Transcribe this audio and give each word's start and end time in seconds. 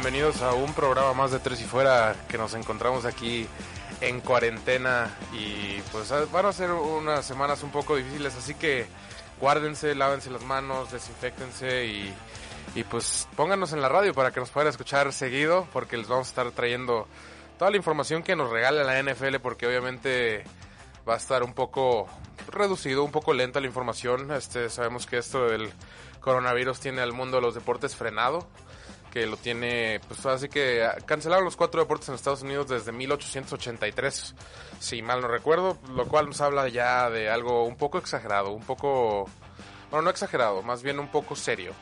Bienvenidos 0.00 0.42
a 0.42 0.52
un 0.54 0.74
programa 0.74 1.12
más 1.12 1.32
de 1.32 1.40
Tres 1.40 1.60
y 1.60 1.64
Fuera 1.64 2.14
que 2.28 2.38
nos 2.38 2.54
encontramos 2.54 3.04
aquí 3.04 3.48
en 4.00 4.20
cuarentena 4.20 5.10
y 5.32 5.82
pues 5.90 6.14
van 6.30 6.46
a 6.46 6.52
ser 6.52 6.70
unas 6.70 7.26
semanas 7.26 7.64
un 7.64 7.72
poco 7.72 7.96
difíciles, 7.96 8.36
así 8.36 8.54
que 8.54 8.86
guárdense, 9.40 9.96
lávense 9.96 10.30
las 10.30 10.44
manos, 10.44 10.92
desinfectense 10.92 11.86
y, 11.86 12.14
y 12.76 12.84
pues 12.84 13.26
pónganos 13.34 13.72
en 13.72 13.80
la 13.80 13.88
radio 13.88 14.14
para 14.14 14.30
que 14.30 14.38
nos 14.38 14.50
puedan 14.50 14.68
escuchar 14.68 15.12
seguido 15.12 15.66
porque 15.72 15.96
les 15.96 16.06
vamos 16.06 16.28
a 16.28 16.30
estar 16.30 16.50
trayendo 16.52 17.08
toda 17.58 17.72
la 17.72 17.76
información 17.76 18.22
que 18.22 18.36
nos 18.36 18.50
regala 18.50 18.84
la 18.84 19.02
NFL 19.02 19.38
porque 19.42 19.66
obviamente 19.66 20.44
va 21.08 21.14
a 21.14 21.16
estar 21.16 21.42
un 21.42 21.54
poco 21.54 22.06
reducido, 22.52 23.02
un 23.02 23.10
poco 23.10 23.34
lenta 23.34 23.58
la 23.58 23.66
información. 23.66 24.30
Este, 24.30 24.70
sabemos 24.70 25.06
que 25.06 25.18
esto 25.18 25.48
del 25.48 25.72
coronavirus 26.20 26.78
tiene 26.78 27.00
al 27.02 27.12
mundo 27.12 27.38
de 27.38 27.42
los 27.42 27.54
deportes 27.56 27.96
frenado, 27.96 28.46
que 29.12 29.26
lo 29.26 29.36
tiene, 29.36 30.00
pues 30.06 30.24
así 30.26 30.48
que 30.48 30.86
cancelaron 31.06 31.44
los 31.44 31.56
cuatro 31.56 31.80
deportes 31.80 32.08
en 32.08 32.14
Estados 32.14 32.42
Unidos 32.42 32.68
desde 32.68 32.92
1883, 32.92 34.34
si 34.78 35.02
mal 35.02 35.20
no 35.20 35.28
recuerdo, 35.28 35.78
lo 35.94 36.06
cual 36.06 36.26
nos 36.26 36.40
habla 36.40 36.68
ya 36.68 37.10
de 37.10 37.30
algo 37.30 37.64
un 37.64 37.76
poco 37.76 37.98
exagerado, 37.98 38.50
un 38.50 38.62
poco, 38.62 39.28
bueno, 39.90 40.04
no 40.04 40.10
exagerado, 40.10 40.62
más 40.62 40.82
bien 40.82 40.98
un 40.98 41.08
poco 41.08 41.36
serio. 41.36 41.72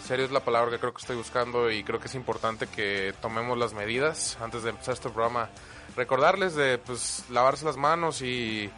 Serio 0.00 0.24
es 0.24 0.32
la 0.32 0.40
palabra 0.40 0.70
que 0.70 0.78
creo 0.78 0.92
que 0.92 1.00
estoy 1.00 1.16
buscando 1.16 1.70
y 1.70 1.84
creo 1.84 2.00
que 2.00 2.08
es 2.08 2.14
importante 2.16 2.66
que 2.66 3.14
tomemos 3.20 3.56
las 3.56 3.72
medidas 3.72 4.36
antes 4.40 4.64
de 4.64 4.70
empezar 4.70 4.94
este 4.94 5.10
programa. 5.10 5.48
Recordarles 5.96 6.56
de 6.56 6.78
pues 6.78 7.24
lavarse 7.30 7.64
las 7.64 7.76
manos 7.76 8.20
y, 8.20 8.68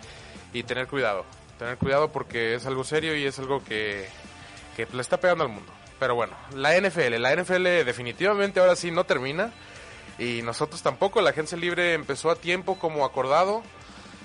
y 0.52 0.62
tener 0.64 0.86
cuidado. 0.86 1.24
Tener 1.58 1.78
cuidado 1.78 2.12
porque 2.12 2.54
es 2.54 2.66
algo 2.66 2.84
serio 2.84 3.16
y 3.16 3.24
es 3.24 3.38
algo 3.38 3.64
que, 3.64 4.06
que 4.76 4.86
le 4.92 5.00
está 5.00 5.18
pegando 5.18 5.44
al 5.44 5.50
mundo. 5.50 5.72
Pero 6.04 6.16
bueno, 6.16 6.34
la 6.54 6.78
NFL, 6.78 7.18
la 7.18 7.34
NFL 7.34 7.64
definitivamente 7.86 8.60
ahora 8.60 8.76
sí 8.76 8.90
no 8.90 9.04
termina 9.04 9.54
y 10.18 10.42
nosotros 10.42 10.82
tampoco. 10.82 11.22
La 11.22 11.30
agencia 11.30 11.56
libre 11.56 11.94
empezó 11.94 12.30
a 12.30 12.36
tiempo 12.36 12.78
como 12.78 13.06
acordado. 13.06 13.62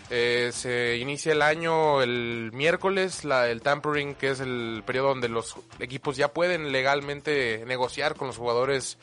Eh, 0.10 0.50
se 0.52 0.98
inicia 0.98 1.32
el 1.32 1.42
año 1.42 2.02
el 2.02 2.52
miércoles, 2.52 3.24
la, 3.24 3.48
el 3.48 3.62
tampering, 3.62 4.14
que 4.16 4.32
es 4.32 4.42
el 4.42 4.84
periodo 4.86 5.08
donde 5.08 5.30
los 5.30 5.56
equipos 5.80 6.18
ya 6.18 6.34
pueden 6.34 6.74
legalmente 6.74 7.64
negociar 7.66 8.16
con 8.16 8.28
los 8.28 8.36
jugadores. 8.36 8.98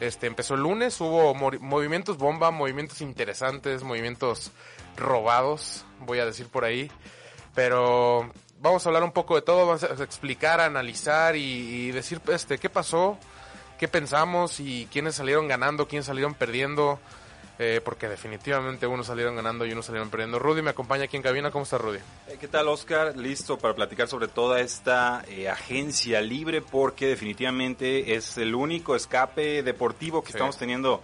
Este 0.00 0.26
empezó 0.26 0.54
el 0.54 0.62
lunes, 0.62 1.00
hubo 1.00 1.32
movimientos 1.32 2.18
bomba, 2.18 2.50
movimientos 2.50 3.02
interesantes, 3.02 3.84
movimientos 3.84 4.50
robados, 4.96 5.84
voy 6.00 6.18
a 6.18 6.26
decir 6.26 6.48
por 6.48 6.64
ahí. 6.64 6.90
Pero 7.54 8.32
vamos 8.60 8.84
a 8.84 8.88
hablar 8.88 9.02
un 9.02 9.12
poco 9.12 9.34
de 9.36 9.42
todo, 9.42 9.66
vamos 9.66 9.82
a 9.84 10.02
explicar, 10.02 10.60
analizar 10.60 11.36
y, 11.36 11.40
y, 11.40 11.90
decir 11.92 12.20
este 12.28 12.58
qué 12.58 12.70
pasó, 12.70 13.18
qué 13.78 13.88
pensamos 13.88 14.60
y 14.60 14.88
quiénes 14.90 15.16
salieron 15.16 15.48
ganando, 15.48 15.86
quiénes 15.86 16.06
salieron 16.06 16.34
perdiendo, 16.34 16.98
eh, 17.58 17.80
porque 17.82 18.06
definitivamente 18.08 18.86
unos 18.86 19.06
salieron 19.06 19.36
ganando 19.36 19.64
y 19.64 19.72
unos 19.72 19.86
salieron 19.86 20.10
perdiendo. 20.10 20.38
Rudy 20.38 20.60
me 20.60 20.70
acompaña 20.70 21.04
aquí 21.04 21.16
en 21.16 21.22
cabina, 21.22 21.50
¿cómo 21.50 21.64
está 21.64 21.78
Rudy? 21.78 21.98
Eh, 22.28 22.36
¿Qué 22.38 22.48
tal 22.48 22.68
Oscar? 22.68 23.16
Listo 23.16 23.56
para 23.56 23.74
platicar 23.74 24.08
sobre 24.08 24.28
toda 24.28 24.60
esta 24.60 25.24
eh, 25.28 25.48
agencia 25.48 26.20
libre 26.20 26.60
porque 26.60 27.06
definitivamente 27.06 28.14
es 28.14 28.36
el 28.36 28.54
único 28.54 28.94
escape 28.94 29.62
deportivo 29.62 30.22
que 30.22 30.28
sí. 30.28 30.36
estamos 30.36 30.58
teniendo 30.58 31.02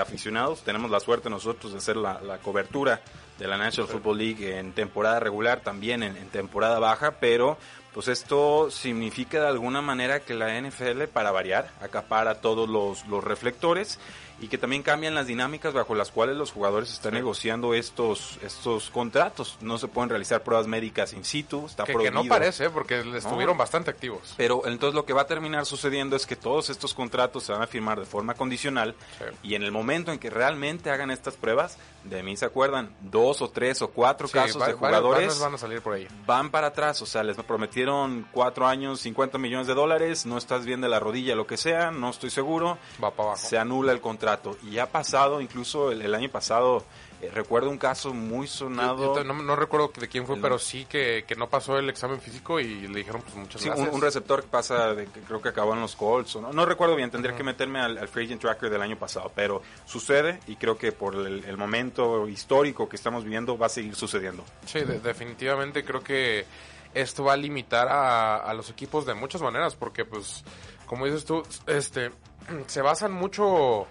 aficionados. 0.00 0.62
Tenemos 0.62 0.90
la 0.90 1.00
suerte 1.00 1.28
nosotros 1.28 1.72
de 1.72 1.78
hacer 1.78 1.96
la, 1.96 2.20
la 2.22 2.38
cobertura 2.38 3.02
de 3.40 3.48
la 3.48 3.56
National 3.56 3.90
Football 3.90 4.18
League 4.18 4.58
en 4.58 4.72
temporada 4.72 5.18
regular, 5.18 5.60
también 5.60 6.02
en, 6.02 6.16
en, 6.16 6.28
temporada 6.28 6.78
baja, 6.78 7.12
pero 7.20 7.56
pues 7.94 8.06
esto 8.06 8.70
significa 8.70 9.40
de 9.40 9.48
alguna 9.48 9.80
manera 9.80 10.20
que 10.20 10.34
la 10.34 10.60
NFL, 10.60 11.04
para 11.12 11.32
variar, 11.32 11.70
acapara 11.80 12.40
todos 12.40 12.68
los, 12.68 13.06
los 13.08 13.24
reflectores 13.24 13.98
y 14.40 14.48
que 14.48 14.58
también 14.58 14.82
cambian 14.82 15.14
las 15.14 15.26
dinámicas 15.26 15.74
bajo 15.74 15.94
las 15.94 16.10
cuales 16.10 16.36
los 16.36 16.50
jugadores 16.50 16.92
están 16.92 17.12
sí. 17.12 17.18
negociando 17.18 17.74
estos 17.74 18.38
estos 18.42 18.90
contratos. 18.90 19.58
No 19.60 19.76
se 19.76 19.86
pueden 19.86 20.08
realizar 20.08 20.42
pruebas 20.42 20.66
médicas 20.66 21.12
in 21.12 21.24
situ, 21.24 21.66
está 21.66 21.84
que, 21.84 21.92
prohibido. 21.92 22.22
Que 22.22 22.28
no 22.28 22.34
parece, 22.34 22.70
porque 22.70 23.00
estuvieron 23.00 23.56
no. 23.56 23.58
bastante 23.58 23.90
activos. 23.90 24.34
Pero 24.36 24.66
entonces 24.66 24.94
lo 24.94 25.04
que 25.04 25.12
va 25.12 25.22
a 25.22 25.26
terminar 25.26 25.66
sucediendo 25.66 26.16
es 26.16 26.26
que 26.26 26.36
todos 26.36 26.70
estos 26.70 26.94
contratos 26.94 27.44
se 27.44 27.52
van 27.52 27.62
a 27.62 27.66
firmar 27.66 28.00
de 28.00 28.06
forma 28.06 28.34
condicional 28.34 28.94
sí. 29.18 29.24
y 29.42 29.54
en 29.54 29.62
el 29.62 29.72
momento 29.72 30.10
en 30.10 30.18
que 30.18 30.30
realmente 30.30 30.90
hagan 30.90 31.10
estas 31.10 31.34
pruebas, 31.34 31.76
de 32.04 32.22
mí 32.22 32.36
se 32.36 32.46
acuerdan, 32.46 32.94
dos 33.02 33.42
o 33.42 33.50
tres 33.50 33.82
o 33.82 33.88
cuatro 33.90 34.26
sí, 34.26 34.34
casos 34.34 34.62
va, 34.62 34.68
de 34.68 34.72
jugadores 34.72 35.38
van 35.38 35.54
a 35.54 35.58
salir 35.58 35.82
por 35.82 35.94
ahí. 35.94 36.08
van 36.24 36.50
para 36.50 36.68
atrás, 36.68 37.02
o 37.02 37.06
sea, 37.06 37.22
les 37.22 37.36
prometieron 37.36 38.26
cuatro 38.32 38.66
años, 38.66 39.00
50 39.00 39.36
millones 39.36 39.66
de 39.66 39.74
dólares, 39.74 40.24
no 40.24 40.38
estás 40.38 40.64
bien 40.64 40.80
de 40.80 40.88
la 40.88 40.98
rodilla, 40.98 41.34
lo 41.34 41.46
que 41.46 41.58
sea, 41.58 41.90
no 41.90 42.08
estoy 42.08 42.30
seguro, 42.30 42.78
va 43.02 43.10
para 43.10 43.30
abajo. 43.30 43.46
se 43.46 43.58
anula 43.58 43.92
el 43.92 44.00
contrato 44.00 44.29
y 44.62 44.78
ha 44.78 44.86
pasado, 44.90 45.40
incluso 45.40 45.90
el, 45.92 46.02
el 46.02 46.14
año 46.14 46.28
pasado, 46.28 46.84
eh, 47.22 47.30
recuerdo 47.34 47.68
un 47.68 47.76
caso 47.76 48.14
muy 48.14 48.46
sonado. 48.46 49.14
Yo, 49.14 49.16
yo 49.16 49.24
no, 49.24 49.34
no, 49.42 49.54
recuerdo 49.54 49.92
de 49.94 50.08
quién 50.08 50.26
fue, 50.26 50.36
el, 50.36 50.40
pero 50.40 50.58
sí 50.58 50.86
que, 50.86 51.24
que, 51.26 51.36
no 51.36 51.48
pasó 51.50 51.78
el 51.78 51.90
examen 51.90 52.18
físico 52.18 52.58
y 52.58 52.88
le 52.88 53.00
dijeron 53.00 53.20
pues 53.20 53.34
muchas 53.34 53.60
sí, 53.60 53.68
gracias. 53.68 53.88
Un, 53.88 53.94
un, 53.94 54.00
receptor 54.00 54.42
que 54.42 54.48
pasa, 54.48 54.94
de, 54.94 55.04
que 55.06 55.20
creo 55.20 55.42
que 55.42 55.50
acabó 55.50 55.74
en 55.74 55.82
los 55.82 55.96
Colts, 55.96 56.36
o 56.36 56.40
no, 56.40 56.52
no 56.52 56.64
recuerdo 56.64 56.96
bien, 56.96 57.10
tendría 57.10 57.32
uh 57.32 57.34
-huh. 57.34 57.38
que 57.38 57.44
meterme 57.44 57.80
al, 57.80 57.98
al, 57.98 58.08
Free 58.08 58.24
Agent 58.24 58.40
Tracker 58.40 58.70
del 58.70 58.80
año 58.80 58.96
pasado, 58.96 59.30
pero 59.34 59.60
sucede 59.84 60.40
y 60.46 60.56
creo 60.56 60.78
que 60.78 60.92
por 60.92 61.14
el, 61.14 61.44
el 61.44 61.56
momento 61.58 62.26
histórico 62.26 62.88
que 62.88 62.96
estamos 62.96 63.24
viviendo 63.24 63.58
va 63.58 63.66
a 63.66 63.70
seguir 63.70 63.94
sucediendo. 63.94 64.42
Sí, 64.64 64.80
de, 64.80 65.00
definitivamente 65.00 65.84
creo 65.84 66.00
que 66.02 66.46
esto 66.94 67.24
va 67.24 67.34
a 67.34 67.36
limitar 67.36 67.88
a, 67.88 68.36
a 68.36 68.54
los 68.54 68.70
equipos 68.70 69.04
de 69.04 69.12
muchas 69.12 69.42
maneras, 69.42 69.76
porque 69.76 70.06
pues, 70.06 70.42
como 70.86 71.04
dices 71.04 71.26
tú, 71.26 71.42
este, 71.66 72.10
se 72.66 72.80
basan 72.80 73.12
mucho 73.12 73.86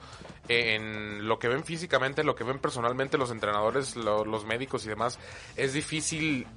en 0.50 1.28
lo 1.28 1.40
que 1.40 1.48
ven 1.48 1.64
físicamente, 1.64 2.24
lo 2.24 2.36
que 2.36 2.44
ven 2.44 2.60
personalmente 2.60 3.18
los 3.18 3.32
entrenadores, 3.32 3.96
lo, 3.96 4.26
los 4.26 4.46
médicos 4.46 4.86
y 4.86 4.90
demás, 4.90 5.20
es 5.56 5.74
difícil 5.74 6.48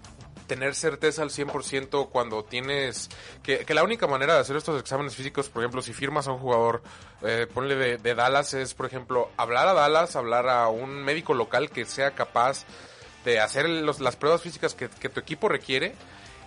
tener 0.47 0.75
certeza 0.75 1.23
al 1.23 1.31
100% 1.31 2.09
cuando 2.11 2.45
tienes 2.45 3.09
que, 3.43 3.65
la 3.69 3.85
única 3.85 4.07
manera 4.07 4.35
de 4.35 4.41
hacer 4.41 4.57
estos 4.57 4.81
exámenes 4.81 5.15
físicos, 5.15 5.49
por 5.49 5.63
ejemplo, 5.63 5.83
si 5.83 5.93
firmas 5.93 6.27
a 6.27 6.33
un 6.33 6.39
jugador, 6.39 6.83
eh, 7.23 7.47
ponle 7.53 7.99
de, 7.99 8.15
Dallas, 8.15 8.55
es, 8.55 8.75
por 8.75 8.87
ejemplo, 8.87 9.31
hablar 9.37 9.69
a 9.69 9.75
Dallas, 9.75 10.17
hablar 10.17 10.49
a 10.49 10.69
un 10.69 11.03
médico 11.05 11.35
local 11.35 11.71
que 11.71 11.85
sea 11.85 12.13
capaz 12.13 12.65
de 13.25 13.41
hacer 13.41 13.69
las 13.69 14.17
pruebas 14.17 14.43
físicas 14.43 14.75
que, 14.75 14.89
que 14.89 15.09
tu 15.09 15.21
equipo 15.21 15.49
requiere 15.49 15.95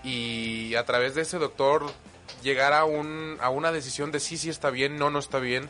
y 0.04 0.76
a 0.76 0.84
través 0.86 1.16
de 1.16 1.22
ese 1.22 1.40
doctor 1.40 1.86
llegar 2.44 2.74
a, 2.74 2.86
un, 2.86 3.38
a 3.40 3.50
una 3.50 3.72
decisión 3.72 4.12
de 4.12 4.20
sí, 4.20 4.38
sí 4.38 4.50
está 4.50 4.70
bien, 4.70 4.98
no, 4.98 5.10
no 5.10 5.20
está 5.20 5.40
bien. 5.40 5.70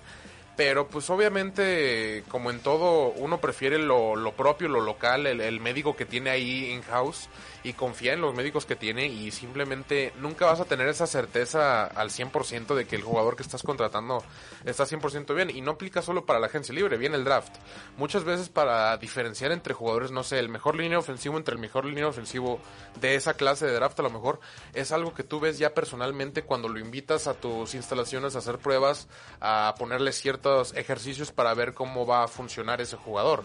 Pero 0.55 0.87
pues 0.87 1.09
obviamente, 1.09 2.23
como 2.29 2.49
en 2.49 2.59
todo, 2.59 3.09
uno 3.17 3.39
prefiere 3.41 3.77
lo, 3.77 4.15
lo 4.15 4.31
propio, 4.33 4.69
lo 4.69 4.79
local, 4.79 5.27
el, 5.27 5.41
el, 5.41 5.59
médico 5.59 5.95
que 5.97 6.05
tiene 6.05 6.29
ahí 6.29 6.71
in-house 6.71 7.27
y 7.65 7.73
confía 7.73 8.13
en 8.13 8.21
los 8.21 8.35
médicos 8.35 8.67
que 8.67 8.75
tiene 8.75 9.07
y 9.07 9.31
simplemente 9.31 10.13
nunca 10.19 10.45
vas 10.45 10.59
a 10.59 10.65
tener 10.65 10.87
esa 10.87 11.07
certeza 11.07 11.85
al 11.85 12.11
100% 12.11 12.75
de 12.75 12.85
que 12.85 12.95
el 12.95 13.01
jugador 13.01 13.35
que 13.35 13.41
estás 13.41 13.63
contratando 13.63 14.23
está 14.65 14.83
100% 14.83 15.33
bien. 15.33 15.49
Y 15.49 15.61
no 15.61 15.71
aplica 15.71 16.03
solo 16.03 16.27
para 16.27 16.39
la 16.39 16.45
agencia 16.45 16.75
libre, 16.75 16.97
viene 16.97 17.15
el 17.15 17.23
draft. 17.23 17.55
Muchas 17.97 18.23
veces 18.23 18.49
para 18.49 18.95
diferenciar 18.97 19.51
entre 19.51 19.73
jugadores, 19.73 20.11
no 20.11 20.23
sé, 20.23 20.37
el 20.37 20.47
mejor 20.47 20.75
línea 20.75 20.99
ofensivo 20.99 21.37
entre 21.37 21.55
el 21.55 21.59
mejor 21.59 21.85
línea 21.85 22.07
ofensivo 22.07 22.59
de 23.01 23.15
esa 23.15 23.33
clase 23.33 23.65
de 23.65 23.73
draft 23.73 23.99
a 23.99 24.03
lo 24.03 24.11
mejor 24.11 24.39
es 24.73 24.91
algo 24.91 25.15
que 25.15 25.23
tú 25.23 25.39
ves 25.39 25.57
ya 25.57 25.73
personalmente 25.73 26.43
cuando 26.43 26.69
lo 26.69 26.79
invitas 26.79 27.25
a 27.25 27.33
tus 27.33 27.73
instalaciones 27.73 28.35
a 28.35 28.39
hacer 28.39 28.59
pruebas, 28.59 29.07
a 29.41 29.73
ponerle 29.79 30.11
ciertos 30.11 30.75
ejercicios 30.75 31.31
para 31.31 31.53
ver 31.55 31.73
cómo 31.73 32.05
va 32.05 32.23
a 32.23 32.27
funcionar 32.27 32.79
ese 32.79 32.95
jugador. 32.95 33.43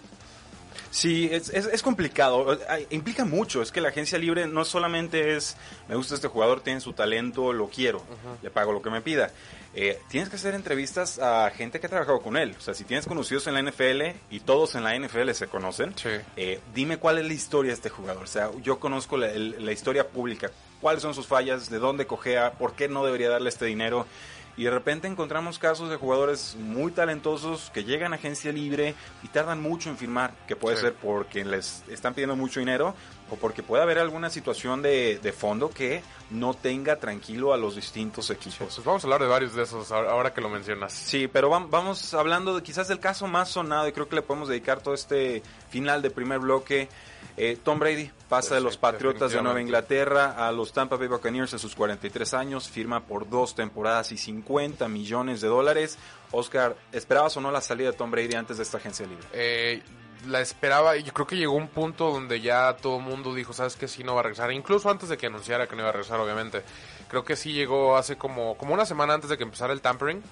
Sí, 0.90 1.28
es, 1.30 1.50
es, 1.50 1.66
es, 1.66 1.82
complicado, 1.82 2.58
implica 2.90 3.24
mucho, 3.24 3.62
es 3.62 3.70
que 3.70 3.80
la 3.80 3.90
agencia 3.90 4.18
libre 4.18 4.48
no 4.48 4.64
solamente 4.64 5.36
es, 5.36 5.56
me 5.88 5.94
gusta 5.94 6.16
este 6.16 6.26
jugador, 6.26 6.62
tiene 6.62 6.80
su 6.80 6.92
talento, 6.92 7.52
lo 7.52 7.68
quiero, 7.68 7.98
uh 7.98 8.02
-huh. 8.02 8.42
le 8.42 8.50
pago 8.50 8.72
lo 8.72 8.82
que 8.82 8.90
me 8.90 9.00
pida. 9.00 9.30
Eh, 9.72 10.00
tienes 10.08 10.28
que 10.28 10.34
hacer 10.34 10.54
entrevistas 10.54 11.20
a 11.20 11.48
gente 11.50 11.78
que 11.78 11.86
ha 11.86 11.90
trabajado 11.90 12.20
con 12.20 12.36
él. 12.36 12.56
O 12.58 12.60
sea, 12.60 12.74
si 12.74 12.82
tienes 12.82 13.06
conocidos 13.06 13.46
en 13.46 13.54
la 13.54 13.62
NFL 13.62 14.16
y 14.30 14.40
todos 14.40 14.74
en 14.74 14.82
la 14.82 14.98
NFL 14.98 15.30
se 15.30 15.46
conocen, 15.46 15.94
sí. 15.96 16.08
eh, 16.36 16.60
dime 16.74 16.96
cuál 16.96 17.18
es 17.18 17.26
la 17.26 17.34
historia 17.34 17.70
de 17.70 17.74
este 17.76 17.88
jugador. 17.88 18.24
O 18.24 18.26
sea, 18.26 18.50
yo 18.62 18.80
conozco 18.80 19.16
la, 19.16 19.28
la 19.28 19.72
historia 19.72 20.08
pública, 20.08 20.50
cuáles 20.80 21.02
son 21.02 21.14
sus 21.14 21.28
fallas, 21.28 21.70
de 21.70 21.78
dónde 21.78 22.06
cojea, 22.06 22.52
por 22.54 22.74
qué 22.74 22.88
no 22.88 23.04
debería 23.04 23.30
darle 23.30 23.48
este 23.48 23.66
dinero. 23.66 24.06
Y 24.56 24.64
de 24.64 24.70
repente 24.70 25.08
encontramos 25.08 25.58
casos 25.58 25.88
de 25.90 25.96
jugadores 25.96 26.56
muy 26.58 26.92
talentosos 26.92 27.70
que 27.72 27.84
llegan 27.84 28.12
a 28.12 28.16
agencia 28.16 28.52
libre 28.52 28.94
y 29.22 29.28
tardan 29.28 29.60
mucho 29.62 29.88
en 29.90 29.96
firmar, 29.96 30.32
que 30.46 30.56
puede 30.56 30.76
Sí. 30.76 30.82
ser 30.82 30.94
porque 30.94 31.44
les 31.44 31.82
están 31.88 32.14
pidiendo 32.14 32.36
mucho 32.36 32.60
dinero 32.60 32.94
o 33.30 33.36
porque 33.36 33.62
puede 33.62 33.82
haber 33.82 33.98
alguna 33.98 34.28
situación 34.28 34.82
de, 34.82 35.18
de 35.22 35.32
fondo 35.32 35.70
que 35.70 36.02
no 36.30 36.52
tenga 36.54 36.96
tranquilo 36.96 37.52
a 37.52 37.56
los 37.56 37.76
distintos 37.76 38.28
equipos. 38.30 38.74
Pues 38.74 38.84
vamos 38.84 39.02
a 39.04 39.06
hablar 39.06 39.20
de 39.22 39.28
varios 39.28 39.54
de 39.54 39.62
esos 39.62 39.90
ahora 39.92 40.34
que 40.34 40.40
lo 40.40 40.48
mencionas. 40.48 40.92
Sí, 40.92 41.28
pero 41.28 41.48
vam- 41.50 41.68
vamos 41.70 42.12
hablando 42.14 42.54
de 42.56 42.62
quizás 42.62 42.88
del 42.88 42.98
caso 43.00 43.26
más 43.28 43.48
sonado 43.50 43.86
y 43.88 43.92
creo 43.92 44.08
que 44.08 44.16
le 44.16 44.22
podemos 44.22 44.48
dedicar 44.48 44.80
todo 44.80 44.94
este 44.94 45.42
final 45.70 46.02
de 46.02 46.10
primer 46.10 46.40
bloque. 46.40 46.88
Eh, 47.36 47.58
Tom 47.62 47.78
Brady 47.78 48.10
pasa 48.28 48.54
de 48.54 48.60
los 48.60 48.76
Patriotas 48.76 49.32
de 49.32 49.42
Nueva. 49.42 49.60
Inglaterra 49.60 50.46
a 50.46 50.52
los 50.52 50.72
Tampa 50.72 50.96
Bay 50.96 51.08
Buccaneers 51.08 51.54
a 51.54 51.58
sus 51.58 51.74
43 51.74 52.34
años, 52.34 52.68
firma 52.68 53.04
por 53.04 53.28
dos 53.28 53.54
temporadas 53.54 54.12
y 54.12 54.18
50 54.18 54.88
millones 54.88 55.40
de 55.40 55.48
dólares. 55.48 55.98
Oscar, 56.32 56.76
¿esperabas 56.92 57.36
o 57.36 57.40
no 57.40 57.50
la 57.50 57.60
salida 57.60 57.90
de 57.90 57.96
Tom 57.96 58.10
Brady 58.10 58.34
antes 58.34 58.58
de 58.58 58.62
esta 58.62 58.76
agencia 58.76 59.06
libre? 59.06 59.26
Eh, 59.32 59.82
la 60.26 60.40
esperaba 60.40 60.96
y 60.96 61.02
yo 61.02 61.12
creo 61.12 61.26
que 61.26 61.36
llegó 61.36 61.54
un 61.54 61.68
punto 61.68 62.12
donde 62.12 62.40
ya 62.40 62.76
todo 62.76 62.98
el 62.98 63.04
mundo 63.04 63.34
dijo, 63.34 63.52
sabes 63.52 63.76
que 63.76 63.88
sí 63.88 64.04
no 64.04 64.14
va 64.14 64.20
a 64.20 64.24
regresar, 64.24 64.52
incluso 64.52 64.90
antes 64.90 65.08
de 65.08 65.16
que 65.16 65.26
anunciara 65.26 65.66
que 65.66 65.76
no 65.76 65.82
iba 65.82 65.88
a 65.88 65.92
regresar, 65.92 66.20
obviamente. 66.20 66.62
Creo 67.08 67.24
que 67.24 67.36
sí 67.36 67.52
llegó 67.52 67.96
hace 67.96 68.16
como, 68.16 68.56
como 68.56 68.74
una 68.74 68.84
semana 68.84 69.14
antes 69.14 69.30
de 69.30 69.36
que 69.36 69.44
empezara 69.44 69.72
el 69.72 69.80
tampering. 69.80 70.22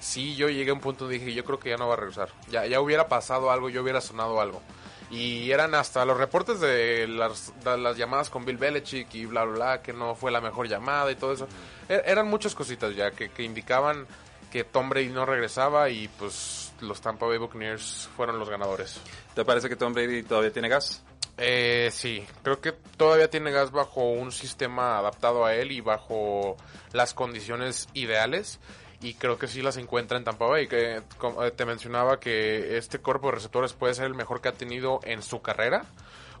Sí, 0.00 0.36
yo 0.36 0.48
llegué 0.48 0.70
a 0.70 0.74
un 0.74 0.80
punto 0.80 1.04
donde 1.04 1.18
dije, 1.18 1.34
yo 1.34 1.44
creo 1.44 1.58
que 1.58 1.70
ya 1.70 1.76
no 1.76 1.88
va 1.88 1.94
a 1.94 1.96
regresar. 1.96 2.28
Ya, 2.50 2.66
ya 2.66 2.80
hubiera 2.80 3.08
pasado 3.08 3.50
algo, 3.50 3.68
yo 3.68 3.82
hubiera 3.82 4.00
sonado 4.00 4.40
algo. 4.40 4.62
Y 5.10 5.50
eran 5.50 5.74
hasta 5.74 6.04
los 6.04 6.16
reportes 6.16 6.60
de 6.60 7.06
las, 7.06 7.52
de 7.62 7.78
las 7.78 7.96
llamadas 7.96 8.28
con 8.28 8.44
Bill 8.44 8.56
Belichick 8.56 9.14
y 9.14 9.24
bla, 9.26 9.44
bla, 9.44 9.54
bla, 9.54 9.82
que 9.82 9.92
no 9.92 10.14
fue 10.14 10.30
la 10.32 10.40
mejor 10.40 10.68
llamada 10.68 11.10
y 11.12 11.14
todo 11.16 11.32
eso. 11.32 11.46
E- 11.88 12.02
eran 12.06 12.28
muchas 12.28 12.54
cositas 12.54 12.94
ya 12.94 13.12
que, 13.12 13.30
que 13.30 13.42
indicaban 13.44 14.06
que 14.50 14.64
Tom 14.64 14.88
Brady 14.88 15.08
no 15.10 15.24
regresaba 15.24 15.88
y 15.90 16.08
pues 16.08 16.72
los 16.80 17.00
Tampa 17.00 17.26
Bay 17.26 17.38
Buccaneers 17.38 18.08
fueron 18.16 18.38
los 18.38 18.48
ganadores. 18.50 19.00
¿Te 19.34 19.44
parece 19.44 19.68
que 19.68 19.76
Tom 19.76 19.92
Brady 19.92 20.22
todavía 20.24 20.52
tiene 20.52 20.68
gas? 20.68 21.02
Eh, 21.38 21.90
sí, 21.92 22.26
creo 22.42 22.60
que 22.60 22.72
todavía 22.72 23.28
tiene 23.30 23.50
gas 23.52 23.70
bajo 23.70 24.00
un 24.10 24.32
sistema 24.32 24.98
adaptado 24.98 25.44
a 25.44 25.54
él 25.54 25.70
y 25.70 25.80
bajo 25.82 26.56
las 26.92 27.14
condiciones 27.14 27.88
ideales. 27.92 28.58
Y 29.02 29.14
creo 29.14 29.38
que 29.38 29.46
sí 29.46 29.62
las 29.62 29.76
encuentra 29.76 30.16
en 30.16 30.24
Tampa 30.24 30.46
Bay. 30.46 30.68
Que, 30.68 30.96
eh, 30.96 31.50
te 31.54 31.64
mencionaba 31.64 32.18
que 32.18 32.76
este 32.76 32.98
cuerpo 32.98 33.28
de 33.28 33.34
receptores 33.34 33.72
puede 33.72 33.94
ser 33.94 34.06
el 34.06 34.14
mejor 34.14 34.40
que 34.40 34.48
ha 34.48 34.52
tenido 34.52 35.00
en 35.04 35.22
su 35.22 35.42
carrera. 35.42 35.84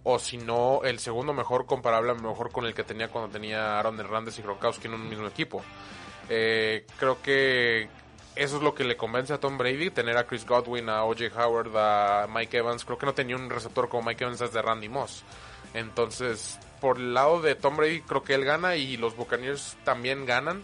O 0.04 0.18
si 0.18 0.38
no, 0.38 0.82
el 0.84 0.98
segundo 0.98 1.32
mejor 1.32 1.66
comparable 1.66 2.12
a 2.12 2.14
mejor 2.14 2.52
con 2.52 2.64
el 2.64 2.74
que 2.74 2.84
tenía 2.84 3.08
cuando 3.08 3.30
tenía 3.30 3.78
Aaron 3.78 3.98
Hernández 3.98 4.38
y 4.38 4.42
Gronkowski 4.42 4.86
en 4.86 4.94
un 4.94 5.08
mismo 5.08 5.26
equipo. 5.26 5.62
Eh, 6.28 6.86
creo 6.98 7.20
que 7.20 7.88
eso 8.36 8.56
es 8.58 8.62
lo 8.62 8.74
que 8.74 8.84
le 8.84 8.96
convence 8.96 9.32
a 9.32 9.40
Tom 9.40 9.56
Brady, 9.58 9.90
tener 9.90 10.16
a 10.16 10.26
Chris 10.26 10.46
Godwin, 10.46 10.88
a 10.90 11.04
OJ 11.04 11.36
Howard, 11.36 11.76
a 11.76 12.26
Mike 12.28 12.58
Evans. 12.58 12.84
Creo 12.84 12.98
que 12.98 13.06
no 13.06 13.14
tenía 13.14 13.34
un 13.34 13.50
receptor 13.50 13.88
como 13.88 14.04
Mike 14.08 14.24
Evans 14.24 14.38
desde 14.38 14.62
Randy 14.62 14.88
Moss. 14.88 15.24
Entonces, 15.74 16.58
por 16.80 16.98
el 16.98 17.14
lado 17.14 17.40
de 17.40 17.54
Tom 17.54 17.76
Brady, 17.76 18.02
creo 18.02 18.22
que 18.22 18.34
él 18.34 18.44
gana 18.44 18.76
y 18.76 18.96
los 18.96 19.16
Buccaneers 19.16 19.76
también 19.84 20.26
ganan. 20.26 20.62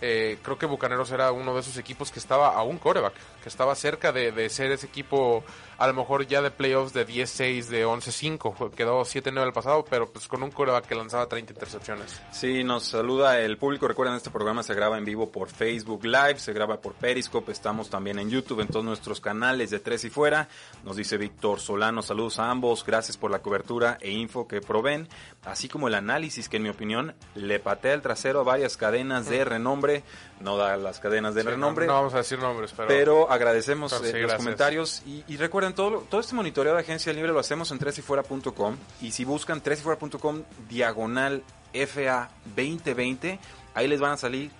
Eh, 0.00 0.38
creo 0.42 0.58
que 0.58 0.66
Bucaneros 0.66 1.10
era 1.10 1.32
uno 1.32 1.54
de 1.54 1.60
esos 1.60 1.76
equipos 1.76 2.10
que 2.12 2.18
estaba 2.18 2.54
a 2.54 2.62
un 2.62 2.78
coreback, 2.78 3.14
que 3.42 3.48
estaba 3.48 3.74
cerca 3.74 4.12
de, 4.12 4.32
de 4.32 4.48
ser 4.48 4.72
ese 4.72 4.86
equipo, 4.86 5.44
a 5.78 5.86
lo 5.86 5.94
mejor 5.94 6.26
ya 6.26 6.42
de 6.42 6.50
playoffs 6.50 6.92
de 6.92 7.06
10-6, 7.06 7.66
de 7.66 7.86
11-5. 7.86 8.70
Quedó 8.72 9.02
7-9 9.02 9.46
el 9.46 9.52
pasado, 9.52 9.84
pero 9.88 10.10
pues 10.10 10.26
con 10.28 10.42
un 10.42 10.50
coreback 10.50 10.86
que 10.86 10.94
lanzaba 10.94 11.26
30 11.26 11.52
intercepciones. 11.52 12.20
Sí, 12.32 12.64
nos 12.64 12.84
saluda 12.84 13.40
el 13.40 13.58
público. 13.58 13.86
Recuerden, 13.86 14.16
este 14.16 14.30
programa 14.30 14.62
se 14.62 14.74
graba 14.74 14.98
en 14.98 15.04
vivo 15.04 15.30
por 15.30 15.48
Facebook 15.48 16.04
Live, 16.04 16.38
se 16.38 16.52
graba 16.52 16.80
por 16.80 16.94
Periscope, 16.94 17.52
estamos 17.52 17.90
también 17.90 18.18
en 18.18 18.30
YouTube, 18.30 18.60
en 18.60 18.68
todos 18.68 18.84
nuestros 18.84 19.20
canales 19.20 19.70
de 19.70 19.78
Tres 19.78 20.04
y 20.04 20.10
Fuera. 20.10 20.48
Nos 20.84 20.96
dice 20.96 21.16
Víctor 21.16 21.60
Solano, 21.60 22.02
saludos 22.02 22.38
a 22.38 22.50
ambos, 22.50 22.84
gracias 22.84 23.16
por 23.16 23.30
la 23.30 23.40
cobertura 23.40 23.98
e 24.00 24.10
info 24.10 24.48
que 24.48 24.60
proveen, 24.60 25.08
así 25.44 25.68
como 25.68 25.88
el 25.88 25.94
análisis 25.94 26.48
que 26.48 26.56
en 26.56 26.64
mi 26.64 26.68
opinión 26.68 27.14
le 27.34 27.60
patea 27.60 27.94
el 27.94 28.02
trasero 28.02 28.40
a 28.40 28.44
varias 28.44 28.76
cadenas 28.76 29.28
de 29.28 29.44
renombre, 29.44 30.02
no 30.40 30.56
da 30.56 30.76
las 30.76 31.00
cadenas 31.00 31.34
de 31.34 31.42
Sí, 31.42 31.48
renombre. 31.48 31.86
No, 31.86 31.92
no 31.92 31.98
vamos 31.98 32.14
a 32.14 32.18
decir 32.18 32.38
nombres, 32.38 32.72
pero... 32.76 32.88
Pero 32.88 33.30
agradecemos 33.30 33.92
Pero 33.92 34.16
eh, 34.16 34.22
los 34.22 34.34
comentarios 34.34 35.02
y, 35.06 35.24
y 35.26 35.36
recuerden, 35.36 35.74
todo, 35.74 36.04
todo 36.08 36.20
este 36.20 36.34
monitoreo 36.34 36.74
de 36.74 36.80
agencia 36.80 37.12
libre 37.12 37.32
lo 37.32 37.40
hacemos 37.40 37.70
en 37.72 37.78
tresyfuera.com 37.78 38.76
y 39.00 39.10
si 39.10 39.24
buscan 39.24 39.60
tresyfuera.com 39.60 40.42
diagonal 40.68 41.42
FA 41.72 42.30
2020, 42.56 43.38
ahí 43.74 43.88
les 43.88 44.00
van 44.00 44.12
a 44.12 44.16
salir 44.16 44.50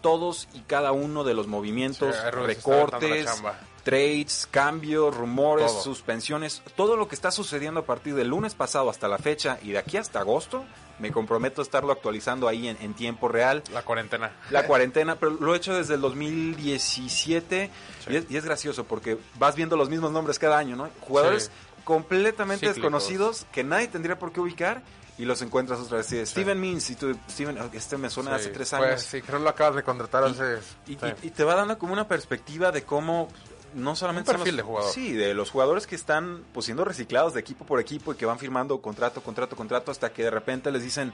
todos 0.00 0.48
y 0.52 0.60
cada 0.60 0.92
uno 0.92 1.24
de 1.24 1.34
los 1.34 1.46
movimientos, 1.46 2.14
Sí, 2.14 2.30
recortes, 2.30 3.42
trades, 3.82 4.46
cambios, 4.50 5.16
rumores, 5.16 5.72
Todo. 5.72 5.82
suspensiones, 5.82 6.62
todo 6.76 6.96
lo 6.96 7.08
que 7.08 7.14
está 7.14 7.30
sucediendo 7.30 7.80
a 7.80 7.84
partir 7.84 8.14
del 8.14 8.28
lunes 8.28 8.54
pasado 8.54 8.90
hasta 8.90 9.08
la 9.08 9.18
fecha 9.18 9.58
y 9.62 9.70
de 9.70 9.78
aquí 9.78 9.96
hasta 9.96 10.20
agosto, 10.20 10.64
me 10.98 11.12
comprometo 11.12 11.60
a 11.60 11.64
estarlo 11.64 11.92
actualizando 11.92 12.48
ahí 12.48 12.68
en, 12.68 12.76
en 12.80 12.94
tiempo 12.94 13.28
real 13.28 13.62
La 13.72 13.82
cuarentena. 13.82 14.32
la 14.50 14.66
cuarentena, 14.66 15.16
pero 15.16 15.32
lo 15.32 15.54
he 15.54 15.56
hecho 15.56 15.74
desde 15.74 15.94
el 15.94 16.00
2017 16.00 17.70
Sí. 18.04 18.12
y, 18.12 18.16
es, 18.16 18.24
y 18.30 18.36
es 18.36 18.44
gracioso 18.44 18.84
porque 18.84 19.18
vas 19.38 19.54
viendo 19.56 19.76
los 19.76 19.88
mismos 19.88 20.12
nombres 20.12 20.38
cada 20.38 20.58
año, 20.58 20.76
¿no? 20.76 20.88
Jugadores 21.00 21.44
Sí. 21.44 21.80
completamente 21.84 22.66
Cíclicos. 22.66 22.76
desconocidos 22.82 23.46
que 23.52 23.64
nadie 23.64 23.88
tendría 23.88 24.18
por 24.18 24.32
qué 24.32 24.40
ubicar 24.40 24.82
y 25.16 25.24
los 25.24 25.42
encuentras 25.42 25.80
otra 25.80 25.98
vez. 25.98 26.06
Sí, 26.06 26.24
Steven 26.26 26.60
Means, 26.60 26.90
y 26.90 26.94
tú, 26.94 27.16
Steven, 27.28 27.58
este 27.72 27.96
me 27.96 28.08
suena 28.08 28.30
Sí, 28.30 28.36
hace 28.36 28.48
tres 28.50 28.70
pues, 28.70 28.82
años. 28.82 29.02
sí, 29.02 29.20
creo 29.22 29.38
que 29.38 29.44
lo 29.44 29.50
acabas 29.50 29.74
de 29.76 29.82
contratar 29.82 30.22
hace... 30.24 30.58
Y, 30.86 30.94
sí. 30.94 30.98
y- 31.22 31.26
y 31.28 31.30
te 31.30 31.42
va 31.44 31.54
dando 31.56 31.76
como 31.78 31.92
una 31.92 32.06
perspectiva 32.06 32.70
de 32.70 32.82
cómo 32.84 33.28
no 33.74 33.94
solamente 33.96 34.30
Un 34.30 34.34
son 34.36 34.40
perfil 34.44 34.56
los- 34.56 34.64
de 34.64 34.68
jugador. 34.70 34.92
Sí, 34.92 35.12
de 35.12 35.34
los 35.34 35.50
jugadores 35.50 35.86
que 35.86 35.94
están 35.94 36.44
pues 36.52 36.66
siendo 36.66 36.84
reciclados 36.84 37.34
de 37.34 37.40
equipo 37.40 37.64
por 37.64 37.80
equipo 37.80 38.12
y 38.12 38.16
que 38.16 38.26
van 38.26 38.38
firmando 38.38 38.80
contrato, 38.80 39.22
contrato, 39.22 39.56
contrato 39.56 39.90
hasta 39.90 40.12
que 40.12 40.22
de 40.24 40.30
repente 40.30 40.70
les 40.70 40.82
dicen 40.82 41.12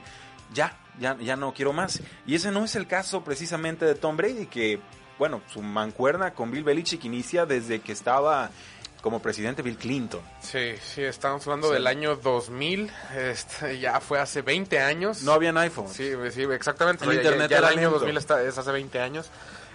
ya, 0.53 0.77
ya, 0.99 1.17
ya 1.19 1.35
no 1.35 1.53
quiero 1.53 1.73
más. 1.73 2.01
Y 2.27 2.35
ese 2.35 2.51
no 2.51 2.63
es 2.65 2.75
el 2.75 2.87
caso 2.87 3.23
precisamente 3.23 3.85
de 3.85 3.95
Tom 3.95 4.15
Brady, 4.17 4.45
que 4.47 4.79
bueno, 5.17 5.41
su 5.51 5.61
mancuerna 5.61 6.33
con 6.33 6.51
Bill 6.51 6.63
Belichick 6.63 7.03
inicia 7.05 7.45
desde 7.45 7.79
que 7.79 7.91
estaba 7.93 8.49
como 9.01 9.21
presidente 9.21 9.61
Bill 9.61 9.77
Clinton. 9.77 10.19
Sí, 10.41 10.71
sí, 10.83 11.03
estamos 11.03 11.45
hablando 11.45 11.67
Sí. 11.67 11.73
del 11.75 11.85
año 11.85 12.15
2000, 12.15 12.91
este, 13.15 13.79
ya 13.79 13.99
fue 13.99 14.19
hace 14.19 14.41
20 14.41 14.79
años. 14.79 15.21
No 15.21 15.31
habían 15.33 15.57
iPhone. 15.59 15.87
Sí, 15.89 16.11
sí, 16.31 16.41
exactamente. 16.43 17.03
El 17.03 17.09
O 17.11 17.13
sea, 17.13 17.21
internet 17.21 17.49
ya, 17.51 17.55
ya 17.55 17.57
era 17.59 17.67
el 17.67 17.73
año 17.77 17.81
lento. 17.89 17.99
2000 17.99 18.17
está- 18.17 18.41
es 18.41 18.57
hace 18.57 18.71
20 18.71 18.99
años. 18.99 19.29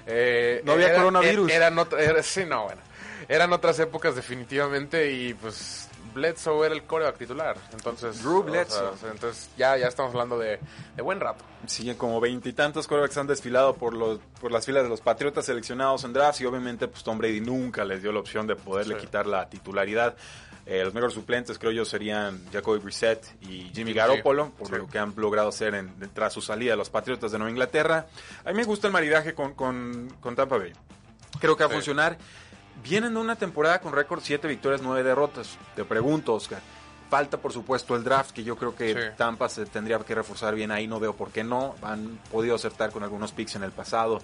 Eh, 0.06 0.62
No 0.64 0.72
había 0.72 0.88
era- 0.88 0.96
coronavirus. 0.96 1.50
er- 1.50 1.54
Eran, 1.54 1.76
ot- 1.76 1.98
era- 1.98 2.22
sí, 2.22 2.44
no, 2.46 2.64
bueno. 2.64 2.80
Eran 3.28 3.52
otras 3.52 3.78
épocas 3.78 4.16
definitivamente 4.16 5.10
y 5.12 5.34
pues 5.34 5.88
Bledsoe 6.14 6.66
era 6.66 6.74
el 6.74 6.82
coreback 6.82 7.18
titular. 7.18 7.56
Entonces, 7.72 8.20
Drew 8.22 8.42
Bledsoe. 8.42 8.88
o 8.88 8.96
sea, 8.96 9.10
entonces 9.12 9.48
ya, 9.56 9.76
ya 9.76 9.86
estamos 9.86 10.12
hablando 10.12 10.36
de, 10.38 10.58
de 10.96 11.02
buen 11.02 11.20
rato. 11.20 11.44
Sí, 11.66 11.94
como 11.94 12.20
veintitantos 12.20 12.88
quarterbacks 12.88 13.16
han 13.18 13.28
desfilado 13.28 13.74
por 13.76 13.94
los 13.94 14.18
por 14.40 14.50
las 14.50 14.66
filas 14.66 14.82
de 14.82 14.88
los 14.88 15.00
Patriotas 15.00 15.44
seleccionados 15.46 16.02
en 16.04 16.12
drafts 16.12 16.40
y 16.40 16.46
obviamente 16.46 16.88
pues 16.88 17.04
Tom 17.04 17.18
Brady 17.18 17.40
nunca 17.40 17.84
les 17.84 18.02
dio 18.02 18.10
la 18.10 18.18
opción 18.18 18.46
de 18.48 18.56
poderle 18.56 18.94
Sí. 18.96 19.02
quitar 19.02 19.26
la 19.26 19.48
titularidad. 19.48 20.16
Eh, 20.66 20.84
los 20.84 20.94
mejores 20.94 21.14
suplentes 21.14 21.58
creo 21.58 21.72
yo 21.72 21.84
serían 21.84 22.44
Jacoby 22.52 22.78
Brissett 22.78 23.24
y 23.42 23.70
Jimmy 23.74 23.92
Garoppolo 23.92 24.50
por 24.50 24.68
sí. 24.68 24.74
lo 24.76 24.86
que 24.86 24.98
han 24.98 25.12
logrado 25.16 25.48
hacer 25.48 25.74
en, 25.74 25.92
tras 26.14 26.32
su 26.32 26.40
salida 26.40 26.72
de 26.72 26.76
los 26.76 26.90
Patriotas 26.90 27.32
de 27.32 27.38
Nueva 27.38 27.50
Inglaterra. 27.50 28.06
A 28.44 28.50
mí 28.50 28.54
me 28.56 28.64
gusta 28.64 28.86
el 28.86 28.92
maridaje 28.92 29.34
con, 29.34 29.54
con, 29.54 30.12
con 30.20 30.36
Tampa 30.36 30.58
Bay. 30.58 30.72
Creo 31.40 31.56
que 31.56 31.64
va 31.64 31.66
a 31.66 31.70
Sí. 31.70 31.74
funcionar. 31.76 32.18
Vienen 32.84 33.14
de 33.14 33.20
una 33.20 33.36
temporada 33.36 33.80
con 33.80 33.92
récord 33.92 34.20
7 34.22 34.46
victorias, 34.48 34.80
9 34.82 35.02
derrotas. 35.02 35.58
Te 35.76 35.84
pregunto, 35.84 36.34
Oscar. 36.34 36.60
Falta, 37.10 37.38
por 37.38 37.52
supuesto, 37.52 37.96
el 37.96 38.04
draft, 38.04 38.30
que 38.30 38.44
yo 38.44 38.56
creo 38.56 38.74
que 38.76 38.94
Sí. 38.94 39.00
Tampa 39.16 39.48
se 39.48 39.66
tendría 39.66 39.98
que 39.98 40.14
reforzar 40.14 40.54
bien 40.54 40.70
ahí. 40.70 40.86
No 40.86 41.00
veo 41.00 41.14
por 41.16 41.30
qué 41.30 41.42
no. 41.42 41.74
Han 41.82 42.18
podido 42.30 42.54
acertar 42.54 42.90
con 42.92 43.02
algunos 43.02 43.32
picks 43.32 43.56
en 43.56 43.64
el 43.64 43.72
pasado. 43.72 44.22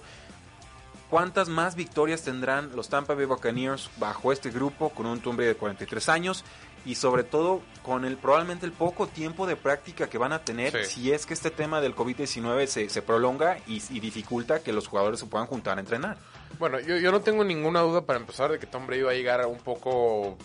¿Cuántas 1.09 1.47
más 1.47 1.75
victorias 1.75 2.23
tendrán 2.23 2.75
los 2.75 2.89
Tampa 2.89 3.13
Bay 3.13 3.25
Buccaneers 3.25 3.89
bajo 3.97 4.31
este 4.33 4.49
grupo 4.49 4.89
con 4.89 5.05
un 5.05 5.21
Tom 5.21 5.37
de 5.37 5.55
43 5.55 6.09
años? 6.09 6.43
Y 6.85 6.95
sobre 6.95 7.23
todo 7.23 7.61
con 7.83 8.05
el 8.05 8.17
probablemente 8.17 8.65
el 8.65 8.71
poco 8.71 9.07
tiempo 9.07 9.45
de 9.47 9.55
práctica 9.57 10.07
que 10.09 10.17
van 10.17 10.31
a 10.31 10.39
tener 10.43 10.85
Sí. 10.85 10.93
si 11.01 11.11
es 11.11 11.25
que 11.25 11.33
este 11.33 11.49
tema 11.51 11.81
del 11.81 11.95
COVID-19 11.95 12.65
se, 12.67 12.89
se 12.89 13.01
prolonga 13.01 13.57
y, 13.67 13.81
y 13.89 13.99
dificulta 13.99 14.59
que 14.61 14.71
los 14.71 14.87
jugadores 14.87 15.19
se 15.19 15.25
puedan 15.25 15.47
juntar 15.47 15.77
a 15.77 15.81
entrenar. 15.81 16.17
Bueno, 16.59 16.79
yo, 16.79 16.97
yo 16.97 17.11
no 17.11 17.19
tengo 17.21 17.43
ninguna 17.43 17.81
duda 17.81 18.01
para 18.05 18.19
empezar 18.19 18.51
de 18.51 18.59
que 18.59 18.67
Tom 18.67 18.87
Brady 18.87 19.01
va 19.01 19.11
a 19.11 19.15
llegar 19.15 19.45
un 19.47 19.57
poco 19.59 20.37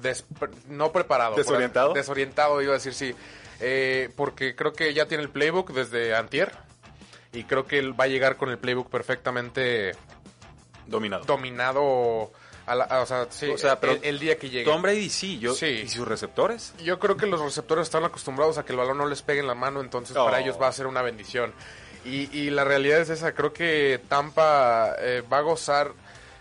des- 0.00 0.24
no 0.68 0.90
preparado. 0.92 1.32
por- 1.34 1.44
¿Desorientado? 1.44 1.92
desorientado, 1.94 2.62
iba 2.62 2.72
a 2.72 2.74
decir 2.74 2.94
sí. 2.94 3.14
Eh, 3.60 4.08
porque 4.16 4.56
creo 4.56 4.72
que 4.72 4.92
ya 4.94 5.06
tiene 5.06 5.22
el 5.22 5.30
playbook 5.30 5.72
desde 5.72 6.16
antier. 6.16 6.52
Y 7.32 7.44
creo 7.44 7.66
que 7.66 7.78
él 7.78 7.98
va 7.98 8.04
a 8.04 8.08
llegar 8.08 8.36
con 8.36 8.50
el 8.50 8.58
playbook 8.58 8.90
perfectamente 8.90 9.92
Dominado. 10.86 11.24
dominado. 11.24 12.30
A 12.66 12.74
la- 12.74 12.84
a- 12.84 13.00
o 13.00 13.06
sea, 13.06 13.26
sí, 13.30 13.46
O 13.48 13.58
sea, 13.58 13.80
pero 13.80 13.94
el, 13.94 14.00
el 14.04 14.18
día 14.18 14.36
que 14.38 14.48
llegue. 14.50 14.64
Tom 14.64 14.82
Brady 14.82 15.08
sí, 15.10 15.38
yo, 15.38 15.54
Sí. 15.54 15.66
¿y 15.84 15.88
sus 15.88 16.06
receptores? 16.06 16.72
Yo 16.84 16.98
creo 16.98 17.16
que 17.16 17.26
los 17.26 17.40
receptores 17.40 17.84
están 17.84 18.04
acostumbrados 18.04 18.58
a 18.58 18.64
que 18.64 18.72
el 18.72 18.78
balón 18.78 18.98
no 18.98 19.06
les 19.06 19.22
pegue 19.22 19.40
en 19.40 19.46
la 19.46 19.54
mano, 19.54 19.80
entonces 19.80 20.16
Oh. 20.16 20.24
para 20.24 20.40
ellos 20.40 20.56
va 20.60 20.68
a 20.68 20.72
ser 20.72 20.86
una 20.86 21.02
bendición. 21.02 21.52
Y, 22.04 22.34
y 22.36 22.50
la 22.50 22.64
realidad 22.64 23.00
es 23.00 23.10
esa, 23.10 23.32
creo 23.34 23.52
que 23.52 24.00
Tampa 24.08 24.94
eh, 25.00 25.22
va 25.30 25.38
a 25.38 25.42
gozar 25.42 25.92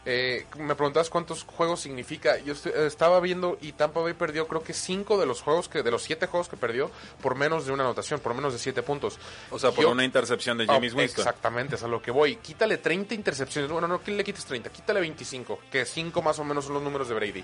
eh, 0.05 0.45
me 0.57 0.75
preguntabas 0.75 1.09
cuántos 1.09 1.43
juegos 1.43 1.81
significa. 1.81 2.37
Yo 2.39 2.53
estaba 2.53 3.19
viendo 3.19 3.57
y 3.61 3.73
Tampa 3.73 4.01
Bay 4.01 4.13
perdió 4.13 4.47
creo 4.47 4.63
que 4.63 4.73
cinco 4.73 5.19
de 5.19 5.25
los 5.25 5.41
juegos 5.41 5.69
que 5.69 5.83
de 5.83 5.91
los 5.91 6.03
siete 6.03 6.27
juegos 6.27 6.49
que 6.49 6.57
perdió 6.57 6.89
por 7.21 7.35
menos 7.35 7.65
de 7.65 7.71
una 7.71 7.83
anotación, 7.83 8.19
por 8.19 8.33
menos 8.33 8.53
de 8.53 8.59
siete 8.59 8.83
puntos. 8.83 9.19
O 9.51 9.59
sea, 9.59 9.71
por 9.71 9.85
una 9.85 10.03
intercepción 10.03 10.57
de 10.57 10.65
James 10.65 10.93
oh, 10.93 10.97
Winston. 10.97 11.21
Exactamente, 11.21 11.75
es 11.75 11.83
a 11.83 11.87
lo 11.87 12.01
que 12.01 12.11
voy. 12.11 12.37
Quítale 12.37 12.77
30 12.77 13.13
intercepciones. 13.13 13.71
Bueno, 13.71 13.87
no, 13.87 14.01
que 14.01 14.11
le 14.11 14.23
quites 14.23 14.45
30, 14.45 14.69
quítale 14.69 14.99
25, 15.01 15.59
que 15.71 15.85
5 15.85 16.21
más 16.21 16.39
o 16.39 16.43
menos 16.43 16.65
son 16.65 16.75
los 16.75 16.83
números 16.83 17.07
de 17.09 17.15
Brady 17.15 17.43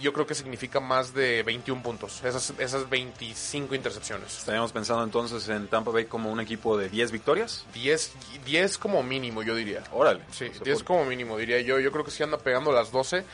yo 0.00 0.12
creo 0.12 0.26
que 0.26 0.34
significa 0.34 0.80
más 0.80 1.12
de 1.14 1.42
21 1.42 1.82
puntos, 1.82 2.22
esas, 2.24 2.52
esas 2.58 2.88
25 2.88 3.74
intercepciones. 3.74 4.38
¿Estaríamos 4.38 4.72
pensando 4.72 5.04
entonces 5.04 5.48
en 5.48 5.68
Tampa 5.68 5.90
Bay 5.90 6.06
como 6.06 6.32
un 6.32 6.40
equipo 6.40 6.76
de 6.76 6.88
10 6.88 7.12
victorias? 7.12 7.66
10, 7.74 8.12
10 8.44 8.78
como 8.78 9.02
mínimo, 9.02 9.42
yo 9.42 9.54
diría. 9.54 9.82
Órale. 9.92 10.22
Sí, 10.30 10.50
10 10.64 10.82
como 10.82 11.04
mínimo, 11.04 11.36
diría 11.36 11.60
yo. 11.60 11.78
Yo 11.78 11.89
creo 11.90 12.04
que 12.04 12.10
sí 12.10 12.22
anda 12.22 12.38
pegando 12.38 12.72
las 12.72 12.92
12 12.92 13.24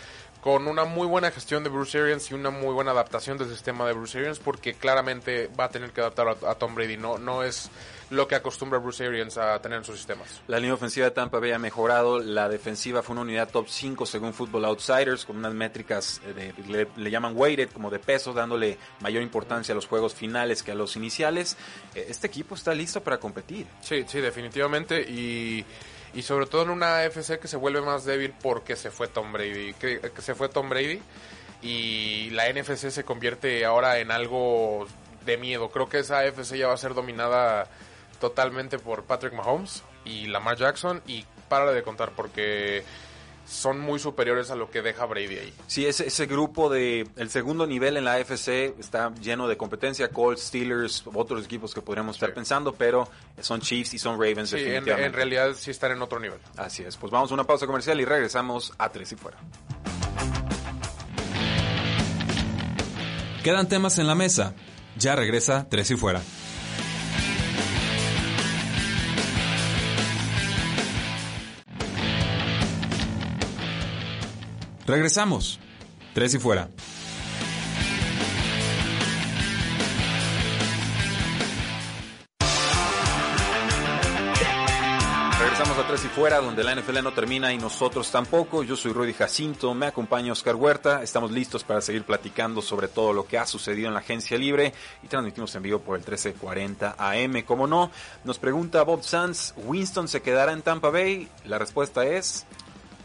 con 0.40 0.68
una 0.68 0.84
muy 0.84 1.08
buena 1.08 1.32
gestión 1.32 1.64
de 1.64 1.70
Bruce 1.70 1.98
Arians 1.98 2.30
y 2.30 2.34
una 2.34 2.50
muy 2.50 2.72
buena 2.72 2.92
adaptación 2.92 3.36
del 3.36 3.48
sistema 3.48 3.84
de 3.86 3.94
Bruce 3.94 4.16
Arians 4.16 4.38
porque 4.38 4.74
claramente 4.74 5.50
va 5.58 5.64
a 5.64 5.68
tener 5.70 5.90
que 5.90 6.00
adaptar 6.00 6.28
a, 6.28 6.50
a 6.50 6.54
Tom 6.54 6.74
Brady. 6.74 6.96
No, 6.96 7.18
no 7.18 7.42
es 7.42 7.68
lo 8.10 8.28
que 8.28 8.36
acostumbra 8.36 8.78
Bruce 8.78 9.04
Arians 9.04 9.36
a 9.38 9.60
tener 9.60 9.78
en 9.78 9.84
sus 9.84 9.96
sistemas. 9.96 10.40
La 10.46 10.58
línea 10.58 10.74
ofensiva 10.74 11.06
de 11.06 11.10
Tampa 11.10 11.40
Bay 11.40 11.52
ha 11.52 11.58
mejorado, 11.58 12.20
la 12.20 12.48
defensiva 12.48 13.02
fue 13.02 13.14
una 13.14 13.22
unidad 13.22 13.48
top 13.50 13.66
5 13.68 14.06
según 14.06 14.32
Football 14.32 14.66
Outsiders, 14.66 15.24
con 15.24 15.36
unas 15.36 15.52
métricas, 15.52 16.20
eh, 16.24 16.52
de, 16.66 16.88
le, 16.96 17.10
llaman 17.10 17.32
weighted, 17.36 17.70
como 17.70 17.90
de 17.90 17.98
peso, 17.98 18.32
dándole 18.32 18.78
mayor 19.00 19.22
importancia 19.22 19.72
a 19.72 19.74
los 19.74 19.86
juegos 19.86 20.14
finales 20.14 20.62
que 20.62 20.72
a 20.72 20.74
los 20.74 20.96
iniciales. 20.96 21.56
Eh, 21.94 22.06
este 22.08 22.28
equipo 22.28 22.54
está 22.54 22.74
listo 22.74 23.02
para 23.02 23.18
competir. 23.18 23.66
Sí, 23.80 24.04
sí, 24.06 24.20
definitivamente, 24.20 25.00
y... 25.00 25.64
Y 26.16 26.22
sobre 26.22 26.46
todo 26.46 26.62
en 26.62 26.70
una 26.70 27.00
AFC 27.00 27.38
que 27.38 27.46
se 27.46 27.58
vuelve 27.58 27.82
más 27.82 28.06
débil 28.06 28.32
porque 28.42 28.74
se 28.74 28.90
fue 28.90 29.06
Tom 29.06 29.32
Brady. 29.32 29.74
Que 29.74 30.00
se 30.18 30.34
fue 30.34 30.48
Tom 30.48 30.70
Brady 30.70 31.00
y 31.60 32.30
la 32.30 32.50
NFC 32.50 32.90
se 32.90 33.04
convierte 33.04 33.64
ahora 33.66 33.98
en 33.98 34.10
algo 34.10 34.86
de 35.26 35.36
miedo. 35.36 35.68
Creo 35.70 35.88
que 35.88 35.98
esa 35.98 36.20
AFC 36.20 36.56
ya 36.56 36.68
va 36.68 36.74
a 36.74 36.78
ser 36.78 36.94
dominada 36.94 37.68
totalmente 38.18 38.78
por 38.78 39.04
Patrick 39.04 39.34
Mahomes 39.34 39.82
y 40.06 40.26
Lamar 40.28 40.56
Jackson 40.56 41.02
y 41.06 41.26
para 41.50 41.70
de 41.72 41.82
contar 41.82 42.12
porque 42.16 42.82
son 43.46 43.78
muy 43.78 43.98
superiores 43.98 44.50
a 44.50 44.56
lo 44.56 44.70
que 44.70 44.82
deja 44.82 45.06
Brady 45.06 45.38
ahí. 45.38 45.54
Sí, 45.66 45.86
ese, 45.86 46.06
ese 46.06 46.26
grupo 46.26 46.68
de 46.68 47.08
el 47.16 47.30
segundo 47.30 47.66
nivel 47.66 47.96
en 47.96 48.04
la 48.04 48.14
AFC 48.14 48.78
está 48.78 49.14
lleno 49.14 49.48
de 49.48 49.56
competencia, 49.56 50.08
Colts, 50.08 50.42
Steelers, 50.42 51.04
otros 51.14 51.44
equipos 51.44 51.72
que 51.72 51.80
podríamos 51.80 52.16
estar 52.16 52.34
pensando, 52.34 52.74
pero 52.74 53.08
son 53.40 53.60
Chiefs 53.60 53.94
y 53.94 53.98
son 53.98 54.14
Ravens 54.20 54.50
sí, 54.50 54.56
en, 54.58 54.88
en, 54.88 55.12
realidad 55.12 55.54
sí 55.54 55.70
están 55.70 55.92
en 55.92 56.02
otro 56.02 56.18
nivel. 56.18 56.38
Así 56.56 56.82
es. 56.82 56.96
Pues 56.96 57.10
vamos 57.10 57.30
a 57.30 57.34
una 57.34 57.44
pausa 57.44 57.66
comercial 57.66 58.00
y 58.00 58.04
regresamos 58.04 58.72
a 58.78 58.88
Tres 58.88 59.12
y 59.12 59.16
Fuera. 59.16 59.38
Quedan 63.42 63.68
temas 63.68 63.98
en 63.98 64.08
la 64.08 64.16
mesa. 64.16 64.54
Ya 64.98 65.14
regresa 65.14 65.68
Tres 65.68 65.90
y 65.90 65.96
Fuera. 65.96 66.20
Regresamos. 74.86 75.58
Tres 76.14 76.34
y 76.34 76.38
fuera. 76.38 76.70
Regresamos 85.38 85.78
a 85.78 85.86
Tres 85.86 86.04
y 86.04 86.08
Fuera, 86.08 86.40
donde 86.40 86.64
la 86.64 86.74
NFL 86.74 87.02
no 87.02 87.12
termina 87.12 87.52
y 87.52 87.58
nosotros 87.58 88.10
tampoco. 88.10 88.62
Yo 88.62 88.76
soy 88.76 88.92
Rudy 88.92 89.12
Jacinto, 89.12 89.74
me 89.74 89.86
acompaña 89.86 90.32
Oscar 90.32 90.54
Huerta. 90.54 91.02
Estamos 91.02 91.30
listos 91.30 91.64
para 91.64 91.80
seguir 91.80 92.04
platicando 92.04 92.62
sobre 92.62 92.88
todo 92.88 93.12
lo 93.12 93.26
que 93.26 93.38
ha 93.38 93.46
sucedido 93.46 93.88
en 93.88 93.94
la 93.94 94.00
agencia 94.00 94.38
libre 94.38 94.72
y 95.02 95.08
transmitimos 95.08 95.54
en 95.54 95.62
vivo 95.62 95.80
por 95.80 95.96
el 95.96 96.02
1340 96.02 96.96
AM. 96.98 97.42
Como 97.42 97.66
no, 97.66 97.90
nos 98.24 98.38
pregunta 98.38 98.82
Bob 98.82 99.02
Sanz, 99.02 99.52
¿Winston 99.56 100.08
se 100.08 100.22
quedará 100.22 100.52
en 100.52 100.62
Tampa 100.62 100.90
Bay? 100.90 101.28
La 101.44 101.58
respuesta 101.58 102.06
es 102.06 102.46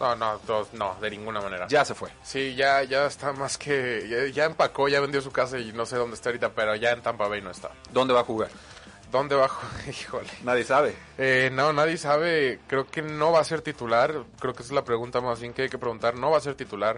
no, 0.02 0.16
no, 0.16 0.68
no, 0.74 0.96
de 1.00 1.10
ninguna 1.10 1.42
manera. 1.42 1.68
Ya 1.68 1.86
se 1.86 1.94
fue. 1.94 2.10
Sí, 2.24 2.56
ya, 2.56 2.84
ya 2.84 3.06
está 3.06 3.32
más 3.34 3.58
que. 3.58 4.32
Ya, 4.34 4.46
empacó, 4.46 4.88
ya 4.88 5.00
vendió 5.00 5.22
su 5.22 5.32
casa 5.32 5.60
y 5.60 5.72
no 5.72 5.86
sé 5.86 5.96
dónde 5.98 6.16
está 6.16 6.30
ahorita, 6.30 6.50
pero 6.50 6.76
ya 6.76 6.92
en 6.92 7.02
Tampa 7.02 7.28
Bay 7.28 7.42
no 7.42 7.52
está. 7.52 7.72
¿Dónde 7.92 8.14
va 8.14 8.22
a 8.22 8.24
jugar? 8.24 8.50
¿Dónde 9.12 9.36
va 9.36 9.46
a 9.46 9.50
jugar? 9.50 9.72
Híjole. 9.90 10.30
Nadie 10.44 10.64
sabe. 10.64 10.96
Eh, 11.18 11.50
no, 11.54 11.74
nadie 11.74 11.98
sabe. 11.98 12.60
Creo 12.68 12.88
que 12.88 13.02
no 13.02 13.32
va 13.32 13.40
a 13.40 13.44
ser 13.44 13.62
titular. 13.62 14.24
Creo 14.40 14.54
que 14.54 14.64
esa 14.64 14.72
es 14.72 14.76
la 14.76 14.86
pregunta 14.86 15.22
más 15.22 15.40
bien 15.40 15.54
que 15.54 15.64
hay 15.64 15.70
que 15.70 15.78
preguntar. 15.78 16.16
No 16.16 16.32
va 16.32 16.38
a 16.38 16.42
ser 16.42 16.56
titular. 16.56 16.98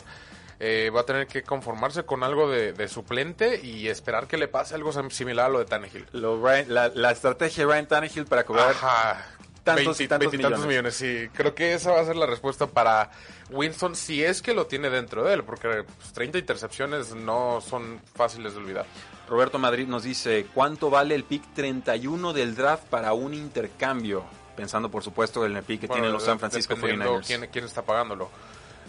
Eh, 0.59 0.91
va 0.95 1.01
a 1.01 1.05
tener 1.05 1.27
que 1.27 1.43
conformarse 1.43 2.03
con 2.03 2.23
algo 2.23 2.49
de, 2.49 2.87
suplente 2.87 3.59
y 3.61 3.89
esperar 3.89 4.27
que 4.27 4.37
le 4.37 4.47
pase 4.47 4.75
algo 4.75 4.93
similar 5.09 5.47
a 5.47 5.49
lo 5.49 5.59
de 5.59 5.65
Tannehill. 5.65 6.07
la, 6.13 6.89
la, 6.89 7.11
estrategia 7.11 7.65
de 7.65 7.73
Ryan 7.73 7.87
Tannehill 7.87 8.25
para 8.25 8.45
cobrar 8.45 8.69
Ajá 8.69 9.25
tantos, 9.63 10.01
y 10.01 10.07
tantos, 10.07 10.65
millones. 10.65 10.95
Sí, 10.95 11.29
creo 11.33 11.55
que 11.55 11.73
esa 11.73 11.91
va 11.91 12.01
a 12.01 12.05
ser 12.05 12.15
la 12.15 12.25
respuesta 12.25 12.67
para 12.67 13.11
Winston 13.49 13.95
si 13.95 14.23
es 14.23 14.41
que 14.41 14.53
lo 14.53 14.67
tiene 14.67 14.89
dentro 14.89 15.23
de 15.23 15.33
él, 15.33 15.43
porque 15.43 15.67
30 15.67 15.85
pues, 16.13 16.41
intercepciones 16.41 17.15
no 17.15 17.61
son 17.61 18.01
fáciles 18.13 18.53
de 18.53 18.59
olvidar. 18.59 18.85
Roberto 19.27 19.57
Madrid 19.57 19.87
nos 19.87 20.03
dice, 20.03 20.47
¿cuánto 20.53 20.89
vale 20.89 21.15
el 21.15 21.23
pick 21.23 21.53
31 21.53 22.33
del 22.33 22.55
draft 22.55 22.85
para 22.85 23.13
un 23.13 23.33
intercambio? 23.33 24.25
Pensando, 24.55 24.91
por 24.91 25.03
supuesto, 25.03 25.45
en 25.45 25.55
el 25.55 25.63
pick 25.63 25.81
que 25.81 25.87
tienen 25.87 26.11
los 26.11 26.23
San 26.23 26.39
Francisco 26.39 26.75
49ers. 26.75 27.25
Quién, 27.25 27.49
quién 27.51 27.65
está 27.65 27.81
pagándolo. 27.81 28.29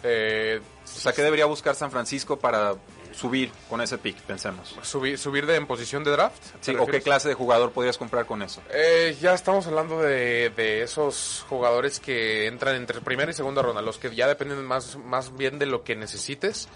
Eh, 0.02 0.60
o 0.84 0.86
sea, 0.86 1.12
¿qué 1.12 1.22
debería 1.22 1.46
buscar 1.46 1.74
San 1.74 1.90
Francisco 1.90 2.38
para 2.38 2.74
subir 3.14 3.50
con 3.68 3.80
ese 3.80 3.98
pick, 3.98 4.16
pensemos. 4.22 4.74
¿Subir, 4.82 5.18
subir 5.18 5.46
de 5.46 5.56
en 5.56 5.66
posición 5.66 6.04
de 6.04 6.10
draft? 6.10 6.42
Sí, 6.60 6.74
o 6.76 6.86
qué 6.86 7.00
clase 7.00 7.28
de 7.28 7.34
jugador 7.34 7.72
podrías 7.72 7.98
comprar 7.98 8.26
con 8.26 8.42
eso. 8.42 8.62
Eh, 8.70 9.16
ya 9.20 9.34
estamos 9.34 9.66
hablando 9.66 10.00
de, 10.00 10.50
de, 10.50 10.82
esos 10.82 11.44
jugadores 11.48 12.00
que 12.00 12.46
entran 12.46 12.76
entre 12.76 13.00
primera 13.00 13.30
y 13.30 13.34
segunda 13.34 13.62
ronda, 13.62 13.82
los 13.82 13.98
que 13.98 14.14
ya 14.14 14.26
dependen 14.26 14.64
más, 14.64 14.96
más 14.96 15.36
bien 15.36 15.58
de 15.58 15.66
lo 15.66 15.84
que 15.84 15.96
necesites. 15.96 16.68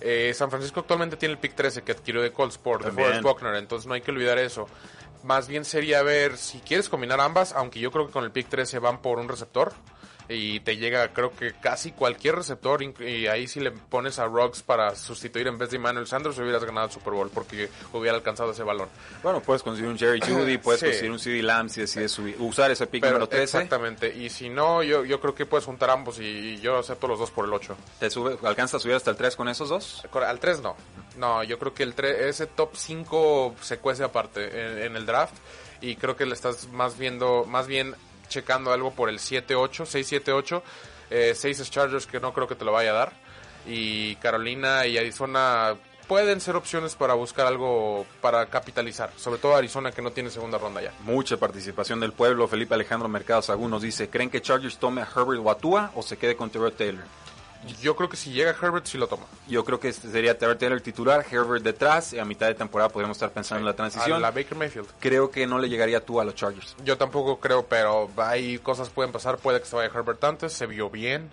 Eh, 0.00 0.32
San 0.34 0.50
Francisco 0.50 0.80
actualmente 0.80 1.16
tiene 1.16 1.32
el 1.32 1.38
pick 1.38 1.54
13 1.54 1.82
que 1.82 1.92
adquirió 1.92 2.22
de 2.22 2.32
Colts 2.32 2.56
Sport, 2.56 2.84
de 2.84 2.92
Forrest 2.92 3.22
Buckner, 3.22 3.54
entonces 3.54 3.86
no 3.86 3.94
hay 3.94 4.02
que 4.02 4.10
olvidar 4.10 4.38
eso. 4.38 4.68
Más 5.22 5.48
bien 5.48 5.64
sería 5.64 6.02
ver 6.02 6.36
si 6.36 6.58
quieres 6.60 6.88
combinar 6.88 7.20
ambas, 7.20 7.52
aunque 7.52 7.80
yo 7.80 7.90
creo 7.90 8.06
que 8.06 8.12
con 8.12 8.24
el 8.24 8.30
pick 8.30 8.48
13 8.48 8.78
van 8.78 9.00
por 9.00 9.18
un 9.18 9.28
receptor 9.28 9.72
y 10.28 10.60
te 10.60 10.76
llega 10.76 11.12
creo 11.12 11.30
que 11.30 11.52
casi 11.54 11.92
cualquier 11.92 12.36
receptor 12.36 12.82
y 12.82 13.26
ahí 13.26 13.46
si 13.46 13.60
le 13.60 13.70
pones 13.70 14.18
a 14.18 14.26
Rocks 14.26 14.62
para 14.62 14.94
sustituir 14.94 15.46
en 15.46 15.58
vez 15.58 15.70
de 15.70 15.76
Emmanuel 15.76 16.06
Sanders 16.06 16.38
hubieras 16.38 16.64
ganado 16.64 16.86
el 16.86 16.92
Super 16.92 17.12
Bowl 17.12 17.30
porque 17.32 17.68
hubiera 17.92 18.16
alcanzado 18.16 18.52
ese 18.52 18.62
balón. 18.62 18.88
Bueno, 19.22 19.40
puedes 19.40 19.62
conseguir 19.62 19.90
un 19.90 19.98
Jerry 19.98 20.20
Judy, 20.20 20.58
puedes 20.62 20.82
conseguir 20.82 21.10
un 21.10 21.18
CD 21.18 21.42
Lamb 21.42 21.68
si 21.68 21.80
decides 21.80 22.18
usar 22.38 22.70
ese 22.70 22.86
pick 22.86 23.04
número 23.04 23.28
13. 23.28 23.42
Exactamente, 23.42 24.14
y 24.14 24.28
si 24.30 24.48
no, 24.48 24.82
yo, 24.82 25.04
yo 25.04 25.20
creo 25.20 25.34
que 25.34 25.46
puedes 25.46 25.64
juntar 25.64 25.90
ambos 25.90 26.18
y, 26.18 26.56
yo 26.56 26.78
acepto 26.78 27.06
los 27.06 27.18
dos 27.18 27.30
por 27.30 27.44
el 27.44 27.52
8. 27.52 27.76
¿Te 28.00 28.10
sube, 28.10 28.38
alcanzas 28.42 28.76
a 28.76 28.82
subir 28.82 28.96
hasta 28.96 29.10
el 29.10 29.16
3 29.16 29.36
con 29.36 29.48
esos 29.48 29.68
dos? 29.68 30.02
Al 30.12 30.40
3 30.40 30.60
no. 30.62 30.76
No, 31.16 31.44
yo 31.44 31.58
creo 31.58 31.74
que 31.74 31.82
el 31.82 31.94
3, 31.94 32.22
ese 32.22 32.46
top 32.46 32.70
5 32.74 33.56
se 33.60 33.78
cuece 33.78 34.04
aparte 34.04 34.44
en, 34.44 34.78
en 34.78 34.96
el 34.96 35.06
draft 35.06 35.34
y 35.80 35.96
creo 35.96 36.16
que 36.16 36.26
le 36.26 36.34
estás 36.34 36.68
más 36.72 36.98
viendo, 36.98 37.44
más 37.44 37.66
bien 37.66 37.94
checando 38.28 38.72
algo 38.72 38.92
por 38.92 39.08
el 39.08 39.18
7-8, 39.18 39.84
6-7-8, 39.84 40.62
eh, 41.10 41.32
6 41.34 41.70
Chargers 41.70 42.06
que 42.06 42.20
no 42.20 42.32
creo 42.32 42.46
que 42.46 42.54
te 42.54 42.64
lo 42.64 42.72
vaya 42.72 42.90
a 42.90 42.94
dar. 42.94 43.12
Y 43.66 44.14
Carolina 44.16 44.86
y 44.86 44.96
Arizona 44.96 45.74
pueden 46.06 46.40
ser 46.40 46.56
opciones 46.56 46.94
para 46.94 47.14
buscar 47.14 47.46
algo 47.46 48.06
para 48.20 48.46
capitalizar, 48.46 49.10
sobre 49.16 49.38
todo 49.40 49.56
Arizona 49.56 49.90
que 49.90 50.02
no 50.02 50.12
tiene 50.12 50.30
segunda 50.30 50.58
ronda 50.58 50.80
ya. 50.80 50.92
Mucha 51.00 51.36
participación 51.36 52.00
del 52.00 52.12
pueblo. 52.12 52.46
Felipe 52.46 52.74
Alejandro 52.74 53.08
Mercado 53.08 53.42
Sagún 53.42 53.70
nos 53.70 53.82
dice, 53.82 54.08
¿creen 54.08 54.30
que 54.30 54.40
Chargers 54.40 54.78
tome 54.78 55.02
a 55.02 55.04
Herbert 55.04 55.42
o 55.44 55.76
a 55.78 55.90
o 55.94 56.02
se 56.02 56.16
quede 56.16 56.36
con 56.36 56.50
Terrell 56.50 56.72
Taylor? 56.72 57.04
Yo 57.80 57.96
creo 57.96 58.08
que 58.08 58.16
si 58.16 58.32
llega 58.32 58.50
Herbert, 58.50 58.86
sí 58.86 58.98
lo 58.98 59.06
toma. 59.06 59.24
Yo 59.48 59.64
creo 59.64 59.80
que 59.80 59.88
este 59.88 60.10
sería 60.10 60.38
Terry 60.38 60.56
Taylor 60.56 60.80
titular, 60.80 61.24
Herbert 61.30 61.62
detrás, 61.62 62.12
y 62.12 62.18
a 62.18 62.24
mitad 62.24 62.46
de 62.46 62.54
temporada 62.54 62.88
podríamos 62.90 63.16
estar 63.16 63.30
pensando 63.30 63.60
en 63.60 63.66
la 63.66 63.74
transición. 63.74 64.20
la 64.20 64.30
Baker 64.30 64.56
Mayfield. 64.56 64.88
Creo 65.00 65.30
que 65.30 65.46
no 65.46 65.58
le 65.58 65.68
llegaría 65.68 66.04
tú 66.04 66.20
a 66.20 66.24
los 66.24 66.34
Chargers. 66.34 66.76
Yo 66.84 66.96
tampoco 66.96 67.38
creo, 67.38 67.66
pero 67.66 68.10
hay 68.16 68.58
cosas 68.58 68.88
pueden 68.88 69.12
pasar. 69.12 69.38
Puede 69.38 69.60
que 69.60 69.66
se 69.66 69.76
vaya 69.76 69.90
Herbert 69.92 70.22
antes, 70.24 70.52
se 70.52 70.66
vio 70.66 70.90
bien. 70.90 71.30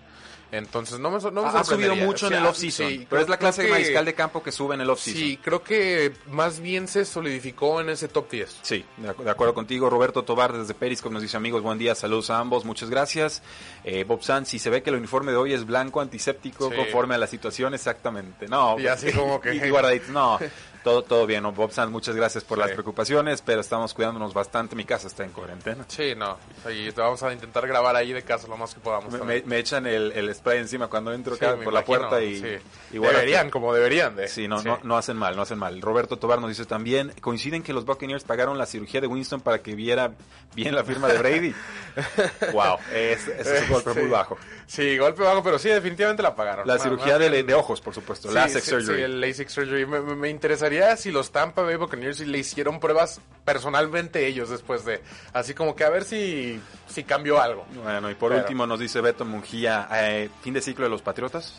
Entonces 0.54 1.00
no 1.00 1.10
me, 1.10 1.18
no 1.32 1.42
me 1.42 1.50
Ha 1.50 1.64
subido 1.64 1.96
mucho 1.96 2.28
en 2.28 2.34
el 2.34 2.46
off-season, 2.46 3.08
pero 3.10 3.24
es 3.24 3.28
la 3.28 3.38
clase 3.38 3.64
de 3.64 3.70
mariscal 3.70 4.06
de 4.06 4.14
campo 4.14 4.44
que 4.44 4.52
sube 4.52 4.76
en 4.76 4.82
el 4.82 4.90
off-season. 4.92 5.20
Sí, 5.20 5.40
creo 5.42 5.64
que 5.64 6.14
más 6.28 6.60
bien 6.60 6.88
se 6.88 7.06
solidificó 7.06 7.82
en 7.82 7.90
ese 7.90 8.08
top 8.08 8.30
10. 8.30 8.60
Sí, 8.62 8.86
de, 8.98 9.30
acuerdo 9.32 9.56
contigo. 9.56 9.90
Roberto 9.90 10.24
Tobar 10.24 10.54
desde 10.54 10.76
Periscope 10.76 11.12
nos 11.12 11.24
dice 11.24 11.38
amigos, 11.38 11.64
buen 11.64 11.80
día, 11.80 11.96
saludos 11.96 12.30
a 12.30 12.38
ambos, 12.38 12.66
muchas 12.66 12.92
gracias. 12.92 13.42
Eh, 13.84 14.04
Bob 14.04 14.22
Sanz, 14.22 14.50
si 14.50 14.60
se 14.60 14.70
ve 14.70 14.84
que 14.84 14.92
el 14.92 14.98
uniforme 14.98 15.32
de 15.32 15.38
hoy 15.38 15.54
es 15.54 15.66
blanco, 15.66 16.02
antiséptico, 16.02 16.70
conforme 16.72 17.16
a 17.16 17.18
la 17.18 17.26
situación, 17.26 17.74
exactamente. 17.74 18.48
No, 18.48 18.80
y 18.80 18.86
así 18.86 19.12
como 19.12 19.42
que... 19.42 19.56
y 19.66 19.70
guardaditos, 19.72 20.10
no. 20.10 20.38
Todo, 20.84 21.02
todo 21.04 21.26
bien. 21.26 21.44
Bob 21.56 21.72
Sands, 21.72 21.92
muchas 21.92 22.16
gracias 22.16 22.44
por 22.44 22.58
Sí. 22.58 22.64
las 22.64 22.72
preocupaciones, 22.72 23.42
pero 23.42 23.62
estamos 23.62 23.94
cuidándonos 23.94 24.34
bastante. 24.34 24.76
Mi 24.76 24.84
casa 24.86 25.08
está 25.08 25.24
en 25.24 25.32
cuarentena. 25.32 25.86
Sí, 25.88 26.14
no. 26.16 26.38
Y 26.72 26.90
vamos 26.92 27.24
a 27.24 27.32
intentar 27.32 27.66
grabar 27.68 27.96
ahí 27.96 28.12
de 28.14 28.22
casa 28.24 28.48
lo 28.48 28.58
más 28.58 28.74
que 28.74 28.80
podamos. 28.82 29.14
Me, 29.24 29.58
echan 29.58 29.88
el, 29.88 30.12
el 30.12 30.34
spray 30.36 30.60
encima 30.60 30.88
cuando 30.88 31.14
entro 31.14 31.36
Sí, 31.36 31.46
por 31.64 31.72
la 31.74 31.86
puerta 31.86 32.22
y 32.22 32.40
sí. 32.40 32.58
igual 32.92 33.14
deberían, 33.14 33.50
como 33.50 33.74
deberían 33.74 34.16
de. 34.16 34.28
Sí, 34.28 34.48
no, 34.48 34.62
No, 34.62 34.80
no 34.84 34.98
hacen 34.98 35.16
mal, 35.18 35.36
no 35.36 35.42
hacen 35.44 35.58
mal. 35.58 35.82
Roberto 35.82 36.18
Tobar 36.18 36.40
nos 36.42 36.50
dice 36.50 36.66
también, 36.66 37.14
coinciden 37.22 37.64
que 37.64 37.72
los 37.74 37.86
Buccaneers 37.86 38.24
pagaron 38.24 38.58
la 38.58 38.66
cirugía 38.66 39.00
de 39.02 39.08
Winston 39.08 39.42
para 39.42 39.60
que 39.62 39.76
viera 39.76 40.12
bien 40.56 40.76
la 40.76 40.84
firma 40.84 41.08
de 41.08 41.18
Brady. 41.18 41.56
wow, 42.54 42.78
es, 42.94 43.28
es 43.28 43.62
un 43.64 43.70
golpe 43.70 43.94
muy 44.02 44.10
bajo. 44.10 44.38
Sí, 44.76 44.98
golpe 44.98 45.22
bajo, 45.22 45.44
pero 45.44 45.60
sí, 45.60 45.70
definitivamente 45.70 46.24
la 46.24 46.36
pagaron. 46.36 46.68
La 46.68 46.80
cirugía 46.80 47.20
de, 47.20 47.54
ojos, 47.54 47.80
por 47.80 47.94
supuesto, 47.94 48.30
Sí, 48.30 48.34
LASIK 48.34 48.62
sí, 48.64 48.70
surgery. 48.72 48.98
sí, 48.98 49.04
el 49.04 49.22
LASIK 49.22 49.48
surgery. 49.50 49.86
Me, 49.86 50.02
me- 50.02 50.16
me 50.16 50.30
interesaría 50.32 50.98
si 50.98 51.12
los 51.12 51.32
Tampa 51.32 51.62
Bay 51.62 51.76
Buccaneers 51.76 52.22
le 52.22 52.40
hicieron 52.40 52.80
pruebas 52.80 53.22
personalmente 53.46 54.26
ellos 54.26 54.50
después 54.50 54.84
de... 54.84 55.00
Así 55.32 55.54
como 55.54 55.76
que 55.76 55.84
a 55.84 55.90
ver 55.92 56.06
si, 56.06 56.60
si 56.88 57.04
cambió 57.04 57.40
algo. 57.40 57.68
Bueno, 57.84 58.10
y 58.10 58.16
por 58.16 58.32
Pero- 58.32 58.42
último 58.42 58.66
nos 58.66 58.80
dice 58.80 59.00
Beto 59.00 59.26
Mungía, 59.26 59.88
eh, 59.92 60.30
fin 60.42 60.56
de 60.56 60.62
ciclo 60.62 60.86
de 60.86 60.90
los 60.90 61.04
Patriotas. 61.04 61.54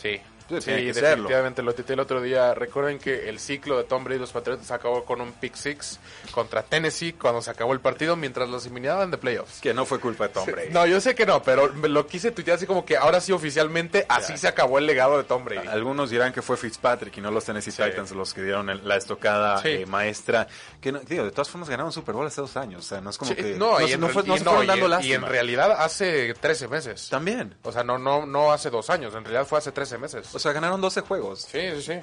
Sí. 0.00 0.18
Sí, 0.48 0.54
Sí, 0.60 0.64
tiene 0.66 0.84
que 0.84 0.94
serlo. 0.94 1.08
definitivamente 1.08 1.62
lo 1.62 1.74
tuiteé 1.74 1.94
el 1.94 2.00
otro 2.00 2.20
día. 2.22 2.54
Recuerden 2.54 2.98
que 2.98 3.28
el 3.28 3.38
ciclo 3.40 3.78
de 3.78 3.84
Tom 3.84 4.04
Brady 4.04 4.16
y 4.18 4.20
los 4.20 4.32
Patriotas 4.32 4.70
acabó 4.70 5.04
con 5.04 5.20
un 5.20 5.32
pick 5.32 5.54
six 5.54 5.98
contra 6.30 6.62
Tennessee 6.62 7.14
cuando 7.14 7.42
se 7.42 7.50
acabó 7.50 7.72
el 7.72 7.80
partido 7.80 8.14
mientras 8.16 8.48
los 8.48 8.64
eliminaban 8.66 9.10
de 9.10 9.18
playoffs. 9.18 9.60
Que 9.60 9.74
no 9.74 9.84
fue 9.86 9.98
culpa 9.98 10.28
de 10.28 10.34
Tom 10.34 10.44
Sí, 10.44 10.52
Brady. 10.52 10.68
No, 10.70 10.86
yo 10.86 11.00
sé 11.00 11.14
que 11.14 11.26
no, 11.26 11.42
pero 11.42 11.72
me 11.74 11.88
lo 11.88 12.06
quise 12.06 12.30
tuitear 12.30 12.56
así 12.56 12.66
como 12.66 12.84
que 12.84 12.96
ahora 12.96 13.20
sí 13.20 13.32
oficialmente 13.32 14.06
así 14.08 14.36
se 14.36 14.46
acabó 14.48 14.78
el 14.78 14.86
legado 14.86 15.18
de 15.18 15.24
Tom 15.24 15.44
Brady. 15.44 15.66
Algunos 15.68 16.10
dirán 16.10 16.32
que 16.32 16.42
fue 16.42 16.56
Fitzpatrick 16.56 17.16
y 17.16 17.20
no 17.20 17.30
los 17.30 17.44
Tennessee 17.44 17.72
Sí. 17.72 17.82
Titans 17.82 18.12
los 18.12 18.32
que 18.32 18.42
dieron 18.42 18.70
el- 18.70 18.86
la 18.86 18.96
estocada 18.96 19.60
Sí. 19.62 19.68
eh, 19.68 19.86
maestra. 19.86 20.46
Que 20.80 20.92
no- 20.92 21.00
digo, 21.00 21.24
de 21.24 21.30
todas 21.32 21.48
formas 21.48 21.68
ganaron 21.68 21.90
Super 21.92 22.14
Bowl 22.14 22.26
hace 22.26 22.40
dos 22.40 22.56
años. 22.56 22.84
O 22.84 22.88
sea, 22.88 23.00
no 23.00 23.10
es 23.10 23.18
como 23.18 23.30
Sí, 23.30 23.36
que. 23.36 23.54
no, 23.54 23.80
y 23.80 23.88
se- 23.88 23.94
en, 23.94 24.00
no 24.00 24.08
fue- 24.08 24.22
no 24.22 24.36
y 24.36 24.38
se 24.38 24.44
no, 24.44 24.50
fueron 24.52 24.66
dando 24.68 24.86
en- 24.86 24.92
y 24.92 24.94
en 25.12 25.20
lástima. 25.22 25.28
realidad 25.28 25.72
hace 25.72 26.34
13 26.34 26.68
meses. 26.68 27.08
También. 27.10 27.54
O 27.62 27.72
sea, 27.72 27.82
no, 27.82 27.98
no, 27.98 28.26
no 28.26 28.52
hace 28.52 28.70
dos 28.70 28.90
años, 28.90 29.14
en 29.14 29.24
realidad 29.24 29.46
fue 29.46 29.58
hace 29.58 29.72
13 29.72 29.98
meses. 29.98 30.34
O 30.36 30.38
sea, 30.38 30.52
ganaron 30.52 30.82
12 30.82 31.00
juegos. 31.00 31.48
Sí, 31.50 31.58
sí, 31.76 31.82
sí. 31.82 32.00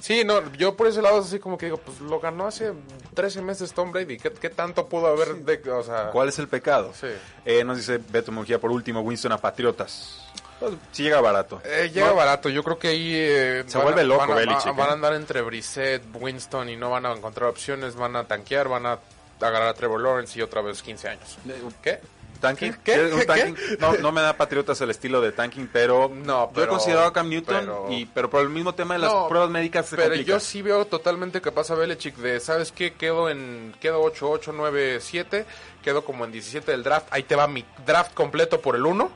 Sí, 0.00 0.24
no, 0.24 0.52
yo 0.52 0.76
por 0.76 0.86
ese 0.86 1.02
lado 1.02 1.18
es 1.18 1.26
así 1.26 1.40
como 1.40 1.58
que 1.58 1.66
digo, 1.66 1.78
pues 1.78 2.00
lo 2.00 2.20
ganó 2.20 2.46
hace 2.46 2.72
13 3.14 3.42
meses 3.42 3.72
Tom 3.72 3.90
Brady. 3.90 4.18
¿Qué, 4.18 4.30
qué 4.32 4.50
tanto 4.50 4.86
pudo 4.88 5.08
haber 5.08 5.34
de, 5.34 5.68
o 5.68 5.82
sea, 5.82 6.10
¿Cuál 6.12 6.28
es 6.28 6.38
el 6.38 6.46
pecado? 6.46 6.92
Sí. 6.94 7.08
Eh, 7.44 7.64
nos 7.64 7.76
dice 7.76 7.98
Beto 7.98 8.30
Mujía 8.30 8.60
por 8.60 8.70
último, 8.70 9.00
Winston 9.00 9.32
a 9.32 9.38
Patriotas. 9.38 10.22
Pues, 10.60 10.74
sí 10.92 11.02
llega 11.02 11.20
barato. 11.20 11.60
Eh, 11.64 11.90
llega 11.92 12.10
No, 12.10 12.14
barato, 12.14 12.48
yo 12.48 12.62
creo 12.62 12.78
que 12.78 12.86
ahí 12.86 13.12
eh, 13.14 13.64
Se 13.66 13.78
van 13.78 13.88
vuelve 13.88 14.04
loco 14.04 14.20
van 14.20 14.30
a, 14.30 14.34
Belichick, 14.36 14.76
van 14.76 14.86
a 14.86 14.90
¿eh? 14.90 14.94
andar 14.94 15.14
entre 15.14 15.42
Brissett, 15.42 16.04
Winston 16.14 16.68
y 16.68 16.76
no 16.76 16.88
van 16.88 17.04
a 17.04 17.12
encontrar 17.12 17.50
opciones, 17.50 17.96
van 17.96 18.14
a 18.14 18.28
tanquear, 18.28 18.68
van 18.68 18.86
a 18.86 19.00
agarrar 19.40 19.66
a 19.66 19.74
Trevor 19.74 20.00
Lawrence 20.00 20.38
y 20.38 20.42
otra 20.42 20.62
vez 20.62 20.80
15 20.80 21.08
años. 21.08 21.36
¿Qué? 21.82 21.98
¿Tanking? 22.42 22.72
¿Qué? 22.84 22.92
¿Quieres 22.92 23.12
un 23.14 23.20
¿Qué? 23.20 23.24
tanking? 23.26 23.56
No, 23.78 23.94
no 23.94 24.12
me 24.12 24.20
da 24.20 24.36
Patriotas 24.36 24.78
el 24.82 24.90
estilo 24.90 25.22
de 25.22 25.32
tanking, 25.32 25.68
pero, 25.72 26.10
No, 26.14 26.52
yo 26.54 26.64
he 26.64 26.68
considerado 26.68 27.06
a 27.06 27.12
Cam 27.14 27.30
Newton, 27.30 27.60
pero- 27.60 27.86
y, 27.90 28.04
pero 28.04 28.28
por 28.28 28.42
el 28.42 28.50
mismo 28.50 28.74
tema 28.74 28.94
de 28.94 29.00
las 29.00 29.12
No, 29.12 29.28
pruebas 29.28 29.48
médicas 29.48 29.86
se 29.86 29.96
Pero 29.96 30.08
complica. 30.10 30.28
yo 30.32 30.40
sí 30.40 30.60
veo 30.60 30.84
totalmente 30.84 31.40
capaz 31.40 31.70
a 31.70 31.74
Belichick 31.74 32.16
de, 32.16 32.38
¿sabes 32.40 32.70
qué? 32.72 32.92
Quedo 32.92 33.30
en 33.30 33.74
quedo 33.80 34.02
8, 34.02 34.28
8, 34.30 34.52
9, 34.54 34.98
7, 35.00 35.46
quedo 35.82 36.04
como 36.04 36.24
en 36.26 36.32
17 36.32 36.70
del 36.72 36.82
draft, 36.82 37.06
ahí 37.10 37.22
te 37.22 37.34
va 37.36 37.46
mi 37.48 37.64
draft 37.86 38.12
completo 38.12 38.60
por 38.60 38.76
el 38.76 38.84
1 38.84 39.10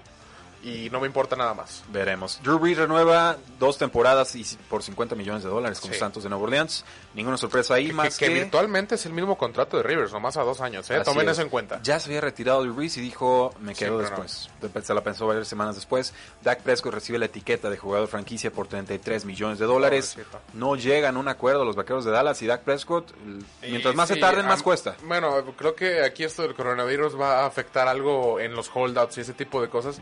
y 0.62 0.88
no 0.90 1.00
me 1.00 1.06
importa 1.06 1.36
nada 1.36 1.54
más. 1.54 1.84
Veremos. 1.92 2.40
Drew 2.42 2.58
Brees 2.58 2.78
renueva 2.78 3.36
dos 3.58 3.78
temporadas 3.78 4.34
y 4.34 4.44
por 4.68 4.82
50 4.82 5.14
millones 5.14 5.42
de 5.44 5.48
dólares 5.48 5.78
con 5.80 5.88
Sí. 5.88 5.94
los 5.94 5.98
Santos 6.00 6.22
de 6.24 6.28
Nueva 6.28 6.44
Orleans. 6.44 6.84
Ninguna 7.14 7.36
sorpresa 7.36 7.74
ahí, 7.74 7.86
Que, 7.88 7.92
más 7.92 8.18
que- 8.18 8.26
que, 8.26 8.32
que 8.34 8.40
virtualmente 8.40 8.96
es 8.96 9.06
el 9.06 9.12
mismo 9.12 9.38
contrato 9.38 9.76
de 9.76 9.82
Rivers, 9.84 10.12
nomás 10.12 10.36
a 10.36 10.42
dos 10.42 10.60
años, 10.60 10.90
¿eh? 10.90 10.96
Así 10.96 11.04
Tomen 11.04 11.26
es. 11.28 11.32
eso 11.32 11.42
en 11.42 11.48
cuenta. 11.48 11.80
Ya 11.82 12.00
se 12.00 12.08
había 12.10 12.20
retirado 12.20 12.62
Drew 12.62 12.74
Brees 12.74 12.96
y 12.96 13.00
dijo, 13.00 13.54
me 13.60 13.74
quedo 13.74 13.92
no. 13.92 13.98
después. 13.98 14.50
Se 14.82 14.94
la 14.94 15.02
pensó 15.02 15.26
varias 15.26 15.46
semanas 15.48 15.76
después. 15.76 16.12
Dak 16.42 16.60
Prescott 16.62 16.94
recibe 16.94 17.18
la 17.18 17.26
etiqueta 17.26 17.70
de 17.70 17.76
jugador 17.76 18.08
franquicia 18.08 18.50
por 18.50 18.66
33 18.66 19.24
millones 19.24 19.58
de 19.58 19.66
dólares. 19.66 20.14
Pobrecito. 20.14 20.40
No 20.54 20.76
llegan 20.76 21.16
a 21.16 21.20
un 21.20 21.28
acuerdo 21.28 21.64
los 21.64 21.76
vaqueros 21.76 22.04
de 22.04 22.10
Dallas 22.10 22.42
y 22.42 22.46
Dak 22.46 22.62
Prescott. 22.62 23.12
Mientras 23.62 23.94
Y 23.94 23.96
más 23.96 24.08
se 24.08 24.16
tarden, 24.16 24.46
más 24.46 24.62
cuesta. 24.62 24.96
Bueno, 25.04 25.44
creo 25.56 25.74
que 25.74 26.02
aquí 26.02 26.24
esto 26.24 26.42
del 26.42 26.54
coronavirus 26.54 27.18
va 27.20 27.40
a 27.42 27.46
afectar 27.46 27.88
algo 27.88 28.40
en 28.40 28.54
los 28.54 28.70
holdouts 28.74 29.18
y 29.18 29.20
ese 29.22 29.32
tipo 29.32 29.60
de 29.62 29.68
cosas. 29.68 30.00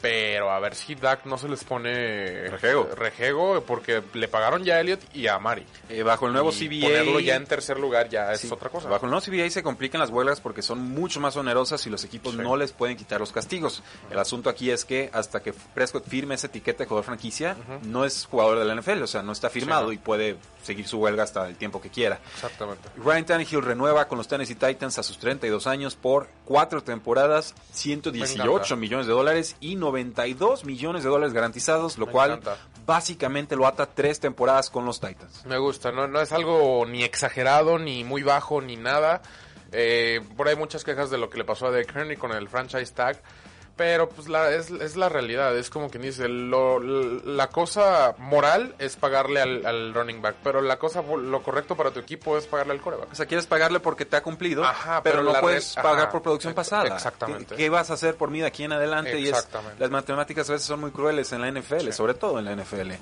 Pero 0.00 0.50
a 0.50 0.60
ver 0.60 0.74
si 0.74 0.94
Dak 0.94 1.24
no 1.26 1.38
se 1.38 1.48
les 1.48 1.64
pone 1.64 2.48
Rejego. 2.48 2.88
rejego 2.94 3.62
porque 3.66 4.02
le 4.14 4.28
pagaron 4.28 4.62
ya 4.64 4.74
a 4.76 4.80
Elliot 4.80 5.00
y 5.14 5.26
a 5.26 5.38
Mari. 5.38 5.64
Eh, 5.88 6.02
bajo 6.02 6.26
el 6.26 6.32
nuevo 6.32 6.50
Y 6.50 6.68
CBA. 6.68 6.86
Ponerlo 6.88 7.20
ya 7.20 7.36
en 7.36 7.46
tercer 7.46 7.78
lugar 7.78 8.08
ya 8.08 8.32
es 8.32 8.40
Sí, 8.40 8.48
otra 8.50 8.68
cosa. 8.70 8.88
Bajo 8.88 9.06
el 9.06 9.10
nuevo 9.10 9.24
CBA 9.24 9.48
se 9.50 9.62
complican 9.62 10.00
las 10.00 10.10
huelgas 10.10 10.40
porque 10.40 10.62
son 10.62 10.80
mucho 10.80 11.20
más 11.20 11.36
onerosas 11.36 11.84
y 11.86 11.90
los 11.90 12.04
equipos 12.04 12.34
Sí. 12.34 12.38
no 12.40 12.56
les 12.56 12.72
pueden 12.72 12.96
quitar 12.96 13.20
los 13.20 13.32
castigos. 13.32 13.82
El 14.10 14.18
asunto 14.18 14.50
aquí 14.50 14.70
es 14.70 14.84
que 14.84 15.10
hasta 15.12 15.40
que 15.40 15.52
Prescott 15.52 16.06
firme 16.06 16.34
esa 16.34 16.46
etiqueta 16.48 16.84
de 16.84 16.88
jugador 16.88 17.04
franquicia, 17.04 17.56
no 17.84 18.04
es 18.04 18.26
jugador 18.30 18.58
de 18.58 18.64
la 18.64 18.74
NFL, 18.74 19.02
o 19.02 19.06
sea, 19.06 19.22
no 19.22 19.32
está 19.32 19.48
firmado 19.50 19.82
Sí, 19.84 19.86
no. 19.88 19.92
y 19.92 19.98
puede 19.98 20.36
seguir 20.62 20.86
su 20.86 20.98
huelga 20.98 21.22
hasta 21.22 21.46
el 21.48 21.56
tiempo 21.56 21.80
que 21.80 21.90
quiera. 21.90 22.20
Exactamente. 22.34 22.88
Ryan 22.96 23.24
Tannehill 23.24 23.62
renueva 23.62 24.08
con 24.08 24.18
los 24.18 24.28
Tennessee 24.28 24.54
Titans 24.56 24.98
a 24.98 25.02
sus 25.02 25.18
32 25.18 25.66
años 25.66 25.94
por 25.96 26.28
cuatro 26.44 26.82
temporadas, 26.82 27.54
Me 27.56 27.74
118 27.74 28.42
encanta. 28.42 28.76
millones 28.76 29.06
de 29.06 29.12
dólares 29.12 29.56
y 29.60 29.76
92 29.90 30.64
millones 30.64 31.02
de 31.04 31.08
dólares 31.10 31.32
garantizados, 31.32 31.96
lo 31.98 32.06
Me 32.06 32.12
cual 32.12 32.30
encanta. 32.32 32.56
básicamente 32.84 33.56
lo 33.56 33.66
ata 33.66 33.86
tres 33.86 34.20
temporadas 34.20 34.70
con 34.70 34.84
los 34.84 35.00
Titans. 35.00 35.44
Me 35.46 35.58
gusta, 35.58 35.92
no, 35.92 36.06
no 36.06 36.20
es 36.20 36.32
algo 36.32 36.84
ni 36.86 37.02
exagerado, 37.02 37.78
ni 37.78 38.04
muy 38.04 38.22
bajo, 38.22 38.60
ni 38.60 38.76
nada. 38.76 39.22
Eh, 39.72 40.20
por 40.36 40.46
ahí 40.46 40.54
hay 40.54 40.58
muchas 40.58 40.84
quejas 40.84 41.10
de 41.10 41.18
lo 41.18 41.28
que 41.30 41.38
le 41.38 41.44
pasó 41.44 41.66
a 41.66 41.70
Derek 41.70 41.94
Henry 41.94 42.16
con 42.16 42.32
el 42.32 42.48
franchise 42.48 42.92
tag. 42.92 43.20
Pero 43.76 44.08
pues 44.08 44.26
la, 44.28 44.50
es, 44.52 44.70
es 44.70 44.96
la 44.96 45.10
realidad, 45.10 45.54
es 45.54 45.68
como 45.68 45.90
quien 45.90 46.02
dice, 46.02 46.28
lo, 46.28 46.80
la 46.80 47.48
cosa 47.48 48.14
moral 48.16 48.74
es 48.78 48.96
pagarle 48.96 49.42
al, 49.42 49.66
al 49.66 49.92
running 49.92 50.22
back, 50.22 50.36
pero 50.42 50.62
la 50.62 50.78
cosa, 50.78 51.02
lo 51.02 51.42
correcto 51.42 51.76
para 51.76 51.90
tu 51.90 52.00
equipo 52.00 52.38
es 52.38 52.46
pagarle 52.46 52.72
al 52.72 52.80
coreback. 52.80 53.12
O 53.12 53.14
sea, 53.14 53.26
quieres 53.26 53.46
pagarle 53.46 53.78
porque 53.80 54.06
te 54.06 54.16
ha 54.16 54.22
cumplido, 54.22 54.64
Ajá, 54.64 55.02
pero, 55.02 55.18
pero 55.18 55.30
no 55.30 55.40
puedes 55.40 55.74
red- 55.76 55.82
pagar 55.82 56.04
ajá, 56.04 56.10
por 56.12 56.22
producción 56.22 56.54
pasada. 56.54 56.86
exactamente. 56.94 57.54
¿Qué, 57.54 57.64
qué 57.64 57.68
vas 57.68 57.90
a 57.90 57.94
hacer 57.94 58.16
por 58.16 58.30
mí 58.30 58.40
de 58.40 58.46
aquí 58.46 58.64
en 58.64 58.72
adelante? 58.72 59.18
Y 59.20 59.24
es, 59.24 59.30
Exactamente. 59.30 59.78
las 59.78 59.90
matemáticas 59.90 60.48
a 60.48 60.54
veces 60.54 60.66
son 60.66 60.80
muy 60.80 60.90
crueles 60.90 61.30
en 61.32 61.42
la 61.42 61.50
NFL, 61.50 61.90
sobre 61.90 62.14
todo 62.14 62.38
en 62.38 62.46
la 62.46 62.56
NFL. 62.56 62.92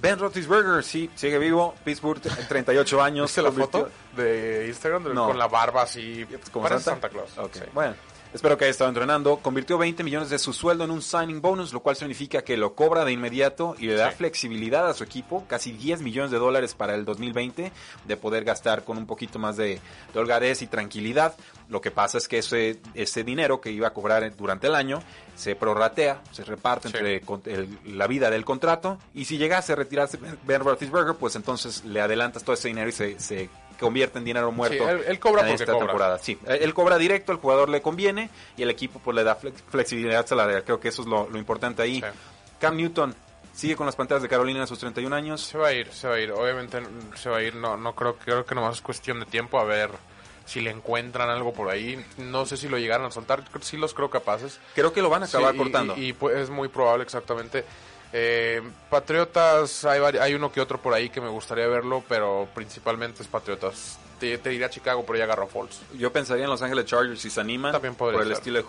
Ben 0.00 0.18
Roethlisberger, 0.18 0.82
sí, 0.82 1.08
sigue 1.14 1.38
vivo. 1.38 1.76
Pittsburgh, 1.84 2.20
38 2.20 3.00
años. 3.02 3.26
¿Viste 3.30 3.42
la 3.42 3.52
foto 3.52 3.88
de 4.16 4.66
Instagram 4.66 5.04
de- 5.04 5.14
No. 5.14 5.26
con 5.28 5.38
la 5.38 5.46
barba 5.46 5.82
así? 5.82 6.26
como 6.52 6.66
Santa? 6.66 6.82
Santa, 6.82 7.08
Claus. 7.08 7.38
Ok, 7.38 7.50
sí. 7.54 7.60
Bueno, 7.72 7.94
espero 8.34 8.56
que 8.56 8.64
haya 8.64 8.70
estado 8.70 8.88
entrenando. 8.90 9.36
Convirtió 9.38 9.78
20 9.78 10.04
millones 10.04 10.30
de 10.30 10.38
su 10.38 10.52
sueldo 10.52 10.84
en 10.84 10.90
un 10.90 11.02
signing 11.02 11.40
bonus, 11.40 11.72
lo 11.72 11.80
cual 11.80 11.96
significa 11.96 12.42
que 12.42 12.56
lo 12.56 12.74
cobra 12.74 13.04
de 13.04 13.12
inmediato 13.12 13.74
y 13.78 13.86
le 13.86 13.94
da 13.94 14.10
Sí. 14.10 14.16
flexibilidad 14.18 14.88
a 14.88 14.94
su 14.94 15.04
equipo, 15.04 15.44
casi 15.48 15.72
10 15.72 16.02
millones 16.02 16.30
de 16.30 16.38
dólares 16.38 16.74
para 16.74 16.94
el 16.94 17.04
2020, 17.04 17.72
de 18.06 18.16
poder 18.16 18.44
gastar 18.44 18.84
con 18.84 18.98
un 18.98 19.06
poquito 19.06 19.38
más 19.38 19.56
de, 19.56 19.80
de 20.12 20.18
holgadez 20.20 20.62
y 20.62 20.66
tranquilidad. 20.66 21.34
Lo 21.68 21.80
que 21.80 21.90
pasa 21.90 22.18
es 22.18 22.28
que 22.28 22.38
ese, 22.38 22.80
ese 22.94 23.24
dinero 23.24 23.60
que 23.60 23.70
iba 23.70 23.88
a 23.88 23.92
cobrar 23.92 24.34
durante 24.36 24.66
el 24.68 24.74
año 24.74 25.00
se 25.34 25.54
prorratea, 25.54 26.22
se 26.32 26.44
reparte 26.44 26.88
Sí. 26.88 26.96
entre 26.96 27.22
el- 27.54 27.78
la 27.98 28.06
vida 28.06 28.30
del 28.30 28.44
contrato 28.44 28.98
y 29.14 29.24
si 29.26 29.38
llegase 29.38 29.72
a 29.72 29.76
retirarse 29.76 30.18
Ben 30.44 30.60
Roethlisberger, 30.62 31.14
pues 31.16 31.36
entonces 31.36 31.84
le 31.84 32.00
adelantas 32.00 32.42
todo 32.42 32.54
ese 32.54 32.68
dinero 32.68 32.88
y 32.88 32.92
se, 32.92 33.18
se 33.20 33.48
convierte 33.78 34.18
en 34.18 34.24
dinero 34.24 34.50
muerto 34.52 34.88
él- 34.88 35.04
él 35.06 35.18
cobra 35.20 35.42
en 35.42 35.48
porque 35.48 35.62
esta 35.62 35.72
cobra. 35.72 35.86
temporada. 35.86 36.18
Sí, 36.18 36.38
él 36.46 36.58
él 36.62 36.74
cobra 36.74 36.98
directo, 36.98 37.32
el 37.32 37.38
jugador 37.38 37.68
le 37.68 37.80
conviene 37.82 38.30
y 38.56 38.62
el 38.62 38.70
equipo 38.70 38.98
pues 38.98 39.14
le 39.14 39.24
da 39.24 39.38
flex- 39.38 39.62
flexibilidad 39.70 40.26
salarial. 40.26 40.64
Creo 40.64 40.80
que 40.80 40.88
eso 40.88 41.02
es 41.02 41.08
lo, 41.08 41.28
lo 41.28 41.38
importante 41.38 41.82
ahí. 41.82 41.96
Sí. 42.00 42.06
Cam 42.60 42.76
Newton 42.76 43.14
sigue 43.54 43.76
con 43.76 43.86
las 43.86 43.96
panteras 43.96 44.22
de 44.22 44.28
Carolina 44.28 44.62
a 44.62 44.66
sus 44.66 44.78
31 44.78 45.12
años. 45.14 45.40
Se 45.42 45.58
va 45.58 45.68
a 45.68 45.72
ir, 45.72 45.90
se 45.92 46.06
va 46.08 46.14
a 46.14 46.20
ir. 46.20 46.30
Obviamente 46.32 46.80
se 47.16 47.28
va 47.30 47.38
a 47.38 47.42
ir. 47.42 47.54
No, 47.54 47.76
no 47.76 47.94
creo, 47.94 48.16
creo 48.16 48.44
que 48.44 48.54
nomás 48.54 48.76
es 48.76 48.82
cuestión 48.82 49.20
de 49.20 49.26
tiempo 49.26 49.58
a 49.58 49.64
ver 49.64 49.90
si 50.44 50.60
le 50.60 50.70
encuentran 50.70 51.28
algo 51.28 51.52
por 51.52 51.68
ahí. 51.70 52.02
No 52.16 52.46
sé 52.46 52.56
si 52.56 52.68
lo 52.68 52.78
llegaron 52.78 53.06
a 53.06 53.10
soltar. 53.10 53.44
Sí 53.60 53.76
los 53.76 53.94
creo 53.94 54.08
capaces. 54.10 54.58
Creo 54.74 54.92
que 54.92 55.02
lo 55.02 55.10
van 55.10 55.22
a 55.22 55.26
acabar 55.26 55.50
Sí, 55.52 55.56
y- 55.56 55.58
cortando. 55.62 55.94
Y, 55.96 56.04
y, 56.08 56.12
pues, 56.14 56.36
es 56.38 56.50
muy 56.50 56.68
probable, 56.68 57.04
exactamente. 57.04 57.64
Eh, 58.12 58.62
Patriotas, 58.90 59.84
hay, 59.84 60.00
hay 60.18 60.34
uno 60.34 60.50
que 60.50 60.60
otro 60.60 60.80
por 60.80 60.94
ahí 60.94 61.10
que 61.10 61.20
me 61.20 61.28
gustaría 61.28 61.66
verlo, 61.66 62.02
pero 62.08 62.48
principalmente 62.54 63.22
es 63.22 63.28
Patriotas. 63.28 63.98
Te, 64.18 64.36
te 64.38 64.48
diría 64.50 64.68
Chicago, 64.68 65.04
pero 65.06 65.16
ya 65.16 65.24
agarró 65.24 65.46
Falls. 65.46 65.80
Yo 65.96 66.12
pensaría 66.12 66.42
en 66.42 66.50
Los 66.50 66.60
Ángeles 66.60 66.86
Chargers 66.86 67.20
si 67.20 67.30
se 67.30 67.40
animan. 67.40 67.70
También 67.70 67.94
podría 67.94 68.18
por 68.18 68.22
el 68.26 68.28
ser. 68.34 68.38
estilo 68.38 68.58
de 68.60 68.64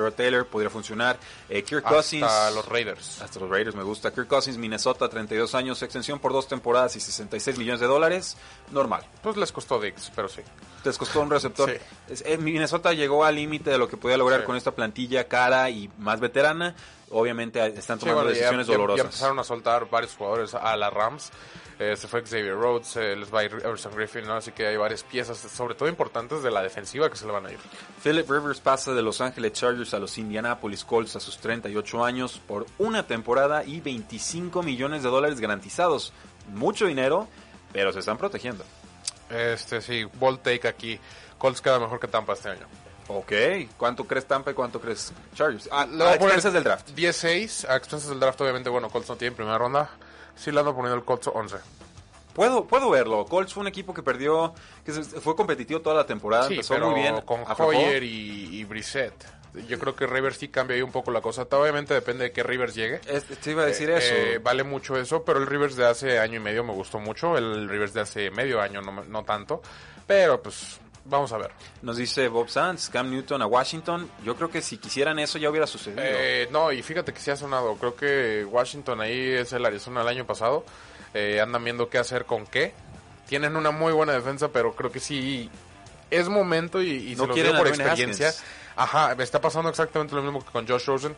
JN 0.00 0.12
Taylor, 0.16 0.46
podría 0.46 0.70
funcionar. 0.70 1.18
Eh, 1.50 1.62
Kirk 1.62 1.84
Hasta 1.84 1.94
Cousins. 1.94 2.26
los 2.54 2.66
Raiders. 2.66 3.20
Hasta 3.20 3.38
los 3.40 3.50
Raiders 3.50 3.76
me 3.76 3.82
gusta. 3.82 4.14
Kirk 4.14 4.26
Cousins, 4.28 4.56
Minnesota, 4.56 5.06
32 5.10 5.54
años, 5.54 5.82
extensión 5.82 6.18
por 6.20 6.32
dos 6.32 6.48
temporadas 6.48 6.96
y 6.96 7.00
66 7.00 7.58
millones 7.58 7.80
de 7.80 7.86
dólares. 7.86 8.38
Normal. 8.70 9.02
Pues 9.22 9.36
les 9.36 9.52
costó 9.52 9.78
Dix, 9.78 10.10
pero 10.16 10.26
sí. 10.28 10.40
Les 10.84 10.96
costó 10.96 11.20
un 11.20 11.30
receptor. 11.30 11.70
Sí. 12.08 12.22
Eh, 12.24 12.38
Minnesota 12.38 12.94
llegó 12.94 13.24
al 13.26 13.34
límite 13.34 13.68
de 13.70 13.76
lo 13.78 13.88
que 13.88 13.98
podía 13.98 14.16
lograr 14.16 14.40
Sí. 14.40 14.46
con 14.46 14.56
esta 14.56 14.70
plantilla 14.70 15.28
cara 15.28 15.68
y 15.68 15.90
más 15.98 16.18
veterana. 16.20 16.74
Obviamente 17.14 17.64
están 17.78 17.98
Sí, 17.98 18.06
tomando 18.06 18.24
ya- 18.30 18.36
decisiones 18.36 18.66
ya, 18.66 18.72
ya 18.72 18.76
dolorosas. 18.76 19.04
empezaron 19.06 19.38
a 19.38 19.44
soltar 19.44 19.88
varios 19.88 20.14
jugadores 20.16 20.54
a 20.54 20.76
la 20.76 20.90
Rams. 20.90 21.30
Eh, 21.78 21.96
se 21.96 22.06
fue 22.06 22.22
Xavier 22.22 22.54
Rhodes, 22.54 22.94
eh, 22.96 23.16
les 23.16 23.34
va 23.34 23.40
a 23.40 23.44
ir 23.44 23.52
Everson 23.52 23.92
Griffin, 23.96 24.24
¿no? 24.26 24.34
así 24.34 24.52
que 24.52 24.64
hay 24.64 24.76
varias 24.76 25.02
piezas, 25.02 25.36
sobre 25.38 25.74
todo 25.74 25.88
importantes 25.88 26.42
de 26.44 26.50
la 26.52 26.62
defensiva 26.62 27.10
que 27.10 27.16
se 27.16 27.26
le 27.26 27.32
van 27.32 27.46
a 27.46 27.50
ir. 27.50 27.58
Philip 28.00 28.30
Rivers 28.30 28.60
pasa 28.60 28.92
de 28.92 29.02
Los 29.02 29.20
Ángeles 29.20 29.54
Chargers 29.54 29.92
a 29.92 29.98
los 29.98 30.16
Indianapolis 30.16 30.84
Colts 30.84 31.16
a 31.16 31.20
sus 31.20 31.38
38 31.38 32.04
años 32.04 32.40
por 32.46 32.66
una 32.78 33.04
temporada 33.08 33.64
y 33.64 33.80
25 33.80 34.62
millones 34.62 35.02
de 35.02 35.08
dólares 35.08 35.40
garantizados. 35.40 36.12
Mucho 36.52 36.86
dinero, 36.86 37.26
pero 37.72 37.92
se 37.92 37.98
están 37.98 38.18
protegiendo. 38.18 38.62
Este, 39.28 39.80
sí, 39.82 40.04
bold 40.04 40.42
take 40.42 40.68
aquí. 40.68 41.00
Colts 41.38 41.60
queda 41.60 41.80
mejor 41.80 41.98
que 41.98 42.06
Tampa 42.06 42.34
este 42.34 42.50
año. 42.50 42.66
Ok, 43.08 43.32
¿cuánto 43.76 44.04
crees 44.06 44.26
Tampa 44.26 44.50
y 44.50 44.54
cuánto 44.54 44.80
crees 44.80 45.12
Chargers? 45.34 45.68
Ah, 45.70 45.86
voy 45.90 46.02
a 46.02 46.14
expensas 46.14 46.52
del 46.52 46.64
draft. 46.64 46.88
16, 46.90 47.66
a 47.66 47.76
expensas 47.76 48.08
del 48.08 48.20
draft, 48.20 48.40
obviamente, 48.40 48.70
bueno, 48.70 48.88
Colts 48.88 49.08
no 49.10 49.16
tiene 49.16 49.30
en 49.32 49.36
primera 49.36 49.58
ronda. 49.58 49.90
Sí 50.36 50.50
le 50.50 50.60
ando 50.60 50.74
poniendo 50.74 50.96
el 50.96 51.04
Colts 51.04 51.28
11. 51.32 51.56
Puedo, 52.32 52.64
puedo 52.64 52.90
verlo. 52.90 53.24
Colts 53.26 53.52
fue 53.54 53.60
un 53.60 53.68
equipo 53.68 53.94
que 53.94 54.02
perdió, 54.02 54.54
que 54.84 54.92
fue 54.92 55.36
competitivo 55.36 55.80
toda 55.80 55.94
la 55.96 56.06
temporada, 56.06 56.48
Sí, 56.48 56.54
empezó 56.54 56.74
pero 56.74 56.90
muy 56.90 57.00
bien. 57.00 57.20
con 57.20 57.42
aflojó. 57.42 57.68
Hoyer 57.68 58.02
y, 58.02 58.56
y 58.58 58.64
Brissett. 58.64 59.14
Yo 59.68 59.78
creo 59.78 59.94
que 59.94 60.08
Rivers 60.08 60.36
sí 60.38 60.48
cambia 60.48 60.74
ahí 60.74 60.82
un 60.82 60.90
poco 60.90 61.12
la 61.12 61.20
cosa. 61.20 61.42
Obviamente 61.52 61.94
depende 61.94 62.24
de 62.24 62.32
qué 62.32 62.42
Rivers 62.42 62.74
llegue. 62.74 63.00
Este, 63.06 63.36
te 63.36 63.52
iba 63.52 63.62
a 63.62 63.66
decir 63.66 63.88
Eh, 63.88 63.98
eso. 63.98 64.14
eh, 64.16 64.38
vale 64.42 64.64
mucho 64.64 64.96
eso, 64.96 65.22
pero 65.22 65.38
el 65.38 65.46
Rivers 65.46 65.76
de 65.76 65.86
hace 65.86 66.18
año 66.18 66.38
y 66.38 66.40
medio 66.40 66.64
me 66.64 66.72
gustó 66.72 66.98
mucho. 66.98 67.38
El 67.38 67.68
Rivers 67.68 67.94
de 67.94 68.00
hace 68.00 68.30
medio 68.32 68.60
año 68.60 68.80
no, 68.82 69.04
no 69.04 69.22
tanto. 69.22 69.62
Pero 70.08 70.42
pues 70.42 70.80
vamos 71.04 71.32
a 71.32 71.38
ver. 71.38 71.50
Nos 71.82 71.96
dice 71.96 72.28
Bob 72.28 72.48
Sands, 72.48 72.88
Cam 72.88 73.10
Newton 73.10 73.42
a 73.42 73.46
Washington. 73.46 74.10
Yo 74.24 74.36
creo 74.36 74.50
que 74.50 74.62
si 74.62 74.78
quisieran 74.78 75.18
eso 75.18 75.38
ya 75.38 75.50
hubiera 75.50 75.66
sucedido. 75.66 76.02
Eh, 76.04 76.48
no, 76.50 76.72
y 76.72 76.82
fíjate 76.82 77.12
que 77.12 77.20
sí 77.20 77.30
ha 77.30 77.36
sonado. 77.36 77.74
Creo 77.76 77.94
que 77.94 78.44
Washington 78.44 79.00
ahí 79.00 79.32
es 79.32 79.52
el 79.52 79.64
Arizona 79.64 80.02
el 80.02 80.08
año 80.08 80.26
pasado. 80.26 80.64
Eh, 81.12 81.40
andan 81.40 81.62
viendo 81.62 81.88
qué 81.88 81.98
hacer 81.98 82.24
con 82.24 82.46
qué. 82.46 82.74
Tienen 83.28 83.56
una 83.56 83.70
muy 83.70 83.92
buena 83.92 84.12
defensa, 84.12 84.48
pero 84.48 84.74
creo 84.74 84.90
que 84.90 85.00
sí 85.00 85.50
es 86.10 86.28
momento 86.28 86.82
y, 86.82 87.12
y 87.12 87.16
No 87.16 87.22
se 87.22 87.28
lo 87.28 87.34
digo 87.34 87.56
por 87.56 87.68
experiencia. 87.68 88.28
Haskins. 88.28 88.50
Ajá, 88.76 89.14
me 89.14 89.22
está 89.22 89.40
pasando 89.40 89.70
exactamente 89.70 90.14
lo 90.14 90.22
mismo 90.22 90.44
que 90.44 90.50
con 90.50 90.66
Josh 90.66 90.86
Rosen. 90.86 91.16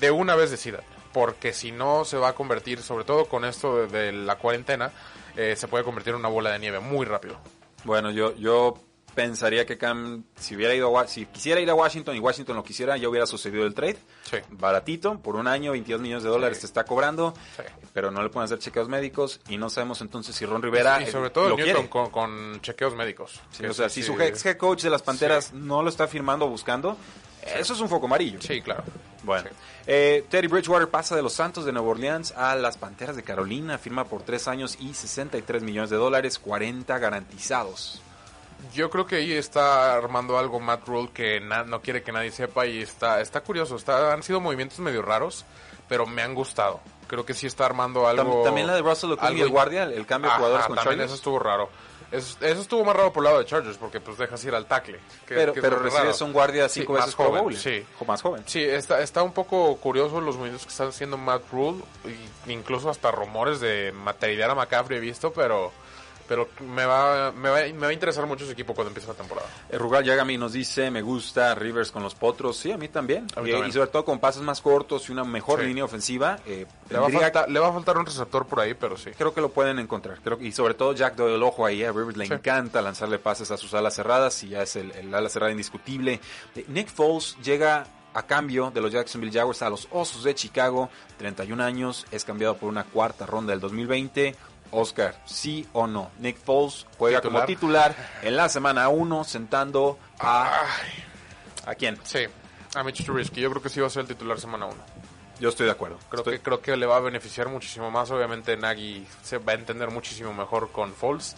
De 0.00 0.10
una 0.10 0.34
vez 0.34 0.50
decida, 0.50 0.80
porque 1.12 1.52
si 1.52 1.70
no 1.70 2.04
se 2.04 2.16
va 2.16 2.28
a 2.28 2.34
convertir, 2.34 2.82
sobre 2.82 3.04
todo 3.04 3.26
con 3.26 3.44
esto 3.44 3.86
de, 3.86 3.86
de 3.86 4.12
la 4.12 4.36
cuarentena, 4.36 4.90
eh, 5.36 5.54
se 5.56 5.68
puede 5.68 5.84
convertir 5.84 6.14
en 6.14 6.20
una 6.20 6.28
bola 6.28 6.50
de 6.50 6.58
nieve 6.58 6.80
muy 6.80 7.04
rápido. 7.04 7.38
Bueno, 7.84 8.10
yo, 8.10 8.34
yo 8.36 8.78
pensaría 9.14 9.64
que 9.66 9.78
Cam, 9.78 10.24
si 10.36 10.56
hubiera 10.56 10.74
ido 10.74 10.98
a, 10.98 11.06
si 11.06 11.26
quisiera 11.26 11.60
ir 11.60 11.70
a 11.70 11.74
Washington 11.74 12.16
y 12.16 12.18
Washington 12.20 12.56
lo 12.56 12.64
quisiera, 12.64 12.96
ya 12.96 13.08
hubiera 13.08 13.26
sucedido 13.26 13.64
el 13.66 13.74
trade. 13.74 13.98
Sí. 14.30 14.38
Baratito, 14.50 15.18
por 15.20 15.36
un 15.36 15.46
año, 15.46 15.72
22 15.72 16.00
millones 16.00 16.24
de 16.24 16.30
dólares 16.30 16.58
Sí. 16.58 16.62
te 16.62 16.66
está 16.66 16.84
cobrando, 16.84 17.34
Sí. 17.56 17.62
pero 17.92 18.10
no 18.10 18.22
le 18.22 18.28
pueden 18.30 18.44
hacer 18.46 18.58
chequeos 18.58 18.88
médicos 18.88 19.40
y 19.48 19.56
no 19.56 19.70
sabemos 19.70 20.00
entonces 20.00 20.34
si 20.34 20.44
Ron 20.46 20.62
Rivera 20.62 21.02
y 21.02 21.06
sobre 21.10 21.30
todo 21.30 21.50
lo 21.50 21.56
Newton 21.56 21.86
con, 21.88 22.10
con 22.10 22.60
chequeos 22.60 22.94
médicos. 22.94 23.40
O 23.68 23.72
sea, 23.74 23.88
si 23.88 24.02
su 24.02 24.20
ex 24.20 24.44
head 24.46 24.56
coach 24.56 24.82
de 24.82 24.90
las 24.90 25.02
Panteras 25.02 25.52
no 25.52 25.82
lo 25.82 25.88
está 25.88 26.06
firmando 26.08 26.46
o 26.46 26.48
buscando, 26.48 26.96
eso 27.56 27.74
es 27.74 27.80
un 27.80 27.88
foco 27.88 28.06
amarillo. 28.06 28.40
Sí, 28.42 28.60
claro. 28.62 28.84
Bueno, 29.22 29.48
Sí. 29.48 29.56
eh, 29.86 30.24
Teddy 30.28 30.48
Bridgewater 30.48 30.88
pasa 30.88 31.16
de 31.16 31.22
los 31.22 31.32
Santos 31.32 31.64
de 31.64 31.72
Nueva 31.72 31.88
Orleans 31.88 32.32
a 32.32 32.54
las 32.56 32.76
Panteras 32.76 33.16
de 33.16 33.22
Carolina, 33.22 33.78
firma 33.78 34.04
por 34.04 34.22
tres 34.22 34.48
años 34.48 34.76
y 34.80 34.92
63 34.92 35.62
millones 35.62 35.88
de 35.90 35.96
dólares, 35.96 36.38
40 36.38 36.98
garantizados. 36.98 38.02
Yo 38.72 38.90
creo 38.90 39.06
que 39.06 39.16
ahí 39.16 39.32
está 39.32 39.94
armando 39.94 40.38
algo 40.38 40.60
Matt 40.60 40.86
Rule 40.86 41.10
que 41.12 41.40
na- 41.40 41.64
no 41.64 41.80
quiere 41.80 42.02
que 42.02 42.12
nadie 42.12 42.30
sepa 42.30 42.66
y 42.66 42.80
está, 42.82 43.20
está 43.20 43.40
curioso. 43.42 43.76
Está, 43.76 44.12
han 44.12 44.22
sido 44.22 44.40
movimientos 44.40 44.78
medio 44.78 45.02
raros, 45.02 45.44
pero 45.88 46.06
me 46.06 46.22
han 46.22 46.34
gustado. 46.34 46.80
Creo 47.06 47.26
que 47.26 47.34
sí 47.34 47.46
está 47.46 47.66
armando 47.66 48.06
algo. 48.08 48.40
Tam- 48.42 48.44
También 48.44 48.66
la 48.66 48.74
de 48.74 48.82
Russell 48.82 49.12
Okung 49.12 49.36
y 49.36 49.40
el 49.42 49.48
guardia, 49.50 49.82
el 49.84 50.06
cambio 50.06 50.30
de 50.30 50.36
jugadores 50.36 50.66
con 50.66 50.76
también 50.76 50.92
Chargers. 50.98 51.10
eso 51.12 51.14
estuvo 51.16 51.38
raro. 51.38 51.68
Eso, 52.12 52.36
eso 52.42 52.60
estuvo 52.60 52.84
más 52.84 52.94
raro 52.94 53.12
por 53.12 53.22
el 53.22 53.24
lado 53.24 53.38
de 53.40 53.44
Chargers 53.44 53.76
porque 53.76 54.00
pues 54.00 54.16
dejas 54.18 54.42
ir 54.44 54.54
al 54.54 54.66
tackle. 54.66 55.00
que- 55.26 55.34
pero 55.34 55.52
que 55.52 55.60
pero 55.60 55.78
recibes 55.80 56.14
raro. 56.14 56.26
un 56.26 56.32
guardia 56.32 56.68
Sí, 56.68 56.80
cinco 56.80 56.92
más 56.92 57.02
veces 57.06 57.14
Pro 57.16 57.26
joven, 57.26 57.42
Bowl. 57.42 57.56
Sí. 57.56 57.84
Más 58.06 58.22
joven. 58.22 58.42
Sí, 58.46 58.62
está, 58.62 59.00
está 59.00 59.22
un 59.24 59.32
poco 59.32 59.76
curioso 59.78 60.20
los 60.20 60.36
movimientos 60.36 60.64
que 60.66 60.70
están 60.72 60.88
haciendo 60.88 61.16
Matt 61.18 61.42
Rule, 61.50 61.82
incluso 62.46 62.88
hasta 62.88 63.10
rumores 63.10 63.60
de 63.60 63.92
material 63.92 64.50
a 64.50 64.54
McCaffrey 64.54 64.98
he 64.98 65.00
visto, 65.00 65.32
pero 65.32 65.72
pero 66.28 66.48
me 66.60 66.84
va, 66.84 67.32
me 67.32 67.48
va, 67.50 67.58
me 67.60 67.72
va 67.80 67.86
a 67.88 67.92
interesar 67.92 68.26
mucho 68.26 68.44
ese 68.44 68.52
equipo 68.52 68.74
cuando 68.74 68.88
empiece 68.90 69.08
la 69.08 69.14
temporada. 69.14 69.48
El 69.70 69.78
Rugal 69.78 70.04
Yagami 70.04 70.36
nos 70.38 70.52
dice, 70.52 70.90
me 70.90 71.02
gusta 71.02 71.54
Rivers 71.54 71.90
con 71.90 72.02
los 72.02 72.14
potros. 72.14 72.56
Sí, 72.56 72.72
a 72.72 72.78
mí 72.78 72.88
también. 72.88 73.26
A 73.36 73.40
mí 73.40 73.48
y, 73.50 73.52
también. 73.52 73.70
y 73.70 73.72
sobre 73.72 73.88
todo 73.88 74.04
con 74.04 74.18
pases 74.18 74.42
más 74.42 74.60
cortos 74.60 75.08
y 75.08 75.12
una 75.12 75.24
mejor 75.24 75.60
Sí. 75.60 75.66
línea 75.66 75.84
ofensiva. 75.84 76.38
eh, 76.46 76.66
Le 76.90 76.98
va, 76.98 77.02
a 77.04 77.06
tendría- 77.08 77.20
faltar, 77.30 77.50
le 77.50 77.60
va 77.60 77.68
a 77.68 77.72
faltar 77.72 77.98
un 77.98 78.06
receptor 78.06 78.46
por 78.46 78.60
ahí, 78.60 78.74
pero 78.74 78.96
sí. 78.96 79.10
Creo 79.16 79.32
que 79.34 79.40
lo 79.40 79.50
pueden 79.50 79.78
encontrar. 79.78 80.18
Creo 80.22 80.40
y 80.40 80.52
sobre 80.52 80.74
todo 80.74 80.92
Jack 80.94 81.16
Doyle, 81.16 81.36
el 81.36 81.42
ojo 81.42 81.64
ahí. 81.66 81.82
A 81.84 81.92
Rivers 81.92 82.16
le 82.16 82.26
Sí. 82.26 82.32
encanta 82.34 82.80
lanzarle 82.82 83.18
pases 83.18 83.50
a 83.50 83.56
sus 83.56 83.74
alas 83.74 83.94
cerradas 83.94 84.42
y 84.42 84.48
ya 84.50 84.62
es 84.62 84.76
el, 84.76 84.90
el 84.92 85.14
ala 85.14 85.28
cerrada 85.28 85.52
indiscutible. 85.52 86.20
Eh, 86.56 86.64
Nick 86.68 86.88
Foles 86.88 87.36
llega 87.42 87.86
a 88.16 88.22
cambio 88.26 88.70
de 88.72 88.80
los 88.80 88.92
Jacksonville 88.92 89.32
Jaguars 89.32 89.60
a 89.62 89.70
los 89.70 89.88
Osos 89.90 90.22
de 90.22 90.34
Chicago. 90.36 90.88
31 91.18 91.60
años, 91.60 92.06
es 92.12 92.24
cambiado 92.24 92.56
por 92.56 92.68
una 92.68 92.84
cuarta 92.84 93.26
ronda 93.26 93.50
del 93.50 93.58
2020. 93.60 94.36
Oscar, 94.70 95.14
¿sí 95.24 95.66
o 95.72 95.86
no? 95.86 96.10
Nick 96.18 96.36
Foles 96.38 96.86
juega 96.98 97.20
¿Titular? 97.20 97.42
como 97.42 97.46
titular 97.46 97.96
en 98.22 98.36
la 98.36 98.48
semana 98.48 98.88
1 98.88 99.24
sentando 99.24 99.98
a... 100.18 100.66
¿A 101.66 101.74
quién? 101.74 101.98
Sí, 102.04 102.20
a 102.74 102.82
Mitch 102.82 103.04
Trubisky. 103.04 103.40
Yo 103.40 103.50
creo 103.50 103.62
que 103.62 103.68
sí 103.68 103.80
va 103.80 103.86
a 103.86 103.90
ser 103.90 104.02
el 104.02 104.08
titular 104.08 104.38
semana 104.40 104.66
1. 104.66 104.74
Yo 105.40 105.48
estoy 105.48 105.66
de 105.66 105.72
acuerdo. 105.72 105.98
Creo 106.10 106.22
Estoy- 106.22 106.36
que, 106.38 106.42
creo 106.42 106.60
que 106.60 106.76
le 106.76 106.86
va 106.86 106.96
a 106.96 107.00
beneficiar 107.00 107.48
muchísimo 107.48 107.90
más. 107.90 108.10
Obviamente 108.10 108.56
Nagy 108.56 109.06
se 109.22 109.38
va 109.38 109.52
a 109.52 109.54
entender 109.56 109.90
muchísimo 109.90 110.32
mejor 110.34 110.70
con 110.72 110.92
Foles. 110.92 111.36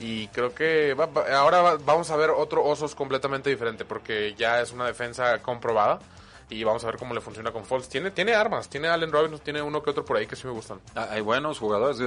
Y 0.00 0.26
creo 0.28 0.54
que 0.54 0.94
va- 0.94 1.06
va- 1.06 1.26
ahora 1.38 1.62
va- 1.62 1.76
vamos 1.76 2.10
a 2.10 2.16
ver 2.16 2.30
otro 2.30 2.64
Osos 2.64 2.94
completamente 2.94 3.48
diferente 3.50 3.84
porque 3.84 4.34
ya 4.36 4.60
es 4.60 4.72
una 4.72 4.84
defensa 4.86 5.38
comprobada. 5.40 5.98
Y 6.50 6.62
vamos 6.62 6.84
a 6.84 6.88
ver 6.88 6.98
cómo 6.98 7.14
le 7.14 7.20
funciona 7.22 7.50
con 7.52 7.64
Foles. 7.64 7.88
Tiene, 7.88 8.10
tiene 8.10 8.34
armas, 8.34 8.68
tiene 8.68 8.88
Allen 8.88 9.10
Robinson, 9.10 9.40
tiene 9.40 9.62
uno 9.62 9.82
que 9.82 9.90
otro 9.90 10.04
por 10.04 10.18
ahí 10.18 10.26
que 10.26 10.36
sí 10.36 10.46
me 10.46 10.52
gustan. 10.52 10.78
Ah, 10.94 11.08
Hay 11.10 11.22
buenos 11.22 11.58
jugadores. 11.58 11.98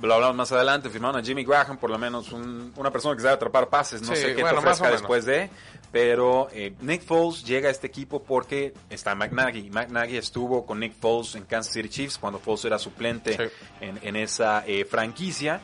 Lo 0.00 0.14
hablamos 0.14 0.36
más 0.36 0.50
adelante. 0.52 0.88
Firmaron 0.90 1.20
a 1.20 1.24
Jimmy 1.24 1.44
Graham, 1.44 1.76
por 1.78 1.90
lo 1.90 1.98
menos 1.98 2.32
un- 2.32 2.72
una 2.76 2.90
persona 2.90 3.14
que 3.14 3.22
sabe 3.22 3.34
atrapar 3.34 3.68
pases. 3.68 4.00
No 4.02 4.14
Sí, 4.14 4.22
sé 4.22 4.34
qué 4.34 4.42
bueno, 4.42 4.60
te 4.60 4.66
ofrezca 4.66 4.90
después 4.90 5.24
de. 5.26 5.50
Pero 5.92 6.48
eh, 6.52 6.74
Nick 6.80 7.02
Foles 7.04 7.44
llega 7.44 7.68
a 7.68 7.70
este 7.70 7.86
equipo 7.88 8.22
porque 8.22 8.72
está 8.88 9.14
McNaghy. 9.14 9.68
McNaghy 9.70 10.16
estuvo 10.16 10.64
con 10.64 10.80
Nick 10.80 10.94
Foles 10.98 11.34
en 11.34 11.44
Kansas 11.44 11.74
City 11.74 11.88
Chiefs 11.90 12.16
cuando 12.18 12.38
Foles 12.38 12.64
era 12.64 12.78
suplente 12.78 13.36
Sí. 13.36 13.42
en, 13.82 13.98
en 14.02 14.16
esa 14.16 14.64
eh, 14.66 14.86
franquicia. 14.86 15.60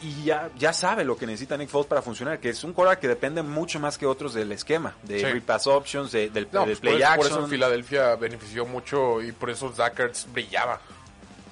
Y 0.00 0.22
ya, 0.22 0.48
ya 0.56 0.72
sabe 0.72 1.04
lo 1.04 1.16
que 1.16 1.26
necesita 1.26 1.56
Nick 1.56 1.68
Foles 1.70 1.88
para 1.88 2.00
funcionar, 2.02 2.38
que 2.38 2.50
es 2.50 2.62
un 2.62 2.72
quarterback 2.72 3.00
que 3.00 3.08
depende 3.08 3.42
mucho 3.42 3.80
más 3.80 3.98
que 3.98 4.06
otros 4.06 4.32
del 4.32 4.52
esquema, 4.52 4.94
de 5.02 5.18
Sí. 5.18 5.24
read 5.24 5.42
pass 5.42 5.66
options, 5.66 6.12
de- 6.12 6.30
del, 6.30 6.46
No, 6.52 6.60
del 6.60 6.68
pues 6.68 6.78
play 6.80 6.92
por, 6.94 7.00
eso, 7.02 7.16
por 7.16 7.24
action. 7.26 7.40
eso 7.40 7.48
Filadelfia 7.48 8.14
benefició 8.14 8.64
mucho 8.64 9.20
y 9.20 9.32
por 9.32 9.50
eso 9.50 9.72
Zach 9.74 9.98
Ertz 9.98 10.26
brillaba 10.32 10.80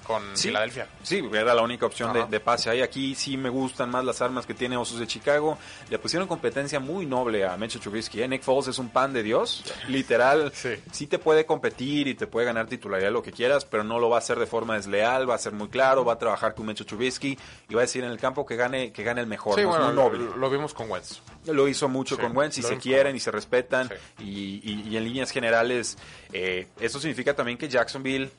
con 0.06 0.22
Sí. 0.36 0.48
Filadelfia. 0.48 0.86
Sí, 1.02 1.22
era 1.32 1.54
la 1.54 1.62
única 1.62 1.86
opción 1.86 2.12
de, 2.30 2.40
pase 2.40 2.70
ahí. 2.70 2.82
Aquí 2.82 3.14
sí 3.14 3.36
me 3.36 3.48
gustan 3.48 3.90
más 3.90 4.04
las 4.04 4.22
armas 4.22 4.46
que 4.46 4.54
tiene 4.54 4.76
Osos 4.76 4.98
de 5.00 5.06
Chicago. 5.06 5.58
Le 5.90 5.98
pusieron 5.98 6.28
competencia 6.28 6.78
muy 6.80 7.06
noble 7.06 7.44
a 7.46 7.56
Mitchell 7.56 7.80
Trubisky. 7.80 8.22
¿eh? 8.22 8.28
Nick 8.28 8.42
Foles 8.42 8.68
es 8.68 8.78
un 8.78 8.88
pan 8.90 9.12
de 9.12 9.22
Dios. 9.22 9.64
Literal, 9.88 10.52
Sí. 10.54 10.70
sí. 10.92 11.06
te 11.06 11.18
puede 11.18 11.44
competir 11.46 12.08
y 12.08 12.14
te 12.14 12.26
puede 12.26 12.46
ganar 12.46 12.66
titularidad 12.66 13.10
lo 13.10 13.22
que 13.22 13.32
quieras, 13.32 13.64
pero 13.64 13.82
no 13.84 13.98
lo 13.98 14.08
va 14.08 14.16
a 14.16 14.18
hacer 14.18 14.38
de 14.38 14.46
forma 14.46 14.74
desleal, 14.74 15.28
va 15.28 15.34
a 15.34 15.38
ser 15.38 15.52
muy 15.52 15.68
claro, 15.68 16.04
va 16.04 16.14
a 16.14 16.18
trabajar 16.18 16.54
con 16.54 16.66
Mitchell 16.66 16.86
Trubisky 16.86 17.36
y 17.68 17.74
va 17.74 17.80
a 17.80 17.84
decir 17.84 18.04
en 18.04 18.10
el 18.10 18.18
campo 18.18 18.44
que 18.46 18.56
gane, 18.56 18.92
que 18.92 19.02
gane 19.02 19.20
el 19.20 19.26
mejor. 19.26 19.54
Sí, 19.56 19.62
¿no? 19.62 19.70
Es 19.72 19.76
bueno, 19.78 19.86
muy 19.92 19.94
noble. 20.18 20.24
lo, 20.30 20.36
lo 20.36 20.50
vimos 20.50 20.72
con 20.74 20.90
Wentz. 20.90 21.20
Lo 21.46 21.68
hizo 21.68 21.88
mucho 21.88 22.18
con 22.18 22.36
Wentz 22.36 22.58
y 22.58 22.62
se 22.62 22.76
quieren 22.78 23.12
con- 23.12 23.16
y 23.16 23.20
se 23.20 23.30
respetan. 23.30 23.90
Y- 24.18 24.82
y 24.88 24.96
en 24.96 25.04
líneas 25.04 25.30
generales, 25.30 25.96
eh, 26.32 26.66
eso 26.80 26.98
significa 27.00 27.34
también 27.34 27.56
que 27.58 27.68
Jacksonville 27.68 28.30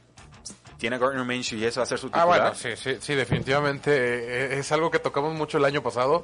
tiene 0.77 0.95
a 0.97 0.99
Gardner 0.99 1.25
Minshew 1.25 1.57
y 1.59 1.65
eso 1.65 1.79
va 1.79 1.83
a 1.83 1.87
ser 1.87 1.97
su 1.99 2.07
Ah, 2.07 2.21
titular. 2.21 2.27
bueno, 2.27 2.55
sí, 2.55 2.69
sí, 2.75 2.97
sí, 3.01 3.15
definitivamente 3.15 3.91
eh, 3.91 4.59
es 4.59 4.71
algo 4.71 4.91
que 4.91 4.99
tocamos 4.99 5.33
mucho 5.33 5.57
el 5.57 5.65
año 5.65 5.81
pasado. 5.81 6.23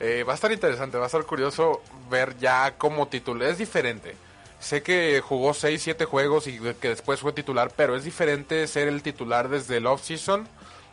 Eh, 0.00 0.24
va 0.26 0.32
a 0.32 0.34
estar 0.34 0.50
interesante, 0.50 0.98
va 0.98 1.04
a 1.04 1.06
estar 1.06 1.24
curioso 1.24 1.80
ver 2.10 2.36
ya 2.38 2.74
como 2.76 3.06
titular. 3.08 3.48
Es 3.50 3.58
diferente. 3.58 4.16
Sé 4.58 4.82
que 4.82 5.20
jugó 5.24 5.54
6, 5.54 5.80
7 5.82 6.04
juegos 6.04 6.46
y 6.46 6.58
que 6.80 6.88
después 6.88 7.20
fue 7.20 7.32
titular, 7.32 7.72
pero 7.76 7.96
es 7.96 8.04
diferente 8.04 8.66
ser 8.66 8.88
el 8.88 9.02
titular 9.02 9.48
desde 9.48 9.76
el 9.78 9.86
off-season 9.86 10.46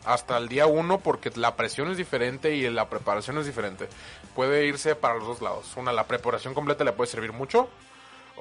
hasta 0.04 0.38
el 0.38 0.48
día 0.48 0.66
1 0.66 0.98
porque 1.00 1.30
la 1.36 1.56
presión 1.56 1.90
es 1.90 1.96
diferente 1.96 2.54
y 2.54 2.68
la 2.70 2.88
preparación 2.88 3.38
es 3.38 3.46
diferente. 3.46 3.88
Puede 4.34 4.66
irse 4.66 4.94
para 4.96 5.14
los 5.16 5.26
dos 5.26 5.42
lados. 5.42 5.66
Una, 5.76 5.92
la 5.92 6.04
preparación 6.06 6.54
completa 6.54 6.84
le 6.84 6.92
puede 6.92 7.10
servir 7.10 7.32
mucho 7.32 7.68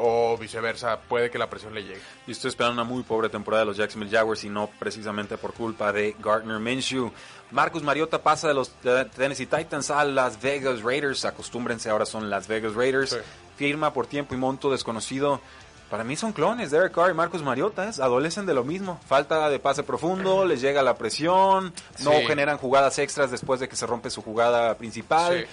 o 0.02 0.38
viceversa, 0.38 0.98
puede 1.02 1.30
que 1.30 1.38
la 1.38 1.50
presión 1.50 1.74
le 1.74 1.84
llegue. 1.84 2.00
Y 2.26 2.32
estoy 2.32 2.50
esperando 2.50 2.82
una 2.82 2.90
muy 2.90 3.04
pobre 3.04 3.28
temporada 3.28 3.62
de 3.64 3.66
los 3.68 3.78
Jacksonville 3.78 4.16
Jaguars 4.16 4.44
y 4.46 4.50
no 4.50 4.70
precisamente 4.80 5.38
por 5.38 5.54
culpa 5.54 5.92
de 5.92 6.16
Gardner 6.24 6.58
Minshew. 6.60 7.12
Marcus 7.52 7.84
Mariota 7.84 8.22
pasa 8.24 8.48
de 8.48 8.54
los 8.54 8.72
eh, 8.86 9.06
Tennessee 9.16 9.46
Titans 9.46 9.92
a 9.92 10.06
Las 10.06 10.42
Vegas 10.42 10.82
Raiders. 10.84 11.26
Acostúmbrense, 11.26 11.90
ahora 11.90 12.06
son 12.06 12.30
Las 12.30 12.48
Vegas 12.48 12.76
Raiders. 12.76 13.10
Sí. 13.10 13.18
Firma 13.58 13.92
por 13.92 14.08
tiempo 14.08 14.34
y 14.34 14.38
monto 14.38 14.72
desconocido. 14.72 15.42
Para 15.90 16.04
mí 16.04 16.16
son 16.16 16.34
clones, 16.34 16.70
Derek 16.70 16.94
Carr 16.94 17.10
y 17.10 17.14
Marcus 17.16 17.42
Mariota, 17.42 17.90
adolecen 18.00 18.46
de 18.46 18.54
lo 18.54 18.64
mismo. 18.64 19.00
Falta 19.08 19.50
de 19.50 19.58
pase 19.58 19.82
profundo, 19.82 20.46
les 20.46 20.62
llega 20.62 20.84
la 20.84 20.96
presión, 20.96 21.74
no 22.04 22.12
Sí. 22.12 22.26
generan 22.28 22.60
jugadas 22.60 23.00
extras 23.00 23.32
después 23.32 23.60
de 23.60 23.68
que 23.68 23.76
se 23.76 23.88
rompe 23.88 24.12
su 24.12 24.22
jugada 24.22 24.78
principal. 24.78 25.40
Sí. 25.40 25.46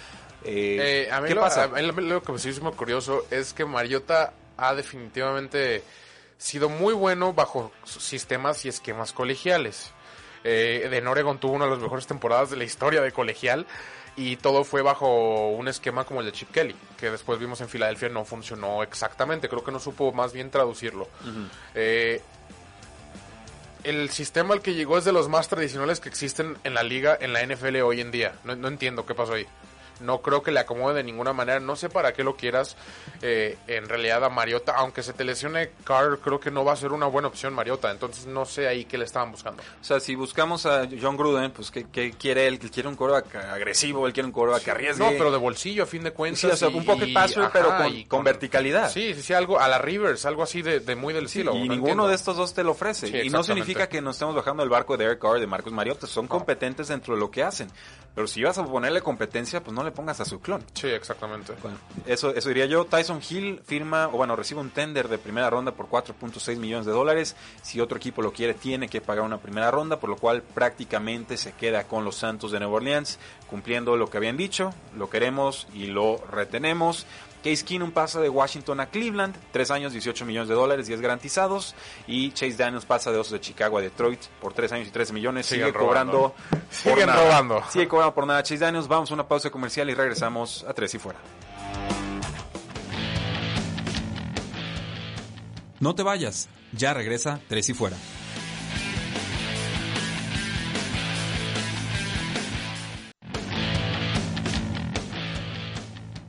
Eh, 0.47 1.07
Eh, 1.07 1.13
a 1.13 1.21
mí 1.21 1.29
¿Qué 1.29 1.35
lo, 1.35 1.41
pasa? 1.41 1.65
a 1.65 1.69
mí 1.69 1.83
lo 1.83 2.23
que 2.23 2.33
me 2.33 2.39
parece 2.39 2.61
muy 2.61 2.73
curioso 2.73 3.27
es 3.31 3.53
que 3.53 3.65
Mariota 3.65 4.33
ha 4.57 4.75
definitivamente 4.75 5.83
sido 6.39 6.69
muy 6.69 6.95
bueno 6.95 7.33
bajo 7.33 7.73
sistemas 7.85 8.65
y 8.65 8.69
esquemas 8.69 9.13
colegiales. 9.13 9.91
Eh, 10.45 10.89
en 10.91 11.07
Oregon 11.09 11.39
tuvo 11.39 11.55
una 11.55 11.65
de 11.65 11.73
las 11.73 11.81
mejores 11.81 12.07
temporadas 12.07 12.51
de 12.51 12.57
la 12.57 12.65
historia 12.65 13.01
de 13.01 13.11
colegial 13.13 13.67
y 14.17 14.37
todo 14.37 14.65
fue 14.65 14.81
bajo 14.81 15.49
un 15.51 15.69
esquema 15.69 16.05
como 16.05 16.21
el 16.21 16.27
de 16.27 16.33
Chip 16.33 16.51
Kelly, 16.53 16.75
que 16.97 17.11
después 17.11 17.39
vimos 17.39 17.61
en 17.61 17.69
Filadelfia 17.69 18.09
no 18.09 18.25
funcionó 18.25 18.83
exactamente, 18.83 19.49
creo 19.49 19.65
que 19.65 19.73
no 19.73 19.81
supo 19.81 20.13
más 20.13 20.33
bien 20.33 20.51
traducirlo. 20.51 21.09
Eh, 21.75 22.23
el 23.85 24.09
sistema 24.11 24.55
al 24.55 24.63
que 24.63 24.75
llegó 24.75 24.99
es 24.99 25.05
de 25.05 25.13
los 25.13 25.29
más 25.29 25.49
tradicionales 25.49 26.01
que 26.01 26.09
existen 26.09 26.57
en 26.65 26.75
la 26.75 26.83
liga, 26.83 27.17
en 27.21 27.33
la 27.33 27.43
NFL 27.45 27.77
hoy 27.83 28.01
en 28.01 28.11
día. 28.11 28.35
No, 28.45 28.57
no 28.57 28.69
entiendo 28.69 29.05
qué 29.07 29.15
pasó 29.15 29.35
ahí. 29.35 29.47
No 30.01 30.21
creo 30.21 30.43
que 30.43 30.51
le 30.53 30.61
acomode 30.61 30.95
de 30.95 31.03
ninguna 31.05 31.33
manera. 31.33 31.59
No 31.61 31.75
sé 31.77 31.89
para 31.89 32.13
qué 32.13 32.23
lo 32.25 32.37
quieras. 32.37 32.77
eh, 33.23 33.57
en 33.67 33.89
realidad 33.89 34.23
a 34.25 34.29
Mariota, 34.29 34.75
aunque 34.77 35.03
se 35.03 35.13
te 35.13 35.25
lesione 35.25 35.71
Carr, 35.85 36.19
creo 36.19 36.39
que 36.39 36.51
no 36.51 36.65
va 36.65 36.73
a 36.73 36.77
ser 36.77 36.93
una 36.93 37.07
buena 37.07 37.29
opción 37.29 37.55
Mariota. 37.55 37.91
Entonces 37.91 38.27
no 38.27 38.45
sé 38.45 38.69
ahí 38.69 38.85
qué 38.85 38.99
le 38.99 39.05
estaban 39.05 39.31
buscando. 39.33 39.63
O 39.81 39.85
sea, 39.85 40.01
si 40.01 40.15
buscamos 40.15 40.67
a 40.67 40.87
John 41.01 41.17
Gruden, 41.17 41.51
pues 41.51 41.71
¿qué, 41.71 41.87
qué 41.91 42.11
quiere 42.13 42.47
él? 42.47 42.59
¿Que 42.59 42.69
quiere 42.71 42.89
un 42.89 42.97
coreback 42.97 43.35
agresivo? 43.37 44.07
¿Él 44.07 44.13
quiere 44.13 44.27
un 44.27 44.33
coreback 44.33 44.63
que 44.65 44.71
arriesgue? 44.71 45.05
No, 45.05 45.11
pero 45.17 45.31
de 45.31 45.39
bolsillo 45.39 45.85
a 45.85 45.87
fin 45.87 46.03
de 46.05 46.13
cuentas. 46.13 46.41
Sí, 46.41 46.47
o 46.47 46.57
sea, 46.57 46.69
y- 46.69 46.75
un 46.75 46.85
pocket 46.85 47.13
passer, 47.15 47.43
ajá, 47.45 47.51
pero 47.53 47.77
con, 47.77 47.87
y 47.95 48.05
con 48.05 48.23
verticalidad. 48.25 48.91
Sí, 48.91 49.15
sí, 49.15 49.23
sí, 49.23 49.33
algo 49.33 49.59
a 49.59 49.67
la 49.69 49.79
Rivers, 49.79 50.27
algo 50.27 50.43
así 50.43 50.61
de, 50.63 50.81
de 50.81 50.95
muy 50.97 51.15
del 51.15 51.29
Sí, 51.29 51.41
estilo. 51.41 51.53
y 51.57 51.61
no 51.61 51.75
ninguno 51.75 51.77
entiendo. 51.79 52.09
de 52.09 52.15
estos 52.15 52.37
dos 52.37 52.53
te 52.55 52.63
lo 52.65 52.73
ofrece. 52.73 53.07
Sí, 53.09 53.17
y 53.25 53.31
no 53.31 53.43
significa 53.43 53.89
que 53.89 54.01
nos 54.03 54.17
estemos 54.17 54.35
bajando 54.35 54.63
del 54.63 54.71
barco 54.71 54.97
de 54.97 55.05
Derek 55.05 55.21
Carr, 55.21 55.41
de 55.41 55.47
Marcus 55.47 55.73
Mariota. 55.73 56.07
Son 56.07 56.27
competentes 56.29 56.89
dentro 56.89 57.15
de 57.15 57.21
lo 57.21 57.31
que 57.31 57.43
hacen. 57.43 57.69
Pero 58.15 58.27
si 58.27 58.43
vas 58.43 58.57
a 58.59 58.65
ponerle 58.65 59.03
competencia, 59.03 59.63
pues 59.63 59.75
no 59.75 59.83
le 59.87 59.93
pongas 59.93 60.21
a 60.21 60.25
su 60.25 60.41
clon. 60.41 60.63
Sí, 60.75 60.89
exactamente. 60.89 61.55
Bueno, 61.63 61.79
eso, 62.05 62.35
eso 62.35 62.49
diría 62.49 62.67
yo. 62.67 62.85
Tyson 62.85 63.21
Hill 63.29 63.63
firma, 63.65 64.09
o 64.09 64.13
bueno, 64.13 64.37
recibe 64.37 64.61
un 64.61 64.71
tender 64.71 65.09
de 65.09 65.19
primera 65.19 65.49
ronda 65.49 65.73
por 65.73 65.89
4.6 65.89 66.57
millones 66.59 66.87
de 66.87 66.93
dólares. 66.93 67.37
Si 67.63 67.81
otro 67.81 67.97
equipo 67.97 68.23
lo 68.23 68.33
quiere, 68.33 68.55
tiene 68.55 68.89
que 68.89 69.01
pagar 69.01 69.25
una 69.25 69.39
primera 69.39 69.71
ronda, 69.71 69.99
por 69.99 70.11
lo 70.11 70.17
cual 70.17 70.43
prácticamente 70.43 71.37
se 71.37 71.53
queda 71.53 71.85
con 71.85 72.05
los 72.05 72.17
Santos 72.17 72.53
de 72.53 72.59
Nueva 72.59 72.75
Orleans, 72.75 73.19
cumpliendo 73.49 73.97
lo 73.97 74.11
que 74.11 74.19
habían 74.19 74.37
dicho. 74.37 74.75
Lo 74.97 75.09
queremos 75.09 75.67
y 75.73 75.87
lo 75.87 76.19
retenemos. 76.31 77.07
Case 77.47 77.65
Keenum 77.65 77.93
pasa 77.93 78.21
de 78.21 78.29
Washington 78.29 78.81
a 78.81 78.87
Cleveland, 78.87 79.37
3 79.53 79.71
años, 79.71 79.93
18 79.93 80.25
millones 80.25 80.49
de 80.49 80.57
dólares, 80.57 80.89
10 80.89 81.01
garantizados. 81.01 81.77
Y 82.09 82.33
Chase 82.33 82.57
Daniels 82.57 82.85
pasa 82.87 83.13
de 83.13 83.19
Osos 83.19 83.35
de 83.35 83.41
Chicago 83.41 83.79
a 83.79 83.81
Detroit 83.83 84.21
por 84.41 84.53
3 84.53 84.73
años 84.73 84.89
y 84.89 84.91
13 84.91 85.13
millones. 85.13 85.47
Siguen 85.47 85.67
Sigue 85.69 85.79
cobrando. 85.79 86.13
robando. 86.13 86.35
por 86.51 86.69
Siguen 86.93 87.07
nada. 87.07 87.23
robando. 87.23 87.63
Sigue 87.71 87.87
cobrando 87.87 88.15
por 88.17 88.27
nada 88.27 88.43
Chase 88.43 88.59
Daniels. 88.59 88.89
Vamos 88.89 89.13
a 89.13 89.15
una 89.15 89.29
pausa 89.29 89.49
comercial 89.51 89.89
y 89.89 89.95
regresamos 89.95 90.65
a 90.69 90.75
Tres 90.75 90.93
y 90.95 90.99
Fuera. 90.99 91.21
No 95.79 95.95
te 95.95 96.03
vayas, 96.03 96.49
ya 96.73 96.95
regresa 96.95 97.39
Tres 97.49 97.69
y 97.69 97.75
Fuera. 97.75 97.97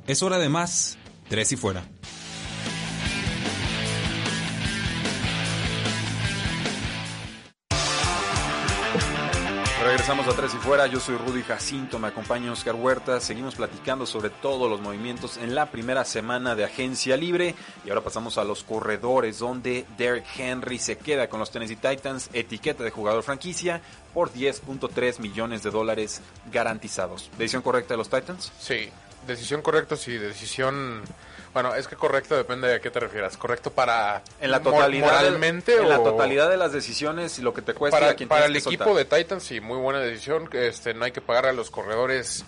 Es 0.07 0.23
hora 0.23 0.37
de 0.39 0.47
más, 0.49 0.97
Tres 1.29 1.51
y 1.51 1.57
Fuera. 1.57 1.83
Regresamos 9.83 10.27
a 10.27 10.35
Tres 10.35 10.53
y 10.53 10.57
Fuera, 10.57 10.87
yo 10.87 10.99
soy 10.99 11.15
Rudy 11.17 11.43
Jacinto, 11.43 11.97
me 11.97 12.07
acompaña 12.07 12.51
Oscar 12.51 12.75
Huerta, 12.75 13.21
seguimos 13.21 13.55
platicando 13.55 14.05
sobre 14.05 14.29
todos 14.29 14.69
los 14.69 14.81
movimientos 14.81 15.37
en 15.37 15.55
la 15.55 15.71
primera 15.71 16.03
semana 16.03 16.55
de 16.55 16.65
agencia 16.65 17.15
libre 17.15 17.55
y 17.85 17.89
ahora 17.89 18.01
pasamos 18.01 18.37
a 18.37 18.43
los 18.43 18.63
corredores 18.63 19.39
donde 19.39 19.85
Derrick 19.97 20.25
Henry 20.37 20.77
se 20.77 20.97
queda 20.97 21.29
con 21.29 21.39
los 21.39 21.51
Tennessee 21.51 21.77
Titans, 21.77 22.29
etiqueta 22.33 22.83
de 22.83 22.91
jugador 22.91 23.23
franquicia 23.23 23.81
por 24.13 24.33
10.3 24.33 25.19
millones 25.19 25.63
de 25.63 25.71
dólares 25.71 26.21
garantizados. 26.51 27.29
¿Decisión 27.37 27.61
correcta 27.61 27.93
de 27.93 27.97
los 27.97 28.09
Titans? 28.09 28.51
Sí, 28.59 28.89
decisión 29.25 29.61
correcta, 29.61 29.95
sí, 29.95 30.17
decisión... 30.17 31.01
Bueno, 31.53 31.73
es 31.73 31.87
que 31.87 31.95
correcto 31.95 32.35
depende 32.35 32.67
de 32.67 32.75
a 32.75 32.79
qué 32.81 32.91
te 32.91 32.99
refieras. 32.99 33.35
¿Correcto 33.35 33.71
para... 33.71 34.21
En 34.39 34.51
la 34.51 34.61
totalidad, 34.61 35.07
de- 35.07 35.29
moralmente 35.29 35.75
en 35.77 35.89
la 35.89 35.97
totalidad 36.03 36.49
de 36.51 36.57
las 36.57 36.71
decisiones 36.71 37.39
y 37.39 37.41
lo 37.41 37.51
que 37.53 37.63
te 37.63 37.73
cuesta 37.73 37.97
y 37.97 38.01
para, 38.01 38.11
a 38.11 38.27
para 38.27 38.45
el 38.45 38.55
equipo 38.55 38.83
soltar. 38.83 39.07
de 39.09 39.17
Titans, 39.23 39.43
sí, 39.43 39.59
muy 39.59 39.77
buena 39.79 39.99
decisión. 39.99 40.47
que, 40.47 40.67
Este, 40.67 40.93
no 40.93 41.05
hay 41.05 41.11
que 41.11 41.21
pagar 41.21 41.47
a 41.47 41.53
los 41.53 41.71
corredores. 41.71 42.45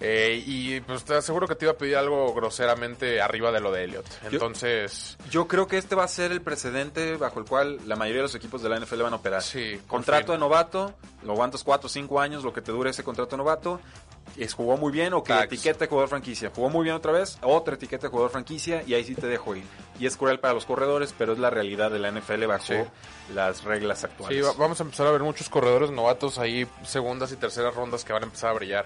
eh, 0.00 0.42
y 0.44 0.80
pues 0.80 1.04
te 1.04 1.14
aseguro 1.14 1.46
que 1.48 1.54
te 1.54 1.64
iba 1.64 1.72
a 1.72 1.76
pedir 1.78 1.96
algo 1.96 2.34
groseramente 2.34 3.22
arriba 3.22 3.52
de 3.52 3.60
lo 3.60 3.72
de 3.72 3.84
Elliot. 3.84 4.04
Entonces, 4.30 5.16
Yo 5.30 5.46
creo 5.48 5.66
que 5.66 5.78
este 5.78 5.94
va 5.94 6.04
a 6.04 6.08
ser 6.08 6.30
el 6.32 6.42
precedente 6.42 7.16
bajo 7.16 7.38
el 7.38 7.46
cual 7.46 7.78
la 7.86 7.96
mayoría 7.96 8.18
de 8.18 8.24
los 8.24 8.34
equipos 8.34 8.62
de 8.62 8.68
la 8.68 8.78
NFL 8.78 9.00
van 9.02 9.12
a 9.14 9.16
operar. 9.16 9.42
Sí, 9.42 9.80
Contrato 9.86 10.26
fin. 10.26 10.32
de 10.34 10.38
novato, 10.38 10.92
lo 11.22 11.32
aguantas 11.32 11.62
4 11.64 11.86
o 11.86 11.88
5 11.88 12.20
años, 12.20 12.42
lo 12.44 12.52
que 12.52 12.60
te 12.60 12.72
dure 12.72 12.90
ese 12.90 13.02
contrato 13.04 13.30
de 13.30 13.36
novato. 13.38 13.80
Es, 14.36 14.54
jugó 14.54 14.76
muy 14.76 14.92
bien, 14.92 15.12
o 15.12 15.22
que 15.22 15.32
Tax. 15.32 15.44
etiqueta 15.44 15.80
de 15.80 15.86
jugador 15.88 16.08
franquicia. 16.08 16.50
Jugó 16.54 16.70
muy 16.70 16.84
bien 16.84 16.96
otra 16.96 17.12
vez, 17.12 17.38
otra 17.42 17.74
etiqueta 17.74 18.06
de 18.06 18.10
jugador 18.10 18.30
franquicia 18.30 18.82
y 18.86 18.94
ahí 18.94 19.04
sí 19.04 19.14
te 19.14 19.26
dejo 19.26 19.54
ir. 19.56 19.64
Y 20.00 20.06
es 20.06 20.16
cruel 20.16 20.40
para 20.40 20.54
los 20.54 20.64
corredores, 20.64 21.14
pero 21.16 21.32
es 21.34 21.38
la 21.38 21.50
realidad 21.50 21.90
de 21.90 21.98
la 21.98 22.08
NFL 22.10 22.46
bajo 22.46 22.64
Sí. 22.64 22.74
las 23.34 23.62
reglas 23.64 24.00
sí, 24.00 24.06
actuales. 24.06 24.44
va- 24.46 24.52
vamos 24.54 24.80
a 24.80 24.84
empezar 24.84 25.06
a 25.06 25.10
ver 25.10 25.22
muchos 25.22 25.48
corredores 25.48 25.90
novatos 25.90 26.38
ahí, 26.38 26.66
segundas 26.84 27.30
y 27.32 27.36
terceras 27.36 27.74
rondas 27.74 28.04
que 28.04 28.12
van 28.12 28.22
a 28.22 28.26
empezar 28.26 28.50
a 28.50 28.54
brillar. 28.54 28.84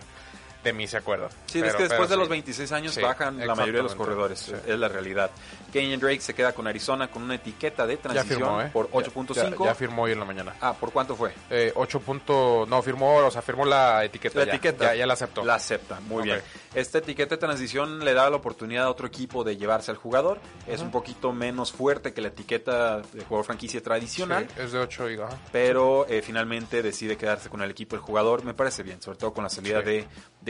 De 0.67 0.73
mí 0.73 0.87
se 0.87 0.97
acuerdan. 0.97 1.29
Sí, 1.47 1.61
Pero- 1.61 1.67
es 1.69 1.75
que 1.77 1.83
después 1.85 2.09
de 2.09 2.17
los 2.17 2.27
sí. 2.27 2.31
26 2.31 2.73
años 2.73 2.95
Sí, 2.95 3.01
bajan 3.01 3.39
la 3.39 3.55
mayoría 3.55 3.79
de 3.79 3.83
los 3.85 3.95
corredores. 3.95 4.39
Sí. 4.41 4.53
Es 4.67 4.79
la 4.79 4.89
realidad. 4.89 5.31
Kenyon 5.73 6.01
Drake 6.01 6.21
se 6.21 6.35
queda 6.35 6.53
con 6.53 6.67
Arizona 6.67 7.09
con 7.09 7.23
una 7.23 7.35
etiqueta 7.37 7.87
de 7.87 7.97
transición 7.99 8.39
firmó, 8.39 8.61
¿eh? 8.63 8.71
por 8.73 8.87
Ya- 8.89 8.93
8.5. 9.11 9.65
Ya, 9.65 9.71
ya 9.71 9.75
firmó 9.75 10.03
hoy 10.03 10.13
en 10.13 10.19
la 10.21 10.25
mañana. 10.25 10.55
Ah, 10.61 10.75
¿por 10.75 10.91
cuánto 10.93 11.15
fue? 11.17 11.33
Eh, 11.51 11.73
8 11.75 12.01
punto, 12.01 12.67
no, 12.69 12.81
firmó, 12.83 13.17
o 13.19 13.31
sea, 13.31 13.43
firmó 13.43 13.65
la 13.65 14.05
etiqueta. 14.05 14.39
La 14.41 14.45
ya. 14.47 14.53
etiqueta. 14.53 14.95
Ya, 14.95 15.07
la 15.07 15.13
aceptó. 15.15 15.45
La 15.45 15.55
acepta, 15.57 16.01
muy 16.01 16.25
bien. 16.25 16.41
Esta 16.75 16.99
etiqueta 16.99 17.37
de 17.37 17.39
transición 17.41 18.05
le 18.05 18.13
da 18.15 18.29
la 18.29 18.37
oportunidad 18.37 18.85
a 18.85 18.91
otro 18.91 19.07
equipo 19.07 19.45
de 19.45 19.57
llevarse 19.57 19.91
al 19.91 19.97
jugador. 19.97 20.39
Es 20.67 20.81
un 20.81 20.91
poquito 20.91 21.33
menos 21.33 21.73
fuerte 21.73 22.13
que 22.13 22.21
la 22.21 22.29
etiqueta 22.29 22.99
de 23.01 23.25
jugador 23.25 23.45
franquicia 23.47 23.83
tradicional. 23.83 24.49
Sí, 24.55 24.63
es 24.63 24.73
de 24.73 24.79
8 24.81 25.11
y. 25.11 25.17
Pero 25.53 26.07
eh, 26.09 26.23
finalmente 26.23 26.83
decide 26.83 27.17
quedarse 27.17 27.49
con 27.49 27.63
el 27.63 27.71
equipo 27.71 27.97
el 27.97 28.03
jugador. 28.03 28.45
Me 28.45 28.55
parece 28.55 28.83
bien, 28.83 29.01
sobre 29.01 29.19
todo 29.19 29.33
con 29.33 29.45
la 29.45 29.51
salida 29.51 29.81
Sí. 29.81 29.87
de 29.87 30.07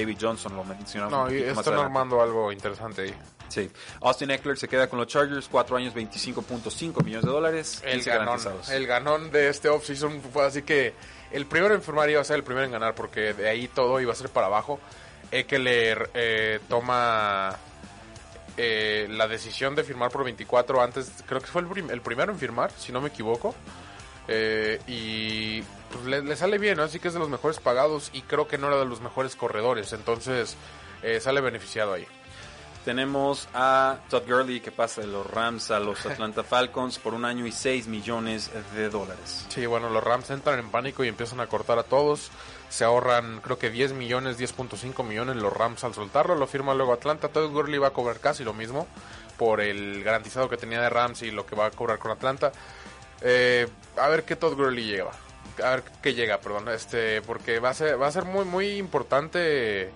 David 0.06 0.18
Johnson, 0.20 0.56
lo 0.56 0.64
mencionamos 0.64 1.12
No, 1.12 1.30
y 1.34 1.38
están 1.38 1.58
adelante. 1.58 1.82
armando 1.84 2.22
algo 2.22 2.52
interesante 2.52 3.02
ahí. 3.02 3.14
Sí. 3.48 3.70
Austin 4.02 4.30
Eckler 4.30 4.56
se 4.58 4.68
queda 4.68 4.88
con 4.88 4.98
los 4.98 5.08
Chargers, 5.08 5.48
4 5.50 5.76
años, 5.76 5.94
25.5 5.94 7.04
millones 7.04 7.24
de 7.26 7.30
dólares. 7.30 7.82
El 7.84 7.94
15 8.02 8.10
ganón, 8.10 8.40
el 8.70 8.86
ganón 8.86 9.30
de 9.30 9.48
este 9.48 9.68
offseason 9.68 10.20
fue 10.32 10.44
así 10.46 10.62
que 10.62 10.94
el 11.30 11.46
primero 11.46 11.74
en 11.74 11.82
firmar 11.82 12.08
iba 12.10 12.20
a 12.20 12.24
ser 12.24 12.36
el 12.36 12.44
primero 12.44 12.64
en 12.66 12.72
ganar 12.72 12.94
porque 12.94 13.34
de 13.34 13.48
ahí 13.48 13.68
todo 13.68 14.00
iba 14.00 14.12
a 14.12 14.16
ser 14.16 14.30
para 14.30 14.46
abajo. 14.46 14.78
Eckler 15.30 16.10
eh, 16.14 16.60
toma 16.68 17.56
eh, 18.56 19.06
la 19.10 19.26
decisión 19.28 19.74
de 19.74 19.84
firmar 19.84 20.10
por 20.10 20.24
24 20.24 20.80
antes, 20.82 21.10
creo 21.26 21.40
que 21.40 21.46
fue 21.46 21.62
el, 21.62 21.68
prim- 21.68 21.90
el 21.90 22.00
primero 22.00 22.32
en 22.32 22.38
firmar, 22.38 22.70
si 22.76 22.90
no 22.92 23.00
me 23.00 23.08
equivoco. 23.08 23.54
Eh, 24.28 24.80
y 24.86 25.62
pues, 25.90 26.04
le, 26.04 26.22
le 26.22 26.36
sale 26.36 26.58
bien, 26.58 26.76
¿no? 26.76 26.82
así 26.82 26.98
que 26.98 27.08
es 27.08 27.14
de 27.14 27.20
los 27.20 27.28
mejores 27.28 27.58
pagados 27.58 28.10
y 28.12 28.22
creo 28.22 28.48
que 28.48 28.58
no 28.58 28.68
era 28.68 28.78
de 28.78 28.84
los 28.84 29.00
mejores 29.00 29.36
corredores, 29.36 29.92
entonces 29.92 30.56
eh, 31.02 31.20
sale 31.20 31.40
beneficiado 31.40 31.92
ahí. 31.92 32.06
Tenemos 32.84 33.48
a 33.52 33.98
Todd 34.08 34.22
Gurley 34.28 34.60
que 34.60 34.70
pasa 34.70 35.00
de 35.00 35.08
los 35.08 35.26
Rams 35.28 35.72
a 35.72 35.80
los 35.80 36.06
Atlanta 36.06 36.44
Falcons 36.44 37.00
por 37.00 37.14
un 37.14 37.24
año 37.24 37.44
y 37.44 37.50
6 37.50 37.88
millones 37.88 38.48
de 38.76 38.88
dólares. 38.88 39.44
Sí, 39.48 39.66
bueno, 39.66 39.90
los 39.90 40.04
Rams 40.04 40.30
entran 40.30 40.60
en 40.60 40.70
pánico 40.70 41.02
y 41.02 41.08
empiezan 41.08 41.40
a 41.40 41.48
cortar 41.48 41.80
a 41.80 41.82
todos. 41.82 42.30
Se 42.68 42.84
ahorran, 42.84 43.40
creo 43.40 43.58
que 43.58 43.70
10 43.70 43.92
millones, 43.94 44.38
10.5 44.38 45.02
millones 45.02 45.34
los 45.34 45.52
Rams 45.52 45.82
al 45.82 45.94
soltarlo. 45.94 46.36
Lo 46.36 46.46
firma 46.46 46.74
luego 46.74 46.92
Atlanta. 46.92 47.28
Todd 47.28 47.50
Gurley 47.50 47.80
va 47.80 47.88
a 47.88 47.92
cobrar 47.92 48.20
casi 48.20 48.44
lo 48.44 48.54
mismo 48.54 48.86
por 49.36 49.60
el 49.60 50.04
garantizado 50.04 50.48
que 50.48 50.56
tenía 50.56 50.80
de 50.80 50.88
Rams 50.88 51.22
y 51.22 51.32
lo 51.32 51.44
que 51.44 51.56
va 51.56 51.66
a 51.66 51.70
cobrar 51.72 51.98
con 51.98 52.12
Atlanta. 52.12 52.52
Eh, 53.22 53.66
a 53.96 54.08
ver 54.08 54.24
qué 54.24 54.36
Todd 54.36 54.54
Gurley 54.54 54.84
llega. 54.84 55.10
A 55.62 55.70
ver 55.70 55.84
qué 56.02 56.14
llega, 56.14 56.40
perdón. 56.40 56.68
Este, 56.68 57.22
porque 57.22 57.58
va 57.58 57.70
a 57.70 57.74
ser, 57.74 58.00
va 58.00 58.06
a 58.06 58.12
ser 58.12 58.24
muy, 58.24 58.44
muy 58.44 58.76
importante 58.76 59.90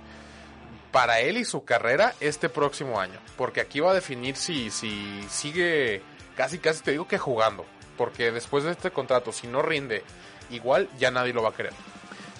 para 0.92 1.20
él 1.20 1.36
y 1.36 1.44
su 1.44 1.64
carrera 1.64 2.14
este 2.20 2.48
próximo 2.48 3.00
año. 3.00 3.18
Porque 3.36 3.60
aquí 3.60 3.80
va 3.80 3.92
a 3.92 3.94
definir 3.94 4.36
si, 4.36 4.70
si 4.70 5.24
sigue, 5.28 6.02
casi 6.36 6.58
casi 6.58 6.82
te 6.82 6.92
digo 6.92 7.06
que 7.06 7.18
jugando. 7.18 7.64
Porque 7.96 8.32
después 8.32 8.64
de 8.64 8.72
este 8.72 8.90
contrato, 8.90 9.32
si 9.32 9.46
no 9.46 9.62
rinde 9.62 10.02
igual, 10.50 10.88
ya 10.98 11.10
nadie 11.10 11.32
lo 11.32 11.42
va 11.42 11.50
a 11.50 11.54
querer. 11.54 11.72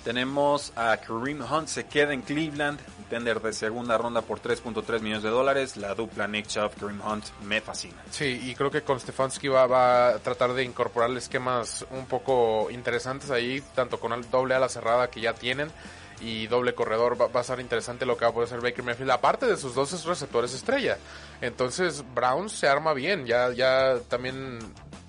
Tenemos 0.05 0.73
a 0.77 0.97
Kareem 0.97 1.43
Hunt, 1.43 1.69
se 1.69 1.85
queda 1.85 2.14
en 2.14 2.23
Cleveland, 2.23 2.81
contender 3.11 3.40
de 3.40 3.53
segunda 3.53 3.99
ronda 3.99 4.23
por 4.23 4.40
3.3 4.40 5.01
millones 5.01 5.25
de 5.25 5.31
dólares. 5.31 5.77
La 5.77 5.96
dupla 5.96 6.29
Nick 6.29 6.46
Chubb, 6.46 6.70
Kareem 6.79 7.01
Hunt 7.05 7.25
me 7.42 7.61
fascina. 7.61 8.01
Sí, 8.09 8.40
y 8.44 8.55
creo 8.55 8.70
que 8.70 8.83
con 8.83 9.01
Stefanski 9.01 9.49
va, 9.49 10.11
a 10.11 10.18
tratar 10.20 10.53
de 10.53 10.62
incorporar 10.62 11.11
esquemas 11.16 11.85
un 11.90 12.07
poco 12.07 12.70
interesantes 12.70 13.33
ahí, 13.33 13.61
tanto 13.75 13.99
con 13.99 14.12
el 14.12 14.31
doble 14.31 14.55
ala 14.55 14.68
cerrada 14.68 15.11
que 15.11 15.20
ya 15.20 15.35
tienen 15.35 15.73
y 16.20 16.46
doble 16.46 16.73
corredor. 16.73 17.20
Va, 17.20 17.27
va, 17.27 17.40
a 17.40 17.42
ser 17.42 17.59
interesante 17.59 18.07
lo 18.07 18.16
que 18.16 18.27
va 18.27 18.31
a 18.31 18.35
poder 18.35 18.46
hacer 18.46 18.61
Baker 18.61 18.85
Mayfield, 18.85 19.11
aparte 19.11 19.46
de 19.46 19.57
sus 19.57 19.75
dos 19.75 20.05
receptores 20.07 20.55
estrella. 20.55 20.96
Entonces, 21.40 22.05
Browns 22.14 22.53
se 22.53 22.68
arma 22.68 22.92
bien. 22.94 23.27
Ya, 23.27 23.53
ya 23.53 23.99
también 24.09 24.61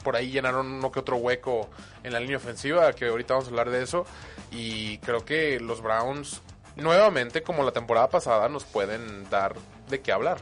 por 0.03 0.15
ahí 0.15 0.31
llenaron 0.31 0.65
uno 0.71 0.91
que 0.91 1.01
otro 1.01 1.17
hueco 1.17 1.69
en 2.01 2.13
la 2.13 2.19
línea 2.19 2.37
ofensiva, 2.37 2.93
que 2.93 3.05
ahorita 3.05 3.35
vamos 3.35 3.47
a 3.47 3.51
hablar 3.51 3.69
de 3.69 3.83
eso. 3.83 4.07
Y 4.49 4.97
creo 4.99 5.23
que 5.23 5.59
los 5.59 5.81
Browns, 5.81 6.41
nuevamente, 6.75 7.43
como 7.43 7.63
la 7.63 7.71
temporada 7.71 8.09
pasada, 8.09 8.49
nos 8.49 8.63
pueden 8.63 9.29
dar 9.29 9.55
de 9.89 10.01
qué 10.01 10.11
hablar. 10.11 10.39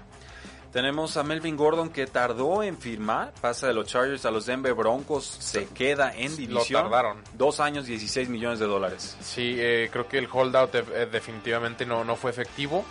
Tenemos 0.71 1.17
a 1.17 1.23
Melvin 1.23 1.57
Gordon 1.57 1.89
que 1.89 2.05
tardó 2.05 2.61
en 2.61 2.77
firmar, 2.77 3.33
pasa 3.41 3.65
de 3.65 3.73
los 3.73 3.87
Chargers 3.87 4.23
a 4.25 4.31
los 4.31 4.45
Denver 4.45 4.75
Broncos, 4.75 5.25
se 5.25 5.65
queda 5.65 6.13
en 6.15 6.35
división. 6.37 6.83
Lo 6.83 6.89
tardaron. 6.89 7.23
Dos 7.33 7.59
años, 7.59 7.87
16 7.87 8.29
millones 8.29 8.59
de 8.59 8.67
dólares. 8.67 9.17
Sí, 9.19 9.55
eh, 9.57 9.89
creo 9.91 10.07
que 10.07 10.19
el 10.19 10.27
holdout 10.31 10.75
eh, 10.75 11.07
definitivamente 11.11 11.87
no, 11.87 12.03
no 12.03 12.15
fue 12.15 12.29
efectivo. 12.29 12.85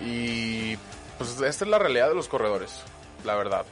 Y 0.00 0.76
pues 1.16 1.40
esta 1.40 1.64
es 1.64 1.70
la 1.70 1.78
realidad 1.78 2.08
de 2.08 2.16
los 2.16 2.26
corredores, 2.26 2.82
la 3.24 3.36
verdad. 3.36 3.64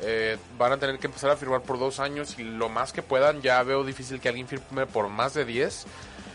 Eh, 0.00 0.36
van 0.58 0.72
a 0.72 0.76
tener 0.76 0.98
que 0.98 1.06
empezar 1.06 1.30
a 1.30 1.36
firmar 1.36 1.62
por 1.62 1.78
dos 1.78 2.00
años 2.00 2.38
y 2.38 2.44
lo 2.44 2.68
más 2.68 2.92
que 2.92 3.02
puedan. 3.02 3.40
Ya 3.40 3.62
veo 3.62 3.84
difícil 3.84 4.20
que 4.20 4.28
alguien 4.28 4.46
firme 4.46 4.84
por 4.84 5.08
más 5.08 5.32
de 5.32 5.46
10 5.46 5.86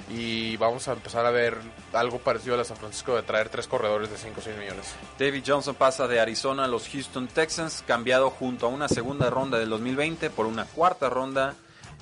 y 0.10 0.58
vamos 0.58 0.88
a 0.88 0.94
empezar 0.94 1.26
a 1.26 1.32
ver 1.32 1.58
algo 1.94 2.20
parecido 2.20 2.56
a 2.56 2.58
la 2.58 2.63
San 2.63 2.78
Francisco 2.78 3.16
de 3.16 3.24
traer 3.24 3.50
tres 3.50 3.68
corredores 3.68 4.10
de 4.10 4.18
5 4.18 4.39
o 4.39 4.44
6 4.44 4.58
millones. 4.58 4.96
David 5.18 5.44
Johnson 5.46 5.76
pasa 5.76 6.08
de 6.08 6.20
Arizona 6.20 6.66
a 6.66 6.68
los 6.68 6.89
Houston 6.89 7.28
Texans, 7.28 7.84
cambiado 7.88 8.30
junto 8.30 8.66
a 8.66 8.70
una 8.70 8.88
segunda 8.88 9.30
ronda 9.30 9.58
del 9.58 9.70
2020 9.70 10.30
por 10.30 10.46
una 10.46 10.66
cuarta 10.66 11.10
ronda 11.10 11.56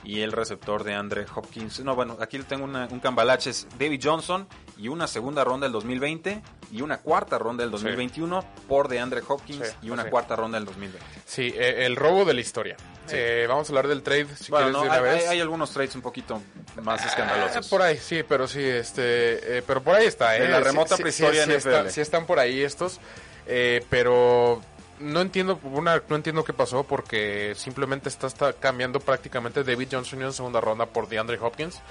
y 0.04 0.22
el 0.22 0.32
receptor 0.32 0.84
de 0.84 0.96
Andre 0.96 1.26
Hopkins. 1.34 1.80
No, 1.82 1.96
bueno, 1.96 2.18
aquí 2.20 2.40
tengo 2.40 2.66
un 2.66 3.00
cambalache, 3.00 3.52
es 3.52 3.68
David 3.78 4.02
Johnson 4.04 4.48
y 4.78 4.88
una 4.88 5.08
segunda 5.08 5.44
ronda 5.44 5.66
del 5.66 5.74
2020 5.74 6.42
y 6.72 6.82
una 6.82 6.98
cuarta 6.98 7.38
ronda 7.38 7.64
del 7.64 7.72
2021 7.72 8.42
sí. 8.42 8.48
por 8.68 8.88
de 8.88 9.00
Andre 9.00 9.22
Hopkins 9.28 9.68
sí, 9.68 9.76
y 9.84 9.90
una 9.90 10.04
sí. 10.04 10.10
cuarta 10.10 10.36
ronda 10.36 10.58
del 10.58 10.66
2020. 10.66 11.06
Sí, 11.26 11.54
eh, 11.56 11.86
el 11.86 11.96
robo 11.96 12.26
de 12.26 12.34
la 12.34 12.42
historia. 12.42 12.78
Eh, 13.10 13.46
vamos 13.48 13.68
a 13.68 13.72
hablar 13.72 13.88
del 13.88 14.04
trade, 14.04 14.28
si 14.36 14.52
bueno, 14.52 14.68
quieres 14.68 14.74
no, 14.74 14.82
de 14.82 14.88
una 14.88 14.96
hay, 14.96 15.18
vez. 15.18 15.30
hay, 15.30 15.40
algunos 15.42 15.72
trades 15.72 15.96
un 15.96 16.02
poquito 16.02 16.42
más 16.82 17.06
escandalosos. 17.06 17.66
Eh, 17.66 17.70
por 17.70 17.82
ahí, 17.82 17.98
sí, 17.98 18.24
pero 18.24 18.48
sí, 18.48 18.64
este, 18.64 19.58
eh, 19.58 19.64
pero 19.68 19.82
por 19.82 19.96
ahí 19.96 20.06
está. 20.06 20.38
En 20.38 20.44
eh. 20.44 20.50
la 20.50 20.62
remota 20.62 20.96
prehistoria 20.96 21.44
sí, 21.46 21.52
NFL. 21.52 21.56
está- 21.58 21.90
sí 21.90 22.00
están 22.02 22.26
por 22.26 22.40
ahí 22.40 22.62
estos, 22.62 23.00
eh, 23.48 23.84
pero 23.90 24.62
no 25.00 25.22
entiendo 25.22 25.60
una, 25.64 26.02
no 26.08 26.16
entiendo 26.16 26.44
qué 26.44 26.54
pasó 26.54 26.84
porque 26.84 27.54
simplemente 27.56 28.08
está, 28.08 28.28
está 28.28 28.54
cambiando 28.54 29.00
prácticamente 29.00 29.64
David 29.64 29.90
Johnson 29.92 30.22
en 30.22 30.34
segunda 30.34 30.62
ronda 30.62 30.86
por 30.86 31.10
DeAndre 31.10 31.38
Hopkins. 31.40 31.82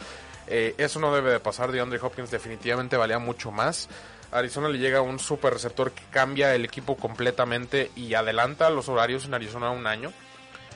Eh, 0.47 0.75
eso 0.79 0.99
no 1.01 1.14
debe 1.14 1.31
de 1.31 1.40
pasar. 1.40 1.71
DeAndre 1.71 1.99
Hopkins 2.01 2.31
definitivamente 2.31 2.97
valía 2.97 3.19
mucho 3.19 3.51
más. 3.51 3.88
Arizona 4.33 4.69
le 4.69 4.79
llega 4.79 5.01
un 5.03 5.19
super 5.19 5.53
receptor 5.53 5.93
que 5.93 6.03
cambia 6.11 6.55
el 6.55 6.64
equipo 6.64 6.97
completamente 6.97 7.90
y 7.97 8.14
adelanta 8.14 8.71
los 8.71 8.88
horarios 8.88 9.25
en 9.25 9.35
Arizona 9.35 9.71
un 9.71 9.87
año. 9.87 10.12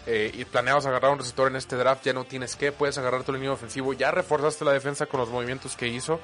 Eh, 0.07 0.31
y 0.35 0.45
planeabas 0.45 0.85
agarrar 0.85 1.13
un 1.13 1.19
receptor 1.19 1.49
en 1.49 1.57
este 1.57 1.77
draft, 1.77 2.05
ya 2.05 2.13
no 2.13 2.25
tienes 2.25 2.57
que, 2.57 2.73
puedes 2.73 2.99
agarrar 2.99 3.25
tu 3.25 3.33
línea 3.33 3.53
ofensivo, 3.53 3.95
ya 3.95 4.11
reforzaste 4.11 4.65
la 4.65 4.73
defensa 4.73 5.07
con 5.07 5.21
los 5.21 5.31
movimientos 5.31 5.77
que 5.77 5.89
hizo. 5.89 6.21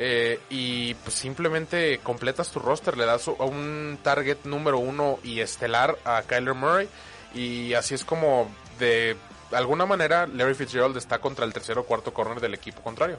Eh, 0.00 0.38
y 0.48 0.94
pues 0.94 1.14
simplemente 1.16 1.98
completas 2.04 2.52
tu 2.52 2.60
roster, 2.60 2.96
le 2.96 3.04
das 3.04 3.26
un 3.26 3.98
target 4.00 4.38
número 4.44 4.78
uno 4.78 5.18
y 5.24 5.40
estelar 5.40 5.98
a 6.04 6.22
Kyler 6.22 6.54
Murray 6.54 6.88
y 7.34 7.74
así 7.74 7.94
es 7.94 8.04
como 8.04 8.48
de 8.78 9.16
alguna 9.50 9.86
manera 9.86 10.28
Larry 10.28 10.54
Fitzgerald 10.54 10.96
está 10.96 11.18
contra 11.18 11.44
el 11.44 11.52
tercero 11.52 11.80
o 11.80 11.84
cuarto 11.84 12.14
corner 12.14 12.40
del 12.40 12.54
equipo 12.54 12.80
contrario. 12.80 13.18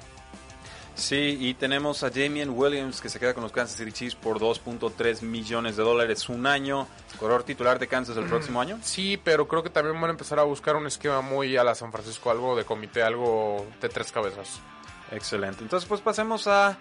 Sí, 1.00 1.38
y 1.40 1.54
tenemos 1.54 2.04
a 2.04 2.12
Jamien 2.12 2.50
Williams 2.50 3.00
que 3.00 3.08
se 3.08 3.20
queda 3.20 3.34
con 3.34 3.42
los 3.42 3.54
Kansas 3.54 3.78
City 3.78 3.92
Chiefs 3.92 4.16
por 4.16 4.38
2.3 4.38 5.22
millones 5.22 5.78
de 5.78 5.84
dólares 5.84 6.28
un 6.28 6.46
año. 6.46 6.88
Corredor 7.18 7.44
titular 7.44 7.80
de 7.80 7.88
Kansas 7.88 8.18
el 8.18 8.26
próximo 8.26 8.60
año. 8.60 8.78
Sí, 8.82 9.20
pero 9.24 9.48
creo 9.48 9.64
que 9.64 9.70
también 9.70 10.00
van 10.00 10.10
a 10.10 10.12
empezar 10.12 10.40
a 10.40 10.44
buscar 10.44 10.76
un 10.76 10.88
esquema 10.88 11.22
muy 11.22 11.56
a 11.56 11.64
la 11.64 11.74
San 11.74 11.92
Francisco, 11.92 12.30
algo 12.30 12.56
de 12.56 12.66
comité, 12.66 13.02
algo 13.02 13.66
de 13.82 13.88
tres 13.88 14.12
cabezas. 14.12 14.60
Excelente. 15.12 15.64
Entonces, 15.64 15.88
pues 15.88 16.02
pasemos 16.02 16.48
a 16.48 16.78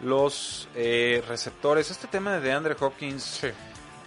los 0.00 0.68
eh, 0.74 1.22
receptores. 1.28 1.90
Este 1.90 2.08
tema 2.08 2.32
de 2.32 2.40
DeAndre 2.40 2.76
Hopkins. 2.78 3.22
Sí, 3.22 3.48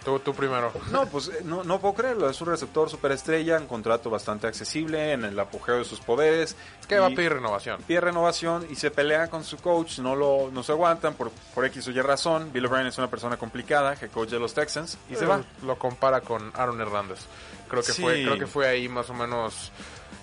tú, 0.04 0.18
tú 0.20 0.34
primero. 0.34 0.72
No, 0.90 1.06
pues 1.06 1.28
eh, 1.28 1.40
no, 1.44 1.64
no 1.64 1.80
puedo 1.80 1.94
creerlo. 1.94 2.28
Es 2.28 2.40
un 2.40 2.48
receptor 2.48 2.88
superestrella, 2.90 3.58
un 3.58 3.66
contrato 3.66 4.10
bastante 4.10 4.46
accesible 4.46 5.12
en 5.12 5.24
el 5.24 5.38
apogeo 5.38 5.76
de 5.78 5.84
sus 5.84 6.00
poderes. 6.00 6.56
Es 6.80 6.86
que 6.86 6.98
va 6.98 7.06
a 7.06 7.10
pedir 7.10 7.32
renovación. 7.32 7.80
pide 7.86 8.00
renovación 8.00 8.66
y 8.70 8.76
se 8.76 8.90
pelea 8.90 9.28
con 9.28 9.42
su 9.44 9.56
coach, 9.58 9.98
no 9.98 10.14
lo 10.14 10.50
no 10.52 10.62
se 10.62 10.72
aguantan 10.72 11.14
por, 11.14 11.30
por 11.54 11.64
X 11.66 11.88
o 11.88 11.90
Y 11.90 12.00
razón. 12.00 12.52
Bill 12.52 12.66
O'Brien 12.66 12.86
es 12.86 12.98
una 12.98 13.08
persona 13.08 13.36
complicada, 13.36 13.94
head 13.94 14.10
coach 14.10 14.28
de 14.30 14.38
los 14.38 14.54
Texans, 14.54 14.98
y 15.10 15.14
se 15.16 15.24
Eh, 15.24 15.26
va. 15.26 15.42
Lo 15.64 15.78
compara 15.78 16.20
con 16.20 16.50
Aaron 16.54 16.80
Hernández. 16.80 17.20
Creo 17.68 17.82
que 17.82 17.92
Sí. 17.92 18.02
fue, 18.02 18.22
creo 18.22 18.38
que 18.38 18.46
fue 18.46 18.68
ahí 18.68 18.88
más 18.88 19.08
o 19.10 19.14
menos 19.14 19.72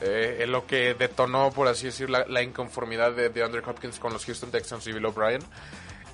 eh, 0.02 0.46
lo 0.48 0.66
que 0.66 0.94
detonó, 0.94 1.52
por 1.52 1.68
así 1.68 1.88
decir, 1.88 2.10
la, 2.10 2.26
la 2.28 2.42
inconformidad 2.42 3.12
de, 3.12 3.30
de 3.30 3.44
Andrew 3.44 3.64
Hopkins 3.68 4.00
con 4.00 4.14
los 4.14 4.26
Houston 4.26 4.50
Texans 4.52 4.86
y 4.88 4.92
Bill 4.94 5.06
O'Brien. 5.06 5.42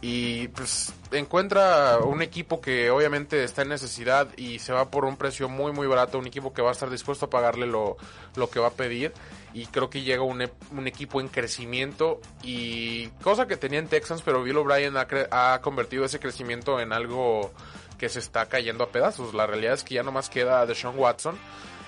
Y 0.02 0.50
pues 0.50 0.94
encuentra 1.12 1.98
un 2.00 2.22
equipo 2.22 2.62
que 2.62 2.92
obviamente 2.92 3.44
está 3.44 3.64
en 3.64 3.70
necesidad 3.70 4.28
y 4.38 4.60
se 4.60 4.72
va 4.72 4.92
por 4.92 5.06
un 5.06 5.18
precio 5.18 5.50
muy 5.50 5.72
muy 5.72 5.88
barato, 5.88 6.20
un 6.20 6.28
equipo 6.28 6.54
que 6.54 6.62
va 6.62 6.70
a 6.70 6.74
estar 6.74 6.90
dispuesto 6.90 7.26
a 7.26 7.30
pagarle 7.30 7.66
lo, 7.66 7.98
lo 8.36 8.50
que 8.50 8.60
va 8.60 8.68
a 8.68 8.72
pedir 8.72 9.12
y 9.54 9.66
creo 9.66 9.90
que 9.90 10.04
llega 10.04 10.22
un, 10.22 10.48
un 10.72 10.88
equipo 10.88 11.20
en 11.20 11.30
crecimiento 11.30 12.22
y 12.44 13.08
cosa 13.24 13.48
que 13.48 13.58
tenía 13.58 13.80
en 13.80 13.88
Texans, 13.88 14.22
pero 14.22 14.44
Bill 14.44 14.58
O'Brien 14.58 14.96
ha, 14.98 15.08
ha 15.32 15.62
convertido 15.62 16.06
ese 16.06 16.20
crecimiento 16.20 16.80
en 16.80 16.94
algo 16.94 17.52
que 17.98 18.10
se 18.10 18.20
está 18.20 18.46
cayendo 18.48 18.84
a 18.84 18.90
pedazos. 18.90 19.34
La 19.34 19.48
realidad 19.48 19.74
es 19.74 19.84
que 19.84 19.96
ya 19.96 20.04
nomás 20.04 20.30
queda 20.30 20.66
Deshaun 20.68 21.00
Watson 21.00 21.40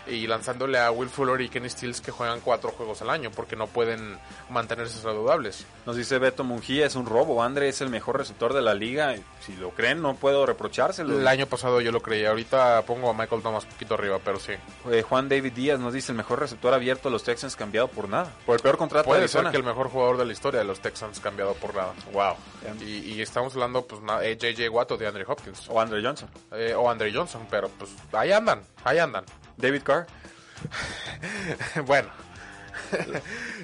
y 0.07 0.27
lanzándole 0.27 0.79
a 0.79 0.91
Will 0.91 1.09
Fuller 1.09 1.39
y 1.41 1.49
Kenny 1.49 1.69
Stills 1.69 2.01
que 2.01 2.11
juegan 2.11 2.39
cuatro 2.41 2.71
juegos 2.71 3.01
al 3.01 3.09
año 3.09 3.31
porque 3.31 3.55
no 3.55 3.67
pueden 3.67 4.17
mantenerse 4.49 4.99
saludables. 4.99 5.65
Nos 5.85 5.95
dice 5.95 6.17
Beto 6.19 6.43
Mungía, 6.43 6.85
es 6.85 6.95
un 6.95 7.05
robo. 7.05 7.43
Andre 7.43 7.69
es 7.69 7.81
el 7.81 7.89
mejor 7.89 8.17
receptor 8.17 8.53
de 8.53 8.61
la 8.61 8.73
liga. 8.73 9.15
Si 9.45 9.55
lo 9.55 9.71
creen, 9.71 10.01
no 10.01 10.15
puedo 10.15 10.45
reprochárselo. 10.45 11.17
El 11.19 11.27
año 11.27 11.45
pasado 11.47 11.81
yo 11.81 11.91
lo 11.91 12.01
creía, 12.01 12.29
ahorita 12.29 12.81
pongo 12.83 13.09
a 13.09 13.13
Michael 13.13 13.41
Thomas 13.41 13.63
un 13.65 13.69
poquito 13.71 13.93
arriba, 13.95 14.19
pero 14.23 14.39
sí. 14.39 14.53
Eh, 14.91 15.01
Juan 15.01 15.29
David 15.29 15.53
Díaz 15.53 15.79
nos 15.79 15.93
dice 15.93 16.11
el 16.11 16.17
mejor 16.17 16.39
receptor 16.39 16.73
abierto 16.73 17.09
de 17.09 17.13
los 17.13 17.23
Texans 17.23 17.55
cambiado 17.55 17.87
por 17.87 18.09
nada. 18.09 18.31
Por 18.45 18.55
el 18.55 18.61
peor 18.61 18.77
contrato 18.77 19.09
de 19.09 19.15
Puede 19.15 19.27
ser 19.27 19.49
que 19.51 19.57
el 19.57 19.63
mejor 19.63 19.89
jugador 19.89 20.17
de 20.17 20.25
la 20.25 20.33
historia 20.33 20.59
de 20.59 20.65
los 20.65 20.79
Texans 20.79 21.19
cambiado 21.19 21.53
por 21.55 21.73
nada. 21.75 21.93
Wow. 22.13 22.35
Y, 22.81 23.13
y 23.13 23.21
estamos 23.21 23.53
hablando, 23.53 23.85
pues, 23.85 24.01
na- 24.01 24.23
eh, 24.23 24.37
JJ 24.37 24.69
Watt 24.69 24.91
o 24.91 24.97
de 24.97 25.07
Andre 25.07 25.23
Hopkins. 25.27 25.69
O 25.69 25.79
Andre 25.79 26.01
Johnson. 26.03 26.29
Eh, 26.51 26.73
o 26.75 26.89
Andre 26.89 27.11
Johnson, 27.13 27.47
pero 27.49 27.69
pues 27.69 27.91
ahí 28.13 28.31
andan, 28.31 28.61
ahí 28.83 28.97
andan. 28.97 29.23
David 29.59 29.83
Carr. 29.83 30.07
bueno. 31.85 32.09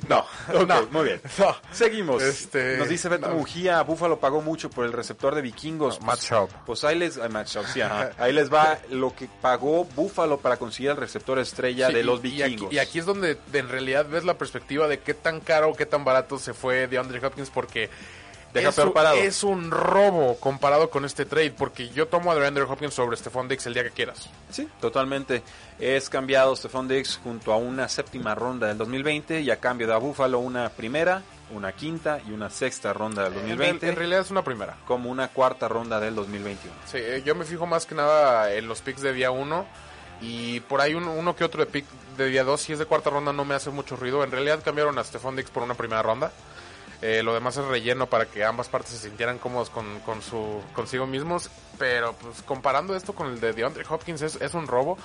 No. 0.08 0.23
No. 0.67 0.86
muy 0.91 1.05
bien. 1.05 1.21
No. 1.39 1.55
Seguimos. 1.71 2.21
Este, 2.21 2.77
Nos 2.77 2.89
dice 2.89 3.10
Beto 3.10 3.27
no. 3.29 3.36
Mujía, 3.36 3.81
Buffalo 3.81 4.19
pagó 4.19 4.41
mucho 4.41 4.69
por 4.69 4.86
el 4.86 4.93
receptor 4.93 5.34
de 5.34 5.41
vikingos. 5.41 5.99
Schaub. 6.17 6.49
Pues 6.65 6.84
ahí 6.84 6.95
les, 6.99 7.17
ay, 7.17 7.29
sí, 7.73 7.81
ajá. 7.81 8.12
ahí 8.19 8.34
les 8.34 8.53
va 8.53 8.77
lo 8.91 9.15
que 9.15 9.27
pagó 9.41 9.86
Buffalo 9.95 10.38
para 10.38 10.58
conseguir 10.58 10.91
el 10.91 10.97
receptor 10.97 11.39
estrella 11.39 11.88
Sí, 11.88 11.93
de 11.95 12.03
los 12.03 12.23
y- 12.23 12.27
y 12.27 12.41
aquí- 12.43 12.51
vikingos. 12.51 12.73
Y 12.73 12.77
aquí, 12.79 12.99
es 12.99 13.05
donde 13.05 13.36
de- 13.51 13.60
en 13.60 13.69
realidad 13.69 14.05
ves 14.08 14.25
la 14.25 14.38
perspectiva 14.38 14.88
de 14.88 14.99
qué 14.99 15.15
tan 15.15 15.39
caro 15.39 15.69
o 15.69 15.75
qué 15.75 15.88
tan 15.88 16.03
barato 16.05 16.38
se 16.38 16.53
fue 16.53 16.88
de 16.88 16.97
Andre 16.99 17.25
Hopkins 17.25 17.49
porque 17.49 17.89
Deja 18.56 18.70
es, 18.70 18.76
peor 18.76 18.88
un- 18.88 18.94
parado. 18.94 19.15
es 19.18 19.44
un 19.44 19.70
robo 19.72 20.38
comparado 20.39 20.89
con 20.89 21.06
este 21.06 21.26
trade 21.26 21.52
porque 21.52 21.89
yo 21.89 22.08
tomo 22.08 22.32
a 22.32 22.36
DeAndre 22.36 22.63
Hopkins 22.63 22.94
sobre 22.94 23.15
Stephon 23.18 23.48
Dix 23.48 23.65
el 23.68 23.74
día 23.74 23.84
que 23.84 23.91
quieras. 23.91 24.30
Sí, 24.52 24.68
totalmente. 24.82 25.44
Es 25.80 26.10
cambiado 26.10 26.56
Stephon 26.56 26.88
Diggs 26.88 27.20
junto 27.24 27.54
a 27.54 27.58
una 27.58 27.88
séptima 27.89 28.34
ronda 28.36 28.68
del 28.68 28.78
2020 28.78 29.41
y 29.41 29.52
a 29.52 29.60
cambio 29.60 29.88
de 29.88 29.94
a 29.94 29.98
Buffalo 29.98 30.39
una 30.39 30.70
primera, 30.70 31.22
una 31.52 31.72
quinta 31.74 32.20
y 32.28 32.32
una 32.32 32.50
sexta 32.50 32.91
ronda 32.94 33.24
del 33.26 33.34
En, 33.34 33.39
2020 33.41 33.89
en 33.89 33.96
realidad 33.96 34.22
es 34.22 34.32
una 34.32 34.44
primera. 34.44 34.78
como 34.88 35.10
una 35.12 35.28
cuarta 35.28 35.68
ronda 35.68 36.00
del 36.00 36.15
2021. 36.15 36.73
Sí, 36.86 36.98
eh, 37.00 37.21
yo 37.25 37.36
me 37.36 37.46
fijo 37.46 37.65
más 37.67 37.86
que 37.86 37.94
nada 37.96 38.52
en 38.54 38.67
los 38.67 38.82
picks 38.82 39.02
de 39.02 39.13
día 39.13 39.32
1 39.32 39.65
y 40.21 40.62
por 40.62 40.79
ahí 40.82 40.94
un- 40.96 41.08
uno 41.08 41.36
que 41.36 41.44
otro 41.44 41.63
de 41.63 41.69
pick 41.69 41.86
de 42.17 42.27
día 42.29 42.44
2 42.46 42.62
si 42.62 42.71
es 42.73 42.79
de 42.79 42.86
cuarta 42.86 43.10
ronda 43.10 43.34
no 43.34 43.44
me 43.44 43.54
hace 43.54 43.69
mucho 43.69 43.96
ruido. 43.98 44.23
En 44.23 44.32
realidad 44.32 44.62
cambiaron 44.63 44.98
a 44.98 45.04
Stephon 45.04 45.36
Dix 45.36 45.50
por 45.52 45.62
una 45.63 45.73
primera 45.75 46.02
ronda. 46.02 46.32
Eh, 47.08 47.21
lo 47.21 47.35
demás 47.35 47.56
es 47.56 47.65
relleno 47.65 48.08
para 48.08 48.25
que 48.25 48.43
ambas 48.43 48.67
partes 48.67 48.93
se 48.93 49.08
sintieran 49.08 49.37
cómodos 49.37 49.69
con, 49.69 49.85
su 50.23 50.60
consigo 50.73 51.06
mismos. 51.06 51.51
Pero 51.77 52.13
pues 52.13 52.41
comparando 52.41 52.95
esto 52.95 53.13
con 53.13 53.27
el 53.27 53.39
de 53.39 53.53
DeAndre 53.53 53.85
Hopkins 53.87 54.23
es, 54.23 54.41
es 54.41 54.56
un 54.56 54.65
robo. 54.65 54.97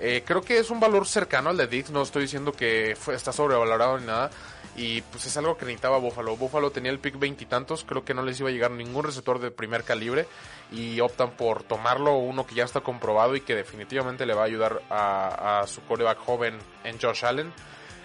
Eh, 0.00 0.22
creo 0.24 0.40
que 0.40 0.56
es 0.56 0.70
un 0.70 0.80
valor 0.80 1.06
cercano 1.06 1.50
al 1.50 1.58
de 1.58 1.66
Dix, 1.66 1.90
no 1.90 2.00
estoy 2.00 2.22
diciendo 2.22 2.52
que 2.52 2.96
fue, 2.98 3.14
está 3.14 3.34
sobrevalorado 3.34 3.98
ni 3.98 4.06
nada. 4.06 4.30
Y 4.76 5.02
pues 5.02 5.26
es 5.26 5.36
algo 5.36 5.58
que 5.58 5.66
necesitaba 5.66 5.98
Buffalo. 5.98 6.38
Buffalo 6.38 6.70
tenía 6.70 6.90
el 6.90 6.98
pick 6.98 7.18
veintitantos, 7.18 7.84
creo 7.84 8.02
que 8.02 8.14
no 8.14 8.22
les 8.22 8.40
iba 8.40 8.48
a 8.48 8.52
llegar 8.52 8.70
ningún 8.70 9.04
receptor 9.04 9.38
de 9.38 9.50
primer 9.50 9.84
calibre. 9.84 10.26
Y 10.70 11.00
optan 11.00 11.32
por 11.32 11.64
tomarlo 11.64 12.14
uno 12.16 12.46
que 12.46 12.54
ya 12.54 12.64
está 12.64 12.80
comprobado 12.80 13.36
y 13.36 13.42
que 13.42 13.54
definitivamente 13.54 14.24
le 14.24 14.32
va 14.32 14.40
a 14.40 14.46
ayudar 14.46 14.80
a, 14.88 15.60
a 15.60 15.66
su 15.66 15.82
coreback 15.82 16.18
joven 16.18 16.56
en 16.84 16.98
Josh 16.98 17.26
Allen. 17.26 17.52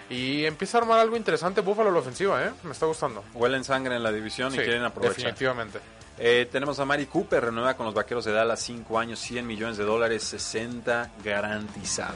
Y 0.09 0.45
empieza 0.45 0.77
a 0.77 0.81
armar 0.81 0.99
algo 0.99 1.17
interesante 1.17 1.61
Buffalo 1.61 1.91
la 1.91 1.99
ofensiva, 1.99 2.43
¿eh? 2.43 2.51
Me 2.63 2.71
está 2.71 2.85
gustando. 2.85 3.23
Huelen 3.33 3.63
sangre 3.63 3.95
en 3.95 4.03
la 4.03 4.11
división 4.11 4.53
y 4.53 4.57
quieren 4.57 4.83
aprovechar. 4.83 5.17
Definitivamente. 5.17 5.79
Eh, 6.19 6.47
tenemos 6.51 6.79
a 6.79 6.85
Mari 6.85 7.05
Cooper, 7.05 7.45
renueva 7.45 7.75
con 7.75 7.85
los 7.85 7.93
Vaqueros 7.93 8.25
de 8.25 8.31
Dallas 8.31 8.59
5 8.61 8.97
años, 8.97 9.19
100 9.19 9.45
millones 9.45 9.77
de 9.77 9.83
dólares, 9.83 10.23
60 10.23 11.11
garantizados. 11.23 12.15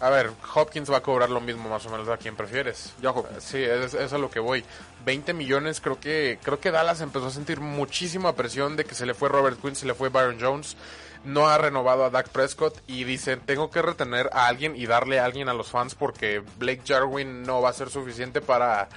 A 0.00 0.10
ver, 0.10 0.30
Hopkins 0.54 0.90
va 0.90 0.98
a 0.98 1.02
cobrar 1.02 1.30
lo 1.30 1.40
mismo 1.40 1.68
más 1.68 1.84
o 1.86 1.90
menos 1.90 2.08
a 2.08 2.16
quien 2.16 2.36
prefieres. 2.36 2.92
Yo 3.02 3.10
Hopkins. 3.10 3.42
Sí, 3.42 3.62
es, 3.62 3.94
es 3.94 4.12
a 4.12 4.18
lo 4.18 4.30
que 4.30 4.40
voy. 4.40 4.64
20 5.04 5.34
millones, 5.34 5.80
creo 5.80 6.00
que 6.00 6.38
creo 6.42 6.60
que 6.60 6.70
Dallas 6.70 7.00
empezó 7.00 7.26
a 7.26 7.30
sentir 7.30 7.60
muchísima 7.60 8.34
presión 8.34 8.76
de 8.76 8.84
que 8.84 8.94
se 8.94 9.06
le 9.06 9.14
fue 9.14 9.28
Robert 9.28 9.60
Quinn, 9.60 9.76
se 9.76 9.86
le 9.86 9.94
fue 9.94 10.08
Byron 10.08 10.38
Jones. 10.40 10.76
No 11.26 11.48
ha 11.48 11.58
renovado 11.58 12.04
a 12.04 12.10
Dak 12.10 12.28
Prescott 12.28 12.78
y 12.86 13.02
dicen, 13.02 13.40
tengo 13.40 13.68
que 13.68 13.82
retener 13.82 14.30
a 14.32 14.46
alguien 14.46 14.76
y 14.76 14.86
darle 14.86 15.18
a 15.18 15.24
alguien 15.24 15.48
a 15.48 15.54
los 15.54 15.70
fans 15.70 15.96
porque 15.96 16.40
Blake 16.58 16.82
Jarwin 16.86 17.42
no 17.42 17.60
va 17.60 17.70
a 17.70 17.72
ser 17.72 17.90
suficiente 17.90 18.40
para, 18.40 18.88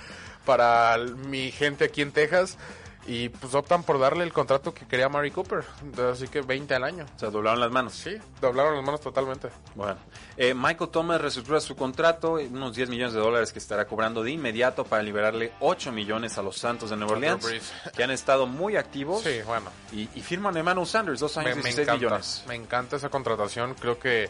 para 0.45 0.95
mi 0.97 1.51
gente 1.51 1.85
aquí 1.85 2.03
en 2.03 2.11
Texas. 2.11 2.59
Y 3.07 3.29
pues 3.29 3.55
optan 3.55 3.81
por 3.83 3.97
darle 3.97 4.23
el 4.23 4.31
contrato 4.31 4.71
que 4.73 4.85
quería 4.85 5.09
Mari 5.09 5.31
Cooper. 5.31 5.63
Así 6.11 6.27
que 6.27 6.41
20 6.41 6.75
al 6.75 6.83
año. 6.83 7.05
O 7.15 7.19
sea, 7.19 7.29
doblaron 7.31 7.59
las 7.59 7.71
manos. 7.71 7.93
Sí, 7.93 8.15
doblaron 8.39 8.75
las 8.75 8.83
manos 8.85 9.01
totalmente. 9.01 9.49
Bueno, 9.73 9.97
eh, 10.37 10.53
Michael 10.53 10.91
Thomas 10.91 11.19
reestructura 11.19 11.59
su 11.59 11.75
contrato, 11.75 12.33
unos 12.33 12.75
10 12.75 12.89
millones 12.89 13.13
de 13.13 13.19
dólares 13.19 13.51
que 13.51 13.57
estará 13.59 13.87
cobrando 13.87 14.21
de 14.21 14.31
inmediato 14.31 14.83
para 14.83 15.01
liberarle 15.01 15.53
8 15.59 15.91
millones 15.91 16.37
a 16.37 16.43
los 16.43 16.57
Santos 16.57 16.91
de 16.91 16.97
Nueva 16.97 17.13
Orleans, 17.13 17.47
que 17.95 18.03
han 18.03 18.11
estado 18.11 18.45
muy 18.45 18.75
activos. 18.75 19.23
Sí, 19.23 19.39
bueno. 19.45 19.71
Y, 19.91 20.01
y 20.13 20.21
firman 20.21 20.55
a 20.57 20.59
Emmanuel 20.59 20.85
Sanders, 20.85 21.19
dos 21.19 21.35
años 21.37 21.55
Me, 21.55 21.61
y 21.61 21.63
me 21.63 21.69
16 21.69 21.87
encanta, 21.87 22.05
millones. 22.05 22.43
me 22.47 22.55
encanta 22.55 22.95
esa 22.97 23.09
contratación. 23.09 23.73
Creo 23.73 23.97
que 23.97 24.29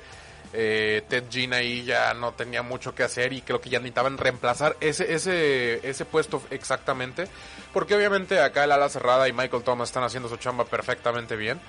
eh, 0.53 1.03
Ted 1.07 1.25
Ginn 1.29 1.53
ahí 1.53 1.83
ya 1.83 2.13
no 2.13 2.33
tenía 2.33 2.63
mucho 2.63 2.95
que 2.95 3.03
hacer 3.03 3.33
y 3.33 3.41
creo 3.41 3.61
que 3.61 3.69
ya 3.69 3.79
necesitaban 3.79 4.17
reemplazar 4.17 4.75
ese, 4.79 5.13
ese, 5.13 5.87
ese 5.87 6.05
puesto 6.05 6.41
exactamente. 6.49 7.27
Porque 7.73 7.95
obviamente 7.95 8.39
acá 8.39 8.63
el 8.63 8.71
ala 8.71 8.89
cerrada 8.89 9.27
y 9.27 9.33
Michael 9.33 9.63
Thomas 9.63 9.89
están 9.89 10.03
haciendo 10.03 10.29
su 10.29 10.37
chamba 10.37 10.65
perfectamente 10.65 11.35
bien. 11.35 11.59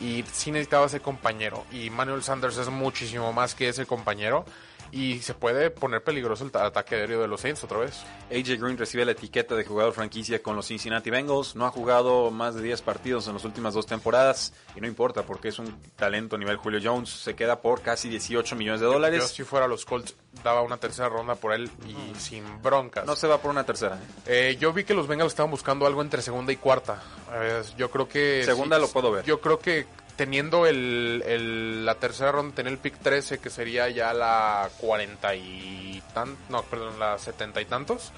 Y 0.00 0.24
sí 0.32 0.50
necesitaba 0.50 0.86
ese 0.86 1.00
compañero. 1.00 1.66
Y 1.72 1.90
Manuel 1.90 2.22
Sanders 2.22 2.56
es 2.56 2.68
muchísimo 2.68 3.32
más 3.32 3.54
que 3.54 3.68
ese 3.68 3.84
compañero. 3.86 4.44
Y 4.92 5.20
se 5.20 5.34
puede 5.34 5.70
poner 5.70 6.02
peligroso 6.02 6.44
el 6.44 6.50
ta- 6.50 6.66
ataque 6.66 6.96
aéreo 6.96 7.20
de 7.20 7.28
los 7.28 7.40
Saints 7.40 7.62
otra 7.64 7.78
vez. 7.78 8.02
AJ 8.30 8.60
Green 8.60 8.76
recibe 8.76 9.04
la 9.04 9.12
etiqueta 9.12 9.54
de 9.54 9.64
jugador 9.64 9.92
franquicia 9.92 10.42
con 10.42 10.56
los 10.56 10.66
Cincinnati 10.66 11.10
Bengals. 11.10 11.54
No 11.54 11.64
ha 11.66 11.70
jugado 11.70 12.30
más 12.30 12.54
de 12.56 12.62
10 12.62 12.82
partidos 12.82 13.26
en 13.28 13.34
las 13.34 13.44
últimas 13.44 13.74
dos 13.74 13.86
temporadas. 13.86 14.52
Y 14.74 14.80
no 14.80 14.86
importa 14.88 15.22
porque 15.22 15.48
es 15.48 15.58
un 15.58 15.76
talento 15.96 16.36
a 16.36 16.38
nivel 16.38 16.56
Julio 16.56 16.80
Jones. 16.82 17.08
Se 17.10 17.34
queda 17.36 17.60
por 17.60 17.82
casi 17.82 18.08
18 18.08 18.56
millones 18.56 18.80
de 18.80 18.86
Yo 18.86 18.92
dólares. 18.92 19.28
si 19.28 19.44
fuera 19.44 19.68
los 19.68 19.84
Colts 19.84 20.14
daba 20.42 20.62
una 20.62 20.76
tercera 20.78 21.08
ronda 21.08 21.34
por 21.36 21.52
él 21.52 21.70
y 21.86 22.18
sin 22.18 22.44
broncas. 22.62 23.04
No 23.06 23.14
se 23.16 23.26
va 23.28 23.38
por 23.38 23.50
una 23.50 23.64
tercera. 23.64 23.96
¿eh? 24.26 24.50
Eh, 24.50 24.56
yo 24.60 24.72
vi 24.72 24.84
que 24.84 24.94
los 24.94 25.06
Bengals 25.06 25.32
estaban 25.32 25.50
buscando 25.50 25.86
algo 25.86 26.02
entre 26.02 26.22
segunda 26.22 26.52
y 26.52 26.56
cuarta. 26.56 27.02
Eh, 27.32 27.62
yo 27.76 27.90
creo 27.90 28.08
que... 28.08 28.42
Segunda 28.44 28.78
lo 28.78 28.88
puedo 28.88 29.12
ver. 29.12 29.24
Yo 29.24 29.40
creo 29.40 29.58
que 29.58 29.86
teniendo 30.20 30.66
el, 30.66 31.22
el- 31.26 31.86
la 31.86 31.94
tercera 31.94 32.30
ronda, 32.30 32.54
tener 32.54 32.74
el 32.74 32.78
pick 32.78 32.98
13, 32.98 33.38
que 33.38 33.48
sería 33.48 33.88
ya 33.88 34.12
la 34.12 34.68
40 34.76 35.34
y 35.34 36.02
tan, 36.12 36.36
no, 36.50 36.62
perdón, 36.64 36.98
la 36.98 37.18
70 37.18 37.58
y 37.62 37.64
tantos, 37.64 38.12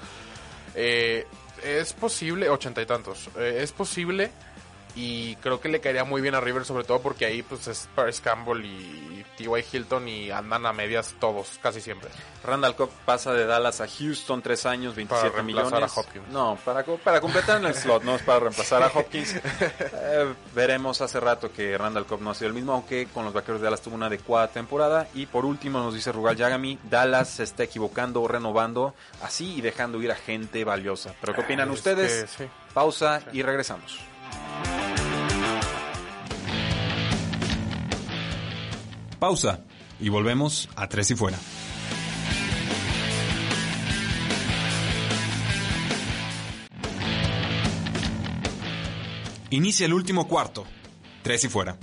eh, 0.75 1.25
es 1.63 1.93
posible, 1.93 2.49
80 2.49 2.81
y 2.81 2.85
tantos, 2.85 3.29
eh, 3.37 3.59
es 3.61 3.71
posible 3.71 4.31
y 4.95 5.35
creo 5.37 5.59
que 5.59 5.69
le 5.69 5.79
caería 5.79 6.03
muy 6.03 6.21
bien 6.21 6.35
a 6.35 6.41
River, 6.41 6.65
sobre 6.65 6.83
todo 6.83 7.01
porque 7.01 7.25
ahí 7.25 7.41
pues 7.43 7.67
es 7.67 7.89
Paris 7.95 8.21
Campbell 8.21 8.63
y 8.65 9.25
T.Y. 9.37 9.65
Hilton 9.71 10.07
y 10.07 10.29
andan 10.29 10.65
a 10.67 10.73
medias 10.73 11.15
todos, 11.19 11.59
casi 11.61 11.81
siempre. 11.81 12.09
Randall 12.43 12.75
Cobb 12.75 12.89
pasa 13.05 13.33
de 13.33 13.45
Dallas 13.47 13.81
a 13.81 13.87
Houston, 13.87 14.41
tres 14.43 14.65
años, 14.67 14.93
27 14.95 15.29
Para 15.31 15.41
reemplazar 15.43 15.73
millones. 15.73 15.97
a 15.97 15.99
Hopkins. 15.99 16.27
No, 16.29 16.57
para, 16.63 16.83
para 16.83 17.19
completar 17.21 17.57
en 17.57 17.65
el 17.65 17.73
slot, 17.73 18.03
no 18.03 18.15
es 18.15 18.21
para 18.21 18.41
reemplazar 18.41 18.83
a 18.83 18.87
Hopkins. 18.87 19.35
Eh, 20.05 20.33
veremos 20.53 21.01
hace 21.01 21.19
rato 21.19 21.51
que 21.51 21.77
Randall 21.77 22.05
Cobb 22.05 22.21
no 22.21 22.31
ha 22.31 22.35
sido 22.35 22.49
el 22.49 22.53
mismo, 22.53 22.73
aunque 22.73 23.07
con 23.07 23.23
los 23.25 23.33
vaqueros 23.33 23.61
de 23.61 23.65
Dallas 23.65 23.81
tuvo 23.81 23.95
una 23.95 24.07
adecuada 24.07 24.47
temporada. 24.49 25.07
Y 25.15 25.25
por 25.25 25.45
último, 25.45 25.79
nos 25.79 25.93
dice 25.95 26.11
Rugal 26.11 26.35
Yagami, 26.35 26.77
Dallas 26.83 27.29
se 27.29 27.43
está 27.43 27.63
equivocando 27.63 28.21
o 28.21 28.27
renovando 28.27 28.93
así 29.23 29.55
y 29.55 29.61
dejando 29.61 30.01
ir 30.01 30.11
a 30.11 30.15
gente 30.15 30.63
valiosa. 30.63 31.15
¿Pero 31.21 31.33
qué 31.33 31.41
opinan 31.41 31.69
Es 31.69 31.75
ustedes? 31.75 32.29
sí. 32.37 32.45
Pausa 32.73 33.21
y 33.31 33.41
regresamos. 33.41 33.99
Pausa 39.23 39.61
y 40.01 40.09
volvemos 40.09 40.67
a 40.75 40.89
Tres 40.89 41.11
y 41.11 41.15
Fuera. 41.15 41.39
Inicia 49.49 49.85
el 49.85 49.93
último 49.93 50.27
cuarto. 50.27 50.65
Tres 51.21 51.45
y 51.45 51.47
Fuera. 51.47 51.77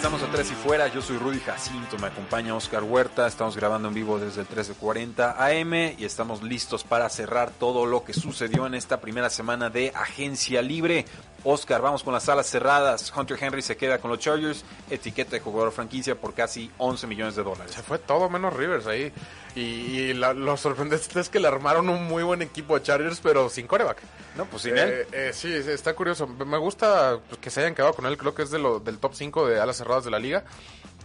Regresamos 0.00 0.26
a 0.26 0.32
Tres 0.32 0.50
y 0.50 0.54
Fuera, 0.54 0.88
yo 0.88 1.02
soy 1.02 1.18
Rudy 1.18 1.40
Jacinto, 1.40 1.98
me 1.98 2.06
acompaña 2.06 2.54
Oscar 2.54 2.82
Huerta, 2.82 3.26
estamos 3.26 3.54
grabando 3.54 3.88
en 3.88 3.92
vivo 3.92 4.18
desde 4.18 4.40
el 4.40 4.46
1340 4.46 5.36
AM 5.44 5.74
y 5.98 6.06
estamos 6.06 6.42
listos 6.42 6.84
para 6.84 7.06
cerrar 7.10 7.50
todo 7.50 7.84
lo 7.84 8.02
que 8.02 8.14
sucedió 8.14 8.66
en 8.66 8.72
esta 8.72 9.02
primera 9.02 9.28
semana 9.28 9.68
de 9.68 9.92
Agencia 9.94 10.62
Libre. 10.62 11.04
Oscar, 11.44 11.80
vamos 11.80 12.02
con 12.02 12.12
las 12.12 12.24
salas 12.24 12.46
cerradas, 12.46 13.12
Hunter 13.16 13.38
Henry 13.40 13.62
se 13.62 13.76
queda 13.76 13.98
con 13.98 14.10
los 14.10 14.18
Chargers, 14.20 14.64
etiqueta 14.90 15.32
de 15.32 15.40
jugador 15.40 15.72
franquicia 15.72 16.14
por 16.14 16.34
casi 16.34 16.70
11 16.78 17.06
millones 17.06 17.36
de 17.36 17.42
dólares. 17.42 17.72
Se 17.74 17.82
fue 17.82 17.98
todo 17.98 18.28
menos 18.28 18.52
Rivers 18.54 18.86
ahí. 18.86 19.12
Y, 19.56 19.60
y 19.60 20.14
la- 20.14 20.32
lo 20.32 20.56
sorprendente 20.56 21.18
es 21.20 21.28
que 21.28 21.40
le 21.40 21.48
armaron 21.48 21.88
un 21.88 22.04
muy 22.06 22.22
buen 22.22 22.40
equipo 22.42 22.76
a 22.76 22.82
Chargers, 22.82 23.20
pero 23.20 23.48
sin 23.48 23.66
coreback. 23.66 23.98
No, 24.36 24.44
pues 24.46 24.62
sin 24.62 24.78
él. 24.78 24.88
Eh, 24.90 25.06
eh, 25.12 25.30
sí, 25.34 25.62
sí, 25.62 25.70
está 25.70 25.94
curioso. 25.94 26.26
Me 26.26 26.56
gusta 26.58 27.18
pues, 27.28 27.40
que 27.40 27.50
se 27.50 27.60
hayan 27.60 27.74
quedado 27.74 27.92
con 27.94 28.06
él. 28.06 28.16
Creo 28.16 28.32
que 28.34 28.42
es 28.42 28.50
de 28.50 28.58
lo, 28.60 28.78
del 28.78 28.98
top 28.98 29.14
5 29.14 29.46
de 29.48 29.60
alas 29.60 29.76
cerradas 29.76 30.04
de 30.04 30.10
la 30.12 30.18
liga. 30.20 30.44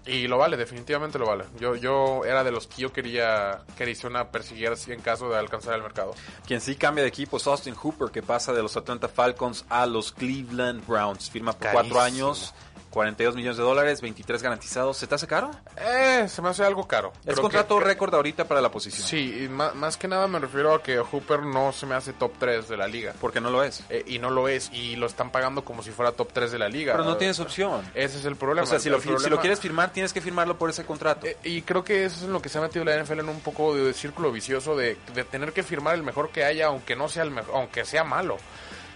Y 0.08 0.28
lo 0.28 0.38
vale, 0.38 0.56
definitivamente 0.56 1.18
lo 1.18 1.26
vale. 1.26 1.46
Yo, 1.60 1.76
yo 1.76 2.24
era 2.26 2.44
de 2.44 2.52
los 2.52 2.68
que 2.68 2.84
yo 2.84 2.94
quería 2.94 3.62
que 3.76 3.84
Arizona 3.84 4.30
persiguiera 4.30 4.74
así 4.74 4.92
en 4.92 5.02
caso 5.02 5.30
de 5.30 5.38
alcanzar 5.38 5.74
el 5.74 5.82
mercado. 5.82 6.14
Quien 6.46 6.62
sí 6.62 6.76
cambia 6.76 7.04
de 7.04 7.10
equipo 7.10 7.38
es 7.38 7.48
Austin 7.48 7.74
Hooper, 7.74 8.12
que 8.12 8.22
pasa 8.22 8.54
de 8.54 8.62
los 8.62 8.78
Atlanta 8.78 9.08
Falcons 9.08 9.66
a 9.68 9.86
los 9.88 10.12
Cleveland 10.12 10.86
Browns. 10.86 11.32
Firma 11.32 11.54
por 11.54 11.72
cuatro 11.72 12.00
años, 12.00 12.54
42 12.96 13.36
millones 13.36 13.58
de 13.58 13.64
dólares, 13.64 14.00
23 14.00 14.42
garantizados. 14.42 14.96
¿Se 14.96 15.06
te 15.06 15.16
hace 15.16 15.28
caro? 15.28 15.52
Eh, 15.76 16.28
se 16.30 16.42
me 16.42 16.48
hace 16.48 16.64
algo 16.64 16.88
caro. 16.88 17.12
Es 17.26 17.34
Creo 17.34 17.42
contrato 17.42 17.78
que- 17.78 17.84
récord 17.84 18.16
ahorita 18.16 18.46
para 18.46 18.62
la 18.62 18.72
posición. 18.72 19.06
Sí, 19.06 19.44
y 19.44 19.50
más, 19.50 19.98
que 19.98 20.08
nada 20.08 20.28
me 20.28 20.40
refiero 20.40 20.74
a 20.74 20.82
que 20.82 20.98
Hooper 21.00 21.42
no 21.44 21.74
se 21.74 21.86
me 21.86 21.96
hace 21.96 22.14
top 22.14 22.32
3 22.40 22.70
de 22.70 22.78
la 22.78 22.88
liga. 22.88 23.14
Porque 23.20 23.42
no 23.42 23.50
lo 23.50 23.64
es. 23.64 23.84
Eh, 23.90 24.06
y 24.08 24.18
no 24.20 24.30
lo 24.30 24.48
es, 24.48 24.72
y 24.72 24.96
lo 24.96 25.08
están 25.08 25.30
pagando 25.30 25.66
como 25.66 25.84
si 25.84 25.92
fuera 25.92 26.14
top 26.14 26.30
3 26.32 26.54
de 26.54 26.58
la 26.60 26.70
liga. 26.70 26.94
Pero 26.94 27.04
no 27.04 27.18
tienes 27.18 27.38
opción. 27.42 27.82
Ese 27.94 28.18
es 28.18 28.24
el 28.24 28.38
problema. 28.38 28.64
O 28.64 28.66
sea, 28.66 28.80
si 28.80 28.90
lo, 28.90 28.98
fi- 29.00 29.04
si 29.10 29.10
lo 29.10 29.18
problema- 29.20 29.42
quieres 29.42 29.60
firmar, 29.60 29.92
tienes 29.92 30.14
que 30.14 30.22
firmarlo 30.22 30.58
por 30.58 30.70
ese 30.70 30.86
contrato. 30.86 31.28
Eh, 31.28 31.36
y 31.44 31.64
creo 31.64 31.84
que 31.84 32.06
eso 32.06 32.16
es 32.16 32.24
en 32.24 32.32
lo 32.32 32.42
que 32.42 32.48
se 32.48 32.60
ha 32.60 32.62
metido 32.62 32.86
la 32.86 32.96
NFL 32.96 33.20
en 33.20 33.28
un 33.30 33.42
poco 33.42 33.76
de 33.76 33.94
círculo 33.94 34.32
vicioso 34.32 34.74
de, 34.78 34.98
de 35.14 35.24
tener 35.26 35.52
que 35.52 35.64
firmar 35.64 35.96
el 35.96 36.04
mejor 36.04 36.30
que 36.30 36.46
haya, 36.46 36.68
aunque 36.68 36.96
no 36.96 37.10
sea 37.10 37.24
el 37.24 37.32
mejor, 37.32 37.56
aunque 37.56 37.84
sea 37.84 38.06
malo. 38.06 38.38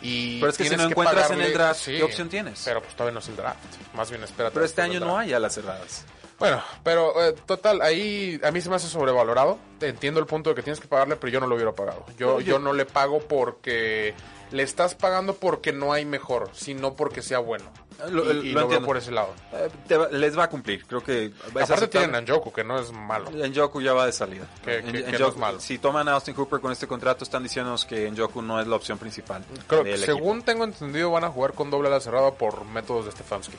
Y 0.02 0.40
Pero 0.40 0.52
es 0.52 0.58
que 0.58 0.64
si 0.70 0.76
no 0.76 0.84
encuentras 0.84 1.30
en 1.32 1.42
el 1.42 1.54
draft, 1.54 1.82
sí, 1.82 1.98
¿qué 1.98 2.04
opción 2.04 2.30
tienes? 2.30 2.62
Pero 2.64 2.82
pues 2.82 2.94
todavía 2.96 3.14
no 3.14 3.20
es 3.20 3.28
el 3.28 3.36
draft. 3.36 3.60
Más 3.94 4.10
bien 4.10 4.24
espérate. 4.24 4.54
Pero 4.54 4.66
este 4.66 4.82
año 4.82 5.00
no 5.00 5.18
hay 5.18 5.34
a 5.34 5.40
las 5.40 5.54
cerradas. 5.56 6.06
Bueno, 6.40 6.64
pero 6.84 7.22
eh, 7.22 7.34
total, 7.46 7.82
ahí 7.82 8.40
a 8.44 8.52
mí 8.52 8.62
se 8.62 8.70
me 8.70 8.78
hace 8.78 8.88
sobrevalorado. 8.88 9.60
Entiendo 9.82 10.22
el 10.22 10.26
punto 10.26 10.50
de 10.52 10.56
que 10.56 10.64
tienes 10.64 10.80
que 10.80 10.88
pagarle, 10.88 11.18
pero 11.18 11.34
yo 11.34 11.42
no 11.42 11.48
lo 11.48 11.56
hubiera 11.56 11.74
pagado. 11.74 12.06
Yo- 12.18 12.40
yo 12.40 12.60
no 12.60 12.72
le 12.72 12.86
pago 12.86 13.20
porque 13.20 14.14
le 14.52 14.64
estás 14.64 14.96
pagando 14.96 15.36
porque 15.36 15.74
no 15.74 15.92
hay 15.92 16.06
mejor, 16.06 16.50
sino 16.54 16.94
porque 16.94 17.22
sea 17.22 17.40
bueno. 17.40 17.66
Lo- 18.10 18.24
y 18.24 18.34
lo 18.34 18.44
y 18.44 18.50
lo, 18.52 18.54
veo 18.56 18.64
entiendo. 18.64 18.86
por 18.88 18.98
ese 18.98 19.12
lado. 19.12 19.34
Eh, 19.54 19.70
te 19.88 19.98
les 20.12 20.38
va 20.38 20.44
a 20.46 20.50
cumplir. 20.50 20.86
Creo 20.86 21.04
que 21.04 21.32
Aparte 21.50 21.88
tienen 21.88 22.16
a 22.16 22.22
Njoku, 22.22 22.52
que 22.52 22.64
no 22.64 22.80
es 22.80 22.92
malo. 22.92 23.30
Njoku 23.32 23.82
ya 23.82 23.94
va 23.94 24.06
de 24.06 24.12
salida. 24.12 24.46
Que- 24.64 24.78
En- 24.78 24.86
que- 24.92 25.04
que 25.04 25.12
Njoku- 25.12 25.20
no 25.20 25.28
es 25.30 25.38
malo. 25.38 25.60
Si 25.60 25.78
toman 25.80 26.08
a 26.08 26.14
Austin 26.14 26.36
Hooper 26.36 26.60
con 26.62 26.72
este 26.72 26.88
contrato, 26.88 27.24
están 27.24 27.44
diciéndonos 27.44 27.86
que 27.86 28.10
Njoku 28.10 28.42
no 28.42 28.60
es 28.60 28.68
la 28.68 28.76
opción 28.76 28.98
principal. 28.98 29.44
Creo 29.68 29.98
según 29.98 30.42
tengo 30.44 30.64
entendido 30.64 31.12
van 31.12 31.24
a 31.26 31.30
jugar 31.30 31.54
con 31.54 31.70
doble 31.70 31.88
ala 31.90 32.00
cerrada 32.00 32.32
por 32.32 32.66
métodos 32.66 33.06
de 33.06 33.12
Stefanski. 33.12 33.58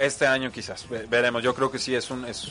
Este 0.00 0.26
año 0.26 0.50
quizás, 0.50 0.86
veremos. 0.88 1.42
Yo 1.42 1.54
creo 1.54 1.70
que 1.70 1.78
sí 1.78 1.94
es 1.94 2.10
un... 2.10 2.24
Es, 2.24 2.50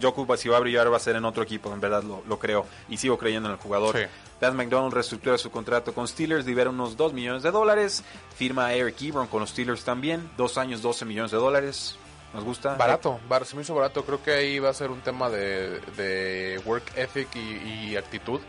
Joku 0.00 0.26
si 0.38 0.48
va 0.48 0.56
a 0.56 0.60
brillar 0.60 0.90
va 0.90 0.96
a 0.96 1.00
ser 1.00 1.14
en 1.16 1.26
otro 1.26 1.42
equipo, 1.42 1.70
en 1.70 1.78
verdad 1.78 2.02
lo, 2.02 2.38
creo. 2.38 2.64
Y 2.88 2.96
sigo 2.96 3.18
creyendo 3.18 3.50
en 3.50 3.54
el 3.54 3.60
jugador. 3.60 3.94
Sí. 3.94 4.04
McDonald 4.40 4.94
reestructura 4.94 5.36
su 5.36 5.50
contrato 5.50 5.92
con 5.92 6.08
Steelers, 6.08 6.46
libera 6.46 6.70
unos 6.70 6.96
2 6.96 7.12
millones 7.12 7.42
de 7.42 7.50
dólares. 7.50 8.02
Firma 8.34 8.66
a 8.66 8.74
Eric 8.74 9.02
Ebron 9.02 9.26
con 9.26 9.40
los 9.40 9.50
Steelers 9.50 9.84
también. 9.84 10.30
Dos 10.38 10.56
años, 10.56 10.80
12 10.80 11.04
millones 11.04 11.32
de 11.32 11.36
dólares. 11.36 11.96
¿Nos 12.32 12.44
gusta? 12.44 12.74
Barato, 12.76 13.20
se 13.44 13.56
me 13.56 13.62
hizo 13.62 13.74
barato. 13.74 14.02
Creo 14.02 14.22
que 14.22 14.30
ahí 14.30 14.58
va 14.58 14.70
a 14.70 14.74
ser 14.74 14.90
un 14.90 15.02
tema 15.02 15.28
de, 15.28 16.60
work 16.64 16.96
ethic 16.96 17.28
y, 17.36 17.94
actitud 17.96 18.40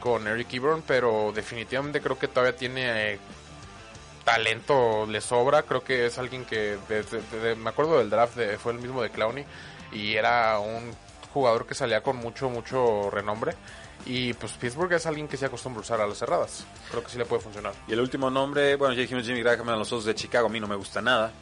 con 0.00 0.26
Eric 0.26 0.54
Ebron, 0.54 0.82
pero 0.86 1.32
definitivamente 1.34 2.00
creo 2.00 2.18
que 2.18 2.28
todavía 2.28 2.56
tiene... 2.56 3.18
Talento 4.24 5.06
le 5.06 5.20
sobra. 5.20 5.62
Creo 5.62 5.82
que 5.84 6.06
es 6.06 6.18
alguien 6.18 6.44
que, 6.44 6.78
me 7.56 7.70
acuerdo 7.70 7.98
del 7.98 8.10
draft, 8.10 8.38
fue 8.58 8.72
el 8.72 8.78
mismo 8.78 9.02
de 9.02 9.10
Clowney, 9.10 9.44
y 9.92 10.14
era 10.14 10.58
un 10.58 10.92
jugador 11.32 11.66
que 11.66 11.74
salía 11.74 12.02
con 12.02 12.16
mucho, 12.16 12.48
mucho 12.48 13.10
renombre. 13.10 13.54
Y 14.06 14.34
pues 14.34 14.52
Pittsburgh 14.52 14.92
es 14.92 15.06
alguien 15.06 15.28
que 15.28 15.36
se 15.36 15.46
acostumbra 15.46 15.80
a 15.80 15.82
usar 15.82 16.00
a 16.00 16.06
las 16.06 16.18
cerradas. 16.18 16.66
Creo 16.90 17.02
que 17.02 17.10
sí 17.10 17.18
le 17.18 17.24
puede 17.24 17.42
funcionar. 17.42 17.72
Y 17.88 17.92
el 17.92 18.00
último 18.00 18.30
nombre, 18.30 18.76
bueno, 18.76 18.94
ya 18.94 19.02
dijimos 19.02 19.24
Jimmy 19.24 19.42
Graham 19.42 19.68
a 19.70 19.76
los 19.76 19.92
ojos 19.92 20.04
de 20.04 20.14
Chicago, 20.14 20.46
a 20.46 20.50
mí 20.50 20.60
no 20.60 20.66
me 20.66 20.76
gusta 20.76 21.00
nada. 21.00 21.32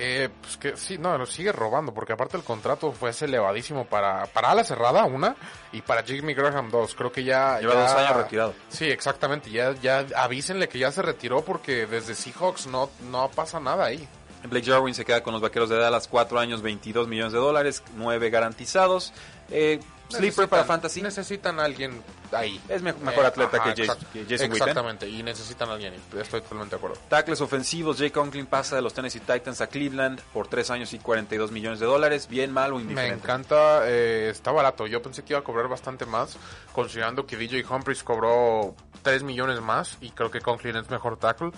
Eh, 0.00 0.28
pues 0.40 0.56
que 0.56 0.76
sí, 0.76 0.96
no, 0.96 1.18
lo 1.18 1.26
sigue 1.26 1.50
robando, 1.50 1.92
porque 1.92 2.12
aparte 2.12 2.36
el 2.36 2.44
contrato 2.44 2.92
fue 2.92 3.10
elevadísimo 3.20 3.84
para, 3.84 4.26
para 4.26 4.52
ala 4.52 4.62
cerrada, 4.62 5.04
una, 5.04 5.34
y 5.72 5.82
para 5.82 6.04
Jimmy 6.04 6.34
Graham, 6.34 6.70
dos. 6.70 6.94
Creo 6.94 7.10
que 7.10 7.24
ya. 7.24 7.58
Lleva 7.58 7.74
dos 7.74 7.90
años 7.90 8.16
retirado. 8.16 8.54
Sí, 8.68 8.84
exactamente. 8.84 9.50
Ya, 9.50 9.72
ya 9.74 10.06
avísenle 10.16 10.68
que 10.68 10.78
ya 10.78 10.92
se 10.92 11.02
retiró, 11.02 11.42
porque 11.42 11.86
desde 11.86 12.14
Seahawks 12.14 12.68
no, 12.68 12.90
no 13.10 13.28
pasa 13.30 13.58
nada 13.58 13.86
ahí. 13.86 14.08
Blake 14.44 14.70
Jarwin 14.70 14.94
se 14.94 15.04
queda 15.04 15.22
con 15.22 15.32
los 15.32 15.42
vaqueros 15.42 15.68
de 15.68 15.76
Dallas, 15.76 16.06
cuatro 16.06 16.38
años, 16.38 16.62
22 16.62 17.08
millones 17.08 17.32
de 17.32 17.40
dólares, 17.40 17.82
nueve 17.96 18.30
garantizados. 18.30 19.12
Eh, 19.50 19.80
Sleeper 20.08 20.48
para 20.48 20.64
Fantasy. 20.64 21.02
Necesitan 21.02 21.60
a 21.60 21.64
alguien 21.64 22.02
ahí. 22.32 22.60
Es 22.68 22.82
mejor, 22.82 23.26
atleta 23.26 23.62
que, 23.62 23.86
Jason, 24.28 24.52
Exactamente, 24.52 25.08
y 25.08 25.22
necesitan 25.22 25.68
a 25.68 25.74
alguien. 25.74 25.94
Estoy 26.18 26.40
totalmente 26.40 26.70
de 26.74 26.76
acuerdo. 26.76 26.96
Tackles 27.08 27.40
ofensivos. 27.40 27.98
Jake 27.98 28.12
Conklin 28.12 28.46
pasa 28.46 28.76
de 28.76 28.82
los 28.82 28.94
Tennessee 28.94 29.20
Titans 29.20 29.60
a 29.60 29.66
Cleveland 29.66 30.20
por 30.32 30.48
3 30.48 30.70
años 30.70 30.92
y 30.92 30.98
42 30.98 31.52
millones 31.52 31.80
de 31.80 31.86
dólares. 31.86 32.28
Bien, 32.28 32.52
mal 32.52 32.72
o 32.72 32.80
indiferente. 32.80 33.16
Me 33.16 33.22
encanta. 33.22 33.88
Eh, 33.88 34.30
está 34.30 34.52
barato. 34.52 34.86
Yo 34.86 35.02
pensé 35.02 35.22
que 35.22 35.32
iba 35.32 35.40
a 35.40 35.44
cobrar 35.44 35.68
bastante 35.68 36.06
más, 36.06 36.36
considerando 36.72 37.26
que 37.26 37.36
DJ 37.36 37.64
Humphries 37.68 38.02
cobró 38.02 38.74
3 39.02 39.22
millones 39.22 39.60
más 39.60 39.98
y 40.00 40.10
creo 40.10 40.30
que 40.30 40.40
Conklin 40.40 40.76
es 40.76 40.90
mejor 40.90 41.18
tackle. 41.18 41.50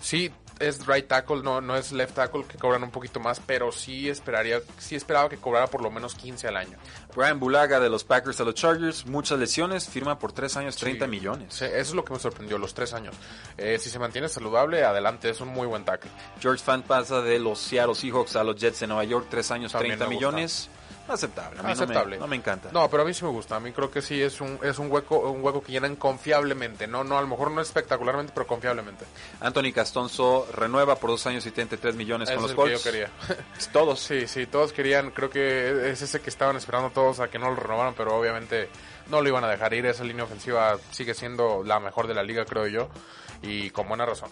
Sí, 0.00 0.32
es 0.58 0.86
right 0.86 1.06
tackle, 1.06 1.42
no, 1.42 1.60
no 1.60 1.76
es 1.76 1.92
left 1.92 2.14
tackle 2.14 2.44
que 2.44 2.58
cobran 2.58 2.82
un 2.82 2.90
poquito 2.90 3.20
más, 3.20 3.40
pero 3.40 3.72
sí 3.72 4.08
esperaría, 4.08 4.60
sí 4.78 4.94
esperaba 4.94 5.28
que 5.28 5.36
cobrara 5.36 5.66
por 5.66 5.82
lo 5.82 5.90
menos 5.90 6.14
15 6.14 6.48
al 6.48 6.56
año. 6.56 6.78
Brian 7.14 7.38
Bulaga 7.38 7.80
de 7.80 7.88
los 7.88 8.04
Packers 8.04 8.40
a 8.40 8.44
los 8.44 8.54
Chargers, 8.54 9.06
muchas 9.06 9.38
lesiones, 9.38 9.88
firma 9.88 10.18
por 10.18 10.32
3 10.32 10.56
años 10.56 10.76
30 10.76 11.06
millones. 11.06 11.62
eso 11.62 11.74
es 11.74 11.94
lo 11.94 12.04
que 12.04 12.12
me 12.12 12.18
sorprendió, 12.18 12.58
los 12.58 12.74
3 12.74 12.94
años. 12.94 13.14
Eh, 13.56 13.78
si 13.78 13.90
se 13.90 13.98
mantiene 13.98 14.28
saludable, 14.28 14.84
adelante, 14.84 15.30
es 15.30 15.40
un 15.40 15.48
muy 15.48 15.66
buen 15.66 15.84
tackle. 15.84 16.10
George 16.40 16.62
Fan 16.62 16.82
pasa 16.82 17.20
de 17.20 17.38
los 17.38 17.58
Seattle 17.58 17.94
Seahawks 17.94 18.36
a 18.36 18.44
los 18.44 18.56
Jets 18.56 18.80
de 18.80 18.86
Nueva 18.86 19.04
York, 19.04 19.26
3 19.30 19.50
años 19.50 19.72
30 19.72 20.06
millones. 20.08 20.68
Aceptable. 21.08 21.62
Mí 21.62 21.70
Aceptable. 21.70 22.18
No 22.18 22.26
me, 22.26 22.36
encanta. 22.36 22.70
No, 22.72 22.88
pero 22.88 23.02
a 23.02 23.06
mí 23.06 23.12
sí 23.12 23.24
me 23.24 23.30
gusta. 23.30 23.56
A 23.56 23.60
mí 23.60 23.72
creo 23.72 23.90
que 23.90 24.00
sí 24.00 24.20
es 24.20 24.40
un, 24.40 24.58
es 24.62 24.78
un 24.78 24.90
hueco 24.90 25.18
un 25.30 25.44
hueco 25.44 25.62
que 25.62 25.72
llenan 25.72 25.96
confiablemente. 25.96 26.86
No, 26.86 27.04
no, 27.04 27.18
a 27.18 27.20
lo 27.20 27.26
mejor 27.26 27.50
no 27.50 27.60
espectacularmente, 27.60 28.32
pero 28.34 28.46
confiablemente. 28.46 29.04
Anthony 29.40 29.72
Castonzo 29.74 30.46
renueva 30.52 30.96
por 30.96 31.10
dos 31.10 31.26
años 31.26 31.44
y 31.44 31.50
73 31.50 31.94
millones 31.94 32.30
con 32.30 32.42
los 32.42 32.54
Colts. 32.54 32.70
Que 32.70 32.78
yo 32.78 32.82
quería. 32.82 33.10
todos. 33.72 34.00
Sí, 34.00 34.26
sí, 34.26 34.46
todos 34.46 34.72
querían. 34.72 35.10
Creo 35.10 35.30
que 35.30 35.90
es 35.90 36.02
ese 36.02 36.20
que 36.20 36.30
estaban 36.30 36.56
esperando 36.56 36.90
todos 36.90 37.20
a 37.20 37.28
que 37.28 37.38
no 37.38 37.50
lo 37.50 37.56
renovaran, 37.56 37.94
pero 37.94 38.16
obviamente 38.16 38.68
no 39.10 39.20
lo 39.20 39.28
iban 39.28 39.44
a 39.44 39.48
dejar 39.48 39.74
ir. 39.74 39.86
Esa 39.86 40.04
línea 40.04 40.24
ofensiva 40.24 40.78
sigue 40.90 41.14
siendo 41.14 41.62
la 41.62 41.80
mejor 41.80 42.06
de 42.06 42.14
la 42.14 42.22
liga, 42.22 42.44
creo 42.44 42.66
yo. 42.66 42.88
Y 43.42 43.70
con 43.70 43.88
buena 43.88 44.06
razón. 44.06 44.30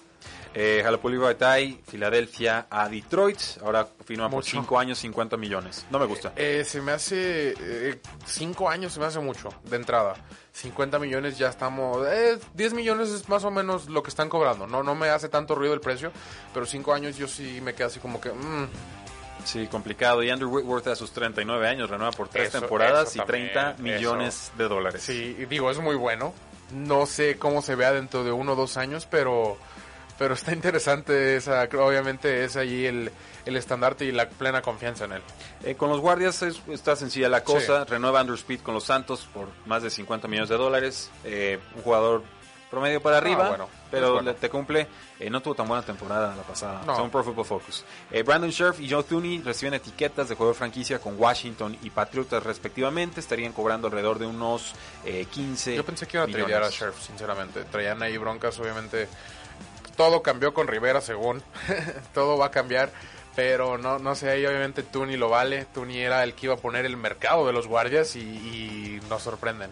Eh, 0.54 0.80
Jalapuli 0.84 1.16
Baitai, 1.16 1.80
Filadelfia 1.86 2.66
a 2.68 2.88
Detroit. 2.88 3.38
Ahora 3.62 3.86
firma 4.04 4.28
por 4.28 4.44
5 4.44 4.78
años, 4.78 4.98
50 4.98 5.36
millones. 5.36 5.86
No 5.90 5.98
me 5.98 6.06
gusta. 6.06 6.32
Eh, 6.36 6.60
eh, 6.60 6.64
se 6.64 6.80
me 6.82 6.92
hace. 6.92 7.54
5 8.26 8.64
eh, 8.64 8.72
años 8.72 8.92
se 8.92 9.00
me 9.00 9.06
hace 9.06 9.20
mucho 9.20 9.48
de 9.64 9.76
entrada. 9.76 10.14
50 10.52 10.98
millones 10.98 11.38
ya 11.38 11.48
estamos. 11.48 12.06
10 12.54 12.74
millones 12.74 13.08
es 13.08 13.28
más 13.28 13.44
o 13.44 13.50
menos 13.50 13.88
lo 13.88 14.02
que 14.02 14.10
están 14.10 14.28
cobrando. 14.28 14.66
No, 14.66 14.82
no 14.82 14.94
me 14.94 15.08
hace 15.08 15.28
tanto 15.30 15.54
ruido 15.54 15.72
el 15.72 15.80
precio. 15.80 16.12
Pero 16.52 16.66
5 16.66 16.92
años 16.92 17.16
yo 17.16 17.26
sí 17.28 17.60
me 17.62 17.74
quedo 17.74 17.86
así 17.86 18.00
como 18.00 18.20
que. 18.20 18.30
Mm. 18.30 18.68
Sí, 19.44 19.66
complicado. 19.68 20.22
Y 20.22 20.30
Andrew 20.30 20.50
Whitworth 20.50 20.86
a 20.88 20.96
sus 20.96 21.12
39 21.12 21.66
años 21.66 21.88
renueva 21.88 22.12
por 22.12 22.28
3 22.28 22.52
temporadas 22.52 23.16
y 23.16 23.20
30 23.20 23.76
millones 23.78 24.52
de 24.58 24.68
dólares. 24.68 25.02
Sí, 25.02 25.32
digo, 25.48 25.70
es 25.70 25.78
muy 25.78 25.96
bueno. 25.96 26.34
No 26.72 27.06
sé 27.06 27.38
cómo 27.38 27.62
se 27.62 27.74
vea 27.74 27.92
dentro 27.92 28.24
de 28.24 28.32
uno 28.32 28.52
o 28.52 28.56
dos 28.56 28.76
años, 28.76 29.06
pero 29.10 29.58
pero 30.18 30.34
está 30.34 30.52
interesante 30.52 31.36
esa, 31.36 31.64
obviamente 31.64 32.44
es 32.44 32.56
allí 32.56 32.86
el, 32.86 33.10
el 33.44 33.56
estandarte 33.56 34.04
y 34.04 34.12
la 34.12 34.28
plena 34.28 34.62
confianza 34.62 35.06
en 35.06 35.12
él. 35.12 35.22
Eh, 35.64 35.74
con 35.74 35.88
los 35.88 36.00
guardias 36.00 36.42
está 36.42 36.94
sencilla 36.94 37.28
la 37.28 37.42
cosa, 37.42 37.84
renueva 37.84 38.20
Andrew 38.20 38.36
Speed 38.36 38.60
con 38.60 38.74
los 38.74 38.84
Santos 38.84 39.28
por 39.32 39.48
más 39.66 39.82
de 39.82 39.90
50 39.90 40.28
millones 40.28 40.48
de 40.48 40.56
dólares, 40.56 41.10
eh, 41.24 41.58
un 41.74 41.82
jugador 41.82 42.22
promedio 42.72 43.00
para 43.00 43.16
ah, 43.16 43.18
arriba, 43.18 43.68
pero 43.90 44.34
te 44.34 44.48
cumple. 44.48 44.88
Eh, 45.20 45.30
no 45.30 45.40
tuvo 45.40 45.54
tan 45.54 45.68
buena 45.68 45.84
temporada 45.84 46.34
la 46.34 46.42
pasada, 46.42 46.82
son 46.96 47.10
Pro 47.10 47.22
Football 47.22 47.44
Focus. 47.44 47.84
Brandon 48.24 48.50
Scherf 48.50 48.80
y 48.80 48.90
Joe 48.90 49.04
Thuney 49.04 49.40
reciben 49.42 49.74
etiquetas 49.74 50.28
de 50.28 50.34
juego 50.34 50.52
de 50.52 50.58
franquicia 50.58 50.98
con 50.98 51.20
Washington 51.20 51.76
y 51.82 51.90
Patriotas 51.90 52.42
respectivamente, 52.42 53.20
estarían 53.20 53.52
cobrando 53.52 53.86
alrededor 53.86 54.18
de 54.18 54.26
unos 54.26 54.74
15 55.04 55.76
Yo 55.76 55.84
pensé 55.84 56.06
que 56.06 56.16
iba 56.16 56.24
a 56.24 56.26
traer 56.26 56.62
a 56.62 56.70
Scherf, 56.70 57.00
sinceramente. 57.00 57.62
Traían 57.64 58.02
ahí 58.02 58.16
broncas, 58.16 58.58
obviamente 58.58 59.08
todo 59.96 60.22
cambió 60.22 60.54
con 60.54 60.66
Rivera, 60.66 61.00
según. 61.00 61.42
todo 62.14 62.38
va 62.38 62.46
a 62.46 62.50
cambiar. 62.50 62.90
Pero 63.34 63.78
no, 63.78 63.98
no 63.98 64.14
sé, 64.14 64.30
ahí 64.30 64.44
obviamente 64.44 64.82
Tuni 64.82 65.16
lo 65.16 65.28
vale. 65.28 65.64
Tuni 65.66 65.98
era 65.98 66.22
el 66.22 66.34
que 66.34 66.46
iba 66.46 66.54
a 66.54 66.58
poner 66.58 66.84
el 66.84 66.96
mercado 66.96 67.46
de 67.46 67.52
los 67.52 67.66
guardias 67.66 68.14
y, 68.16 69.00
nos 69.08 69.22
sorprenden. 69.22 69.70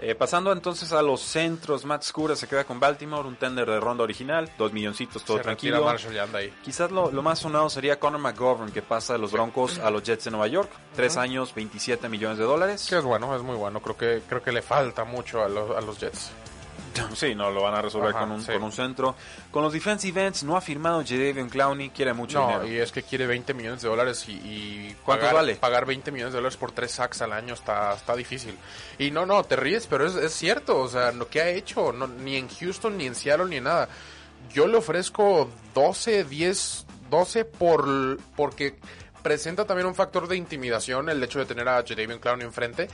Eh, 0.00 0.14
pasando 0.14 0.52
entonces 0.52 0.92
a 0.92 1.02
los 1.02 1.20
centros, 1.20 1.84
Matt 1.84 2.04
Scura 2.04 2.36
se 2.36 2.46
queda 2.46 2.64
con 2.64 2.78
Baltimore, 2.78 3.26
un 3.26 3.36
tender 3.36 3.68
de 3.68 3.80
ronda 3.80 4.04
original, 4.04 4.50
dos 4.56 4.72
milloncitos, 4.72 5.24
todo 5.24 5.40
tranquilo. 5.40 5.84
Quizás 6.62 6.90
lo, 6.90 7.10
más 7.22 7.40
sonado 7.40 7.68
sería 7.68 7.98
Conor 7.98 8.20
McGovern, 8.20 8.70
que 8.70 8.82
pasa 8.82 9.14
de 9.14 9.18
los 9.18 9.32
Broncos 9.32 9.78
a 9.78 9.90
los 9.90 10.02
Jets 10.04 10.24
de 10.24 10.30
Nueva 10.30 10.46
York, 10.46 10.70
tres 10.94 11.16
años, 11.16 11.52
27 11.54 12.08
millones 12.08 12.38
de 12.38 12.44
dólares. 12.44 12.86
Que 12.88 12.98
es 12.98 13.04
bueno, 13.04 13.34
es 13.34 13.42
muy 13.42 13.56
bueno. 13.56 13.80
Creo 13.80 13.96
que 13.96 14.22
creo 14.28 14.42
que 14.42 14.52
le 14.52 14.62
falta 14.62 15.04
mucho 15.04 15.42
a 15.42 15.48
los, 15.48 15.76
a 15.76 15.80
los 15.80 15.98
Jets. 15.98 16.30
Sí, 17.14 17.34
no, 17.34 17.50
lo 17.50 17.62
van 17.62 17.74
a 17.74 17.82
resolver 17.82 18.12
con, 18.12 18.30
un, 18.30 18.44
con 18.44 18.62
un 18.62 18.72
centro. 18.72 19.14
Con 19.50 19.62
los 19.62 19.72
defensive 19.72 20.26
ends 20.26 20.42
no 20.44 20.56
ha 20.56 20.60
firmado 20.60 21.02
Jadavion 21.04 21.48
Clowney, 21.48 21.90
quiere 21.90 22.12
mucho 22.12 22.40
no, 22.40 22.66
y 22.66 22.76
es 22.76 22.92
que 22.92 23.02
quiere 23.02 23.26
20 23.26 23.54
millones 23.54 23.82
de 23.82 23.88
dólares 23.88 24.28
y, 24.28 24.94
¿Cuánto 25.04 25.22
pagar, 25.22 25.34
vale? 25.34 25.56
Pagar 25.56 25.86
20 25.86 26.10
millones 26.12 26.32
de 26.32 26.38
dólares 26.38 26.56
por 26.56 26.72
tres 26.72 26.92
sacks 26.92 27.22
al 27.22 27.32
año 27.32 27.54
está, 27.54 27.94
está 27.94 28.14
difícil. 28.14 28.56
Y 28.98 29.10
no, 29.10 29.26
no, 29.26 29.42
te 29.44 29.56
ríes, 29.56 29.86
pero 29.86 30.06
es, 30.06 30.14
es 30.14 30.32
cierto, 30.32 30.78
o 30.78 30.88
sea, 30.88 31.12
lo 31.12 31.28
que 31.28 31.40
ha 31.40 31.48
hecho, 31.48 31.92
no, 31.92 32.06
ni 32.06 32.36
en 32.36 32.48
Houston, 32.48 32.96
ni 32.96 33.06
en 33.06 33.14
Seattle, 33.14 33.46
ni 33.46 33.56
en 33.56 33.64
nada. 33.64 33.88
Yo 34.52 34.66
le 34.66 34.78
ofrezco 34.78 35.50
12, 35.74 36.24
10, 36.24 36.86
12 37.10 37.44
por, 37.44 38.18
porque 38.36 38.76
presenta 39.22 39.66
también 39.66 39.86
un 39.86 39.94
factor 39.94 40.28
de 40.28 40.36
intimidación 40.36 41.08
el 41.08 41.22
hecho 41.22 41.38
de 41.38 41.46
tener 41.46 41.68
a 41.68 41.82
Jadavion 41.82 42.18
Clowney 42.18 42.46
enfrente 42.46 42.88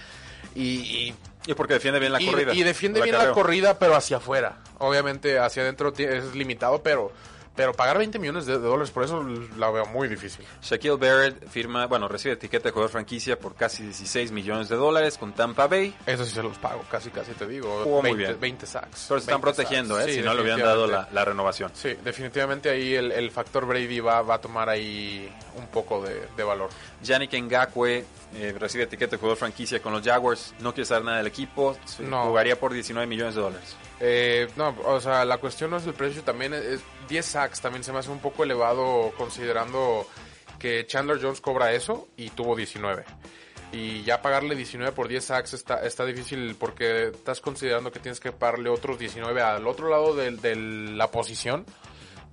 y 0.54 0.60
y 0.60 1.14
porque 1.52 1.74
defiende 1.74 2.00
bien 2.00 2.12
la 2.12 2.20
corrida. 2.20 2.54
Y 2.54 2.62
defiende 2.62 3.02
bien 3.02 3.18
la 3.18 3.32
corrida, 3.32 3.78
pero 3.78 3.94
hacia 3.94 4.16
afuera. 4.16 4.58
Obviamente 4.78 5.38
hacia 5.38 5.62
adentro 5.62 5.92
es 5.96 6.34
limitado, 6.34 6.82
pero 6.82 7.12
pero 7.54 7.72
pagar 7.72 7.98
20 7.98 8.18
millones 8.18 8.46
de 8.46 8.58
dólares 8.58 8.90
por 8.90 9.04
eso 9.04 9.24
la 9.56 9.70
veo 9.70 9.86
muy 9.86 10.08
difícil. 10.08 10.44
Shaquille 10.60 10.96
Barrett 10.96 11.48
firma, 11.48 11.86
bueno, 11.86 12.08
recibe 12.08 12.34
etiqueta 12.34 12.64
de 12.64 12.72
jugador 12.72 12.90
franquicia 12.90 13.38
por 13.38 13.54
casi 13.54 13.84
16 13.84 14.32
millones 14.32 14.68
de 14.68 14.76
dólares 14.76 15.18
con 15.18 15.32
Tampa 15.32 15.68
Bay. 15.68 15.94
Eso 16.04 16.24
sí 16.24 16.32
se 16.32 16.42
los 16.42 16.58
pago, 16.58 16.84
casi 16.90 17.10
casi 17.10 17.32
te 17.32 17.46
digo. 17.46 17.84
20, 18.02 18.08
muy 18.08 18.18
bien. 18.18 18.40
20 18.40 18.66
sacks. 18.66 19.06
Pero 19.08 19.20
se 19.20 19.26
están 19.26 19.40
protegiendo, 19.40 20.00
¿eh? 20.00 20.12
si 20.12 20.20
no 20.20 20.34
le 20.34 20.42
hubieran 20.42 20.60
dado 20.60 20.86
la, 20.86 21.24
renovación. 21.24 21.70
Sí, 21.74 21.96
definitivamente 22.04 22.70
ahí 22.70 22.94
el, 22.94 23.30
factor 23.30 23.66
Brady 23.66 24.00
va, 24.00 24.22
va, 24.22 24.34
a 24.34 24.40
tomar 24.40 24.68
ahí 24.68 25.32
un 25.56 25.66
poco 25.68 26.02
de, 26.02 26.44
valor. 26.44 26.70
Yannick 27.04 27.32
Ngakwe 27.32 28.04
eh, 28.34 28.54
recibe 28.58 28.84
etiqueta 28.84 29.12
de 29.12 29.16
jugador 29.18 29.38
franquicia 29.38 29.80
con 29.80 29.92
los 29.92 30.02
Jaguars. 30.02 30.54
No 30.60 30.72
quiere 30.72 30.86
saber 30.86 31.04
nada 31.04 31.18
del 31.18 31.26
equipo. 31.28 31.76
Jugaría 31.98 32.58
por 32.58 32.72
19 32.72 33.06
millones 33.06 33.34
de 33.34 33.40
dólares. 33.40 33.76
Eh, 34.00 34.48
no, 34.56 34.74
o 34.84 35.00
sea, 35.00 35.24
la 35.24 35.38
cuestión 35.38 35.70
no 35.70 35.76
es 35.76 35.86
el 35.86 35.94
precio, 35.94 36.22
también 36.22 36.52
es 36.52 36.80
10 37.08 37.24
sacks, 37.24 37.60
también 37.60 37.84
se 37.84 37.92
me 37.92 38.00
hace 38.00 38.10
un 38.10 38.18
poco 38.18 38.42
elevado 38.42 39.12
considerando 39.16 40.06
que 40.58 40.86
Chandler 40.86 41.20
Jones 41.22 41.40
cobra 41.40 41.72
eso 41.72 42.08
y 42.16 42.30
tuvo 42.30 42.56
19. 42.56 43.04
Y 43.72 44.02
ya 44.02 44.22
pagarle 44.22 44.54
19 44.54 44.92
por 44.92 45.08
10 45.08 45.24
sacks 45.24 45.54
está, 45.54 45.84
está 45.84 46.04
difícil 46.04 46.56
porque 46.58 47.08
estás 47.08 47.40
considerando 47.40 47.90
que 47.90 47.98
tienes 47.98 48.20
que 48.20 48.32
pagarle 48.32 48.68
otros 48.68 48.98
19 48.98 49.42
al 49.42 49.66
otro 49.66 49.88
lado 49.88 50.14
de, 50.14 50.30
de 50.32 50.56
la 50.56 51.10
posición 51.10 51.64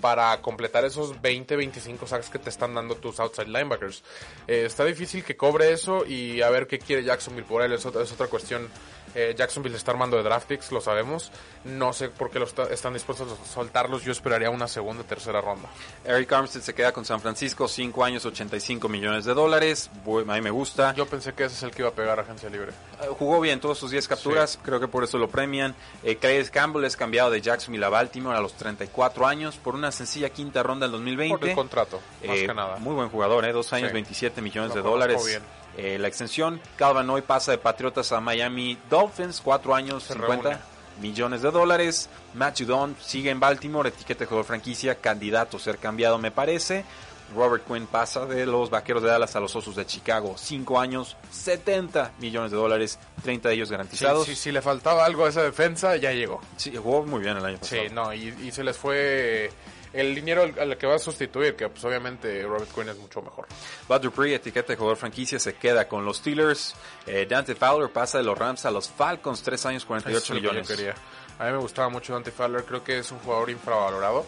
para 0.02 0.42
completar 0.42 0.84
esos 0.84 1.22
20, 1.22 1.56
25 1.56 2.06
sacks 2.08 2.30
que 2.30 2.40
te 2.40 2.50
están 2.50 2.74
dando 2.74 2.96
tus 2.96 3.20
outside 3.20 3.48
linebackers. 3.48 4.04
Eh, 4.48 4.64
está 4.66 4.84
difícil 4.84 5.24
que 5.24 5.38
cobre 5.38 5.72
eso 5.72 6.06
y 6.06 6.42
a 6.42 6.50
ver 6.50 6.68
qué 6.68 6.80
quiere 6.80 7.04
Jacksonville 7.04 7.48
por 7.48 7.62
él, 7.62 7.72
es 7.74 7.86
otra, 7.86 8.02
es 8.04 8.12
otra 8.12 8.28
cuestión. 8.28 8.68
Eh, 9.14 9.36
Jacksonville 9.38 9.76
está 9.76 9.92
armando 9.92 10.16
de 10.16 10.24
draft 10.24 10.48
picks, 10.48 10.72
lo 10.72 10.80
sabemos. 10.80 11.32
No 11.66 11.92
sé 11.92 12.08
por 12.08 12.30
qué 12.32 12.40
lo 12.40 12.46
está- 12.46 12.72
están 12.72 12.94
dispuestos 12.94 13.28
a 13.38 13.46
soltarlos. 13.46 14.04
Yo 14.04 14.14
esperaría 14.14 14.50
una 14.50 14.70
segunda, 14.70 15.04
tercera 15.04 15.42
ronda. 15.42 15.68
Eric 16.06 16.32
Armstead 16.32 16.62
se 16.62 16.74
queda 16.74 16.94
con 16.94 17.04
San 17.04 17.20
Francisco, 17.20 17.68
5 17.68 18.06
años, 18.06 18.26
85 18.26 18.88
millones 18.88 19.26
de 19.26 19.34
dólares. 19.34 19.90
A 20.06 20.34
mí 20.34 20.42
me 20.42 20.50
gusta. 20.50 20.94
Yo 20.96 21.06
pensé 21.08 21.34
que 21.34 21.44
ese 21.44 21.56
es 21.58 21.64
el 21.64 21.72
que 21.72 21.82
iba 21.82 21.90
a 21.90 21.94
pegar 21.94 22.20
a 22.20 22.22
agencia 22.22 22.50
libre. 22.50 22.72
Eh, 23.02 23.08
Jugó 23.20 23.42
bien 23.42 23.60
todos 23.60 23.78
sus 23.78 23.92
10 23.92 24.08
capturas, 24.08 24.58
creo 24.64 24.80
que 24.80 24.88
por 24.88 25.04
eso 25.04 25.18
lo 25.18 25.28
premian. 25.30 25.76
Eh, 26.04 26.16
Campbell 26.50 26.86
es 26.86 26.96
cambiado 26.96 27.32
de 27.32 27.42
Jacksonville 27.42 27.84
a 27.86 27.90
Baltimore 27.90 28.38
a 28.38 28.42
los 28.42 28.54
34 28.54 29.28
años 29.28 29.58
por 29.58 29.76
una 29.76 29.91
sencilla 29.92 30.30
quinta 30.30 30.64
ronda 30.64 30.86
del 30.86 30.92
2020. 30.94 31.38
Por 31.38 31.48
el 31.50 31.56
contrato, 31.56 32.02
más 32.26 32.38
Eh, 32.38 32.46
que 32.48 32.54
nada. 32.54 32.78
Muy 32.78 32.94
buen 32.96 33.10
jugador, 33.10 33.46
¿eh? 33.46 33.52
dos 33.54 33.72
años, 33.74 33.90
Sí. 33.90 33.94
27 33.94 34.42
millones 34.42 34.70
Lo 34.70 34.76
de 34.76 34.82
dólares. 34.82 35.26
bien. 35.26 35.42
Eh, 35.78 35.98
la 35.98 36.08
extensión, 36.08 36.60
Calvin 36.76 37.10
hoy 37.10 37.22
pasa 37.22 37.52
de 37.52 37.58
Patriotas 37.58 38.12
a 38.12 38.20
Miami 38.20 38.78
Dolphins, 38.90 39.40
4 39.42 39.74
años, 39.74 40.04
Se 40.04 40.14
50 40.14 40.50
reúne. 40.50 40.62
millones 41.00 41.42
de 41.42 41.52
dólares. 41.52 42.10
Matt 42.34 42.60
Judon 42.60 42.96
sigue 43.02 43.30
en 43.30 43.40
Baltimore, 43.40 43.88
etiqueta 43.90 44.20
de 44.22 44.26
jugador 44.26 44.46
franquicia, 44.46 44.96
candidato 44.96 45.58
a 45.58 45.60
ser 45.60 45.78
cambiado 45.78 46.18
me 46.18 46.32
parece. 46.32 46.84
Robert 47.34 47.64
Quinn 47.66 47.88
pasa 47.88 48.26
de 48.26 48.46
los 48.46 48.70
Vaqueros 48.70 49.02
de 49.02 49.08
Dallas 49.08 49.34
a 49.38 49.40
los 49.40 49.56
Osos 49.56 49.74
de 49.78 49.86
Chicago, 49.86 50.36
5 50.38 50.78
años, 50.82 51.16
70 51.32 52.12
millones 52.20 52.52
de 52.52 52.58
dólares, 52.58 53.00
30 53.24 53.48
de 53.48 53.56
ellos 53.56 53.70
Sí, 53.70 53.72
garantizados. 53.72 54.26
sí, 54.28 54.36
si 54.36 54.52
le 54.52 54.62
faltaba 54.62 55.06
algo 55.06 55.24
a 55.26 55.30
esa 55.30 55.42
defensa, 55.42 55.96
ya 55.96 56.12
llegó. 56.12 56.42
Sí, 56.58 56.76
jugó 56.76 57.04
muy 57.06 57.22
bien 57.22 57.38
el 57.38 57.46
año 57.46 57.58
pasado. 57.58 57.82
Sí, 57.84 57.88
no, 57.94 58.14
y, 58.14 58.36
y 58.44 58.52
se 58.52 58.66
les 58.66 58.78
fue 58.78 59.50
el 59.94 60.16
dinero 60.16 60.44
al, 60.44 60.58
al 60.58 60.78
que 60.78 60.88
va 60.88 60.96
a 60.96 61.00
sustituir, 61.00 61.56
que 61.56 61.68
pues 61.70 61.84
obviamente 61.84 62.44
Robert 62.44 62.72
Quinn 62.74 62.90
es 62.90 62.98
mucho 62.98 63.22
mejor. 63.22 63.48
Bud 63.88 64.00
Dupree, 64.02 64.36
etiqueta 64.36 64.74
de 64.74 64.78
jugador 64.78 64.98
franquicia, 64.98 65.40
se 65.40 65.54
queda 65.56 65.88
con 65.88 66.06
los 66.06 66.18
Steelers. 66.18 66.76
Eh, 67.08 67.26
Dante 67.30 67.56
Fowler 67.56 67.90
pasa 67.92 68.18
de 68.18 68.24
los 68.24 68.38
Rams 68.38 68.66
a 68.66 68.72
los 68.72 68.90
Falcons, 68.90 69.42
3 69.44 69.66
años, 69.68 69.86
48 69.86 70.18
Eso 70.18 70.34
es 70.34 70.42
lo 70.44 70.50
que 70.52 70.58
millones. 70.58 70.78
yo. 70.78 70.92
A 71.40 71.46
mí 71.48 71.52
me 71.52 71.58
gustaba 71.58 71.90
mucho 71.90 72.14
Dante 72.14 72.32
Fowler, 72.32 72.64
creo 72.66 72.84
que 72.84 73.00
es 73.00 73.12
un 73.12 73.20
jugador 73.20 73.50
infravalorado 73.50 74.26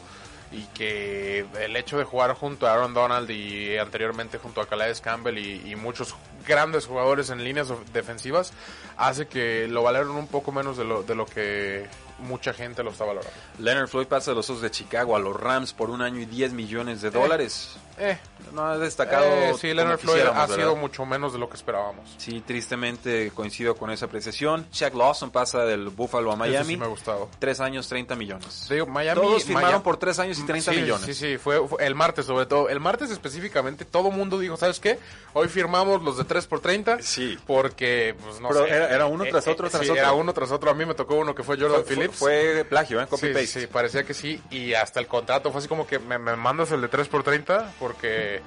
y 0.51 0.65
que 0.67 1.45
el 1.59 1.75
hecho 1.75 1.97
de 1.97 2.03
jugar 2.03 2.33
junto 2.35 2.67
a 2.67 2.73
Aaron 2.73 2.93
Donald 2.93 3.29
y 3.31 3.75
anteriormente 3.77 4.37
junto 4.37 4.61
a 4.61 4.67
Calais 4.67 5.01
Campbell 5.01 5.37
y, 5.39 5.71
y 5.71 5.75
muchos 5.75 6.15
grandes 6.47 6.85
jugadores 6.85 7.31
en 7.31 7.43
líneas 7.43 7.69
defensivas 7.91 8.53
hace 8.95 9.27
que 9.27 9.67
lo 9.67 9.81
valoren 9.81 10.11
un 10.11 10.27
poco 10.27 10.51
menos 10.51 10.77
de 10.77 10.83
lo, 10.83 11.01
de 11.01 11.15
lo 11.15 11.25
que 11.25 11.87
mucha 12.19 12.53
gente 12.53 12.83
lo 12.83 12.91
está 12.91 13.05
valorando. 13.05 13.31
Leonard 13.59 13.87
Floyd 13.87 14.07
pasa 14.07 14.31
de 14.31 14.35
los 14.35 14.49
Osos 14.49 14.61
de 14.61 14.71
Chicago 14.71 15.15
a 15.15 15.19
los 15.19 15.39
Rams 15.39 15.73
por 15.73 15.89
un 15.89 16.01
año 16.01 16.19
y 16.19 16.25
10 16.25 16.53
millones 16.53 17.01
de 17.01 17.11
dólares. 17.11 17.75
Eh, 17.99 18.17
No 18.53 18.65
ha 18.65 18.77
destacado. 18.79 19.23
eh, 19.25 19.53
sí, 19.59 19.71
Leonard 19.73 19.99
Floyd 19.99 20.21
ha 20.21 20.31
¿verdad? 20.47 20.55
sido 20.55 20.75
mucho 20.75 21.05
menos 21.05 21.31
de 21.33 21.39
lo 21.39 21.47
que 21.49 21.55
esperábamos. 21.55 22.09
Sí, 22.17 22.41
tristemente 22.41 23.31
coincido 23.35 23.75
con 23.75 23.91
esa 23.91 24.05
apreciación. 24.07 24.65
Shaq 24.71 24.95
Lawson 24.95 25.29
pasa 25.31 25.59
del 25.65 25.89
Buffalo 25.89 26.31
a 26.31 26.35
Miami. 26.35 26.65
sí 26.73 26.77
me 26.77 26.85
ha 26.85 26.87
gustado. 26.87 27.29
Tres 27.39 27.59
años, 27.59 27.87
30 27.87 28.15
millones. 28.15 28.67
Digo, 28.69 28.87
Miami, 28.87 29.21
Todos 29.21 29.43
firmaron 29.43 29.69
Miami- 29.69 29.83
por 29.83 29.97
tres 29.97 30.17
años 30.19 30.39
y 30.39 30.43
30 30.45 30.71
Sí, 30.71 30.81
millones. 30.81 31.05
Sí, 31.05 31.13
sí, 31.13 31.37
fue, 31.37 31.67
fue 31.67 31.85
el 31.85 31.93
martes 31.93 32.25
sobre 32.25 32.45
todo. 32.47 32.67
El 32.69 32.79
martes 32.79 33.11
específicamente 33.11 33.85
todo 33.85 34.09
mundo 34.09 34.39
dijo, 34.39 34.57
¿sabes 34.57 34.79
qué? 34.79 34.97
Hoy 35.33 35.47
firmamos 35.47 36.01
los 36.01 36.17
de 36.17 36.23
3 36.23 36.47
por 36.47 36.59
30 36.61 37.01
Sí. 37.01 37.37
Porque, 37.45 38.15
pues 38.23 38.39
no 38.39 38.49
Pero 38.49 38.65
sé. 38.65 38.71
era- 38.73 38.89
era 38.89 39.05
uno 39.05 39.23
tras 39.25 39.47
otro, 39.47 39.69
tras 39.69 39.83
sí, 39.83 39.89
otro. 39.89 40.01
era 40.01 40.13
uno 40.13 40.33
tras 40.33 40.51
otro. 40.51 40.71
A 40.71 40.73
mí 40.73 40.85
me 40.85 40.95
tocó 40.95 41.15
uno 41.15 41.35
que 41.35 41.43
fue 41.43 41.57
Jordan 41.59 41.83
Fue, 41.83 41.95
Fue 42.09 42.65
plagio, 42.67 43.01
¿eh? 43.01 43.07
Copy 43.07 43.27
Sí, 43.27 43.33
paste. 43.33 43.47
sí, 43.61 43.67
parecía 43.67 44.03
que 44.03 44.13
sí. 44.13 44.41
Y 44.51 44.73
hasta 44.73 44.99
el 44.99 45.07
contrato 45.07 45.51
fue 45.51 45.59
así 45.59 45.67
como 45.67 45.85
que 45.87 45.99
me, 45.99 46.17
me 46.17 46.35
mandas 46.35 46.71
el 46.71 46.81
de 46.81 46.87
3 46.87 47.07
por 47.07 47.23
30 47.23 47.73
porque... 47.79 48.41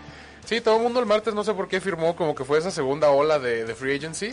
Sí, 0.44 0.60
todo 0.60 0.76
el 0.76 0.82
mundo 0.82 1.00
el 1.00 1.06
martes 1.06 1.34
no 1.34 1.42
sé 1.42 1.54
por 1.54 1.66
qué 1.66 1.80
firmó 1.80 2.14
como 2.14 2.34
que 2.34 2.44
fue 2.44 2.58
esa 2.58 2.70
segunda 2.70 3.10
ola 3.10 3.38
de, 3.40 3.64
de 3.64 3.74
free 3.74 3.96
agency. 3.96 4.32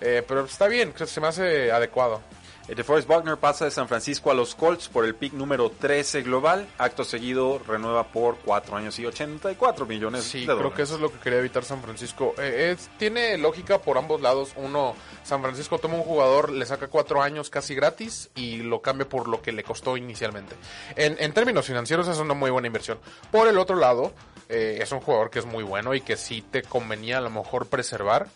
Eh, 0.00 0.22
pero 0.26 0.44
está 0.44 0.66
bien, 0.66 0.92
se 1.06 1.20
me 1.20 1.28
hace 1.28 1.70
adecuado. 1.70 2.20
Eh, 2.66 2.74
DeForest 2.74 3.06
Buckner 3.06 3.36
pasa 3.36 3.66
de 3.66 3.70
San 3.70 3.88
Francisco 3.88 4.30
a 4.30 4.34
los 4.34 4.54
Colts 4.54 4.88
por 4.88 5.04
el 5.04 5.14
pick 5.14 5.34
número 5.34 5.70
13 5.70 6.22
global. 6.22 6.66
Acto 6.78 7.04
seguido 7.04 7.58
renueva 7.66 8.04
por 8.04 8.38
4 8.38 8.76
años 8.76 8.98
y 8.98 9.04
84 9.04 9.84
millones 9.84 10.24
Sí, 10.24 10.40
de 10.40 10.44
creo 10.46 10.56
dólares. 10.56 10.76
que 10.76 10.82
eso 10.82 10.94
es 10.94 11.00
lo 11.02 11.12
que 11.12 11.18
quería 11.18 11.40
evitar 11.40 11.62
San 11.64 11.82
Francisco. 11.82 12.34
Eh, 12.38 12.70
es- 12.74 12.88
tiene 12.98 13.36
lógica 13.36 13.78
por 13.82 13.98
ambos 13.98 14.22
lados. 14.22 14.52
Uno, 14.56 14.94
San 15.24 15.42
Francisco 15.42 15.78
toma 15.78 15.96
un 15.96 16.04
jugador, 16.04 16.50
le 16.50 16.64
saca 16.64 16.88
cuatro 16.88 17.20
años 17.20 17.50
casi 17.50 17.74
gratis 17.74 18.30
y 18.34 18.58
lo 18.58 18.80
cambia 18.80 19.06
por 19.06 19.28
lo 19.28 19.42
que 19.42 19.52
le 19.52 19.62
costó 19.62 19.98
inicialmente. 19.98 20.56
En, 20.96 21.16
en 21.18 21.34
términos 21.34 21.66
financieros 21.66 22.08
es 22.08 22.16
una 22.16 22.32
muy 22.32 22.50
buena 22.50 22.66
inversión. 22.66 22.98
Por 23.30 23.46
el 23.46 23.58
otro 23.58 23.76
lado, 23.76 24.14
eh, 24.48 24.78
es 24.80 24.90
un 24.90 25.00
jugador 25.00 25.28
que 25.30 25.38
es 25.40 25.44
muy 25.46 25.64
bueno 25.64 25.94
y 25.94 26.00
que 26.00 26.16
sí 26.16 26.40
te 26.50 26.62
convenía 26.62 27.18
a 27.18 27.20
lo 27.20 27.28
mejor 27.28 27.66
preservar. 27.66 28.26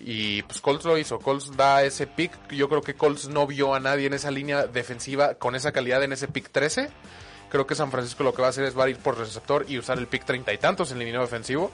Y 0.00 0.42
pues 0.42 0.60
Colts 0.60 0.84
lo 0.84 0.98
hizo. 0.98 1.18
Colts 1.18 1.56
da 1.56 1.82
ese 1.82 2.06
pick. 2.06 2.32
Yo 2.50 2.68
creo 2.68 2.82
que 2.82 2.94
Colts 2.94 3.28
no 3.28 3.46
vio 3.46 3.74
a 3.74 3.80
nadie 3.80 4.06
en 4.06 4.14
esa 4.14 4.30
línea 4.30 4.66
defensiva 4.66 5.34
con 5.34 5.54
esa 5.54 5.72
calidad 5.72 6.02
en 6.02 6.12
ese 6.12 6.28
pick 6.28 6.50
13. 6.50 6.90
Creo 7.50 7.66
que 7.66 7.74
San 7.74 7.90
Francisco 7.90 8.24
lo 8.24 8.34
que 8.34 8.42
va 8.42 8.48
a 8.48 8.50
hacer 8.50 8.64
es 8.64 8.76
va 8.78 8.84
a 8.84 8.88
ir 8.90 8.98
por 8.98 9.16
receptor 9.16 9.64
y 9.68 9.78
usar 9.78 9.98
el 9.98 10.06
pick 10.08 10.24
treinta 10.24 10.52
y 10.52 10.58
tantos 10.58 10.90
en 10.90 10.98
el 10.98 11.04
línea 11.06 11.20
defensivo. 11.20 11.70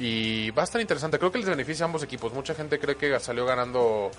Y 0.00 0.50
va 0.50 0.62
a 0.62 0.64
estar 0.64 0.80
interesante. 0.80 1.18
Creo 1.18 1.30
que 1.30 1.38
les 1.38 1.48
beneficia 1.48 1.84
a 1.84 1.86
ambos 1.86 2.02
equipos. 2.02 2.32
Mucha 2.32 2.54
gente 2.54 2.78
cree 2.78 2.96
que 2.96 3.18
salió 3.20 3.46
ganando 3.46 4.10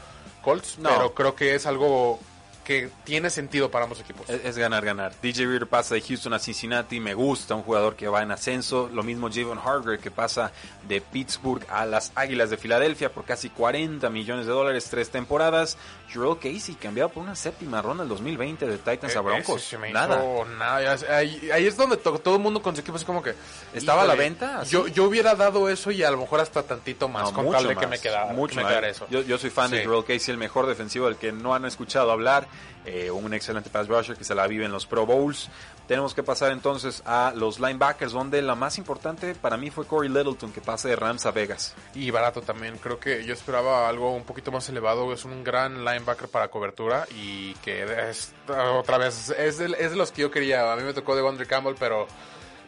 Colts, 0.41 0.79
No. 0.79 0.89
pero 0.89 1.13
creo 1.13 1.35
que 1.35 1.55
es 1.55 1.65
algo 1.65 2.19
que 2.63 2.89
tiene 3.03 3.29
sentido 3.29 3.69
para 3.69 3.83
ambos 3.83 3.99
equipos. 3.99 4.29
Es, 4.29 4.57
ganar, 4.57 4.85
ganar. 4.85 5.13
DJ 5.21 5.45
Reader 5.45 5.67
pasa 5.67 5.95
de 5.95 6.01
Houston 6.01 6.33
a 6.33 6.39
Cincinnati. 6.39 6.99
Me 6.99 7.13
gusta, 7.13 7.55
un 7.55 7.63
jugador 7.63 7.95
que 7.95 8.07
va 8.07 8.23
en 8.23 8.31
ascenso. 8.31 8.89
Lo 8.93 9.03
mismo 9.03 9.29
Javon 9.31 9.59
Hargrave 9.59 9.99
que 9.99 10.11
pasa 10.11 10.51
de 10.87 11.01
Pittsburgh 11.01 11.65
a 11.69 11.85
las 11.85 12.11
Águilas 12.15 12.49
de 12.49 12.57
Filadelfia 12.57 13.11
por 13.11 13.25
casi 13.25 13.49
40 13.49 14.09
millones 14.09 14.45
de 14.45 14.51
dólares, 14.51 14.87
tres 14.89 15.09
temporadas. 15.09 15.77
Jurel 16.13 16.37
Casey 16.37 16.75
cambiado 16.75 17.09
por 17.09 17.23
una 17.23 17.35
séptima 17.35 17.81
ronda 17.81 18.03
del 18.03 18.09
2020 18.09 18.67
de 18.67 18.77
Titans 18.77 19.15
a 19.15 19.19
Eh, 19.19 19.21
Broncos. 19.21 19.61
ese 19.61 19.69
se 19.71 19.77
me 19.77 19.91
Nada. 19.91 20.17
hizo 20.17 20.45
nada. 20.57 20.97
Ahí, 21.17 21.49
ahí 21.51 21.65
es 21.67 21.75
donde 21.75 21.97
to- 21.97 22.19
todo 22.19 22.35
el 22.35 22.41
mundo 22.41 22.61
con 22.61 22.75
su 22.75 22.81
equipo 22.81 22.97
así 22.97 23.05
como 23.05 23.21
que... 23.23 23.33
¿Estaba 23.73 24.03
a 24.03 24.05
la 24.05 24.13
híjole, 24.13 24.29
venta? 24.29 24.59
¿Así? 24.61 24.71
Yo, 24.71 24.87
yo 24.87 25.05
hubiera 25.05 25.35
dado 25.35 25.67
eso 25.69 25.91
y 25.91 26.03
a 26.03 26.11
lo 26.11 26.17
mejor 26.17 26.39
hasta 26.39 26.63
tantito 26.63 27.07
más 27.09 27.23
No, 27.29 27.33
con 27.33 27.45
mucho 27.45 27.57
tal 27.57 27.67
de 27.69 27.75
que 27.75 27.87
me 27.87 27.99
quedara, 27.99 28.33
mucho 28.33 28.51
que 28.51 28.57
me 28.57 28.63
más. 28.63 28.71
quedara 28.71 28.89
eso. 28.89 29.07
Yo, 29.09 29.21
yo 29.21 29.37
soy 29.37 29.49
fan 29.49 29.71
de 29.71 29.79
Sí. 29.81 29.85
Jurel 29.85 30.03
Casey, 30.05 30.31
el 30.31 30.37
mejor 30.37 30.67
defensivo 30.67 31.07
del 31.07 31.15
que 31.17 31.31
no 31.31 31.53
han 31.55 31.65
escuchado 31.65 32.11
hablar. 32.11 32.47
eh, 32.85 33.09
un 33.09 33.33
excelente 33.33 33.69
pass 33.69 33.87
rusher 33.87 34.17
que 34.17 34.25
se 34.25 34.35
la 34.35 34.45
vive 34.45 34.65
en 34.65 34.71
los 34.73 34.85
Pro 34.85 35.05
Bowls. 35.05 35.47
Tenemos 35.87 36.13
que 36.13 36.21
pasar 36.21 36.51
entonces 36.51 37.01
a 37.05 37.31
los 37.33 37.61
linebackers, 37.61 38.11
donde 38.11 38.41
la 38.41 38.55
más 38.55 38.77
importante 38.77 39.35
para 39.35 39.55
mí 39.55 39.69
fue 39.71 39.85
Corey 39.87 40.09
Littleton, 40.09 40.51
que 40.51 40.59
pasa 40.59 40.89
de 40.89 40.97
Rams 40.97 41.25
a 41.25 41.31
Vegas. 41.31 41.75
Y 41.95 42.11
barato 42.11 42.41
también. 42.41 42.77
Creo 42.79 42.99
que 42.99 43.23
yo 43.23 43.33
esperaba 43.33 43.87
algo 43.87 44.11
un 44.13 44.25
poquito 44.25 44.51
más 44.51 44.67
elevado. 44.67 45.13
Es 45.13 45.23
un 45.23 45.45
gran 45.45 45.85
linebacker 45.85 46.02
para 46.03 46.47
cobertura 46.49 47.07
y 47.11 47.53
que 47.55 47.83
es, 48.09 48.33
otra 48.47 48.97
vez 48.97 49.29
es 49.37 49.57
de, 49.57 49.75
es 49.77 49.91
de 49.91 49.97
los 49.97 50.11
que 50.11 50.21
yo 50.21 50.31
quería. 50.31 50.71
A 50.71 50.75
mí 50.75 50.83
me 50.83 50.93
tocó 50.93 51.15
de 51.15 51.21
Wonder 51.21 51.47
Campbell, 51.47 51.75
pero, 51.79 52.07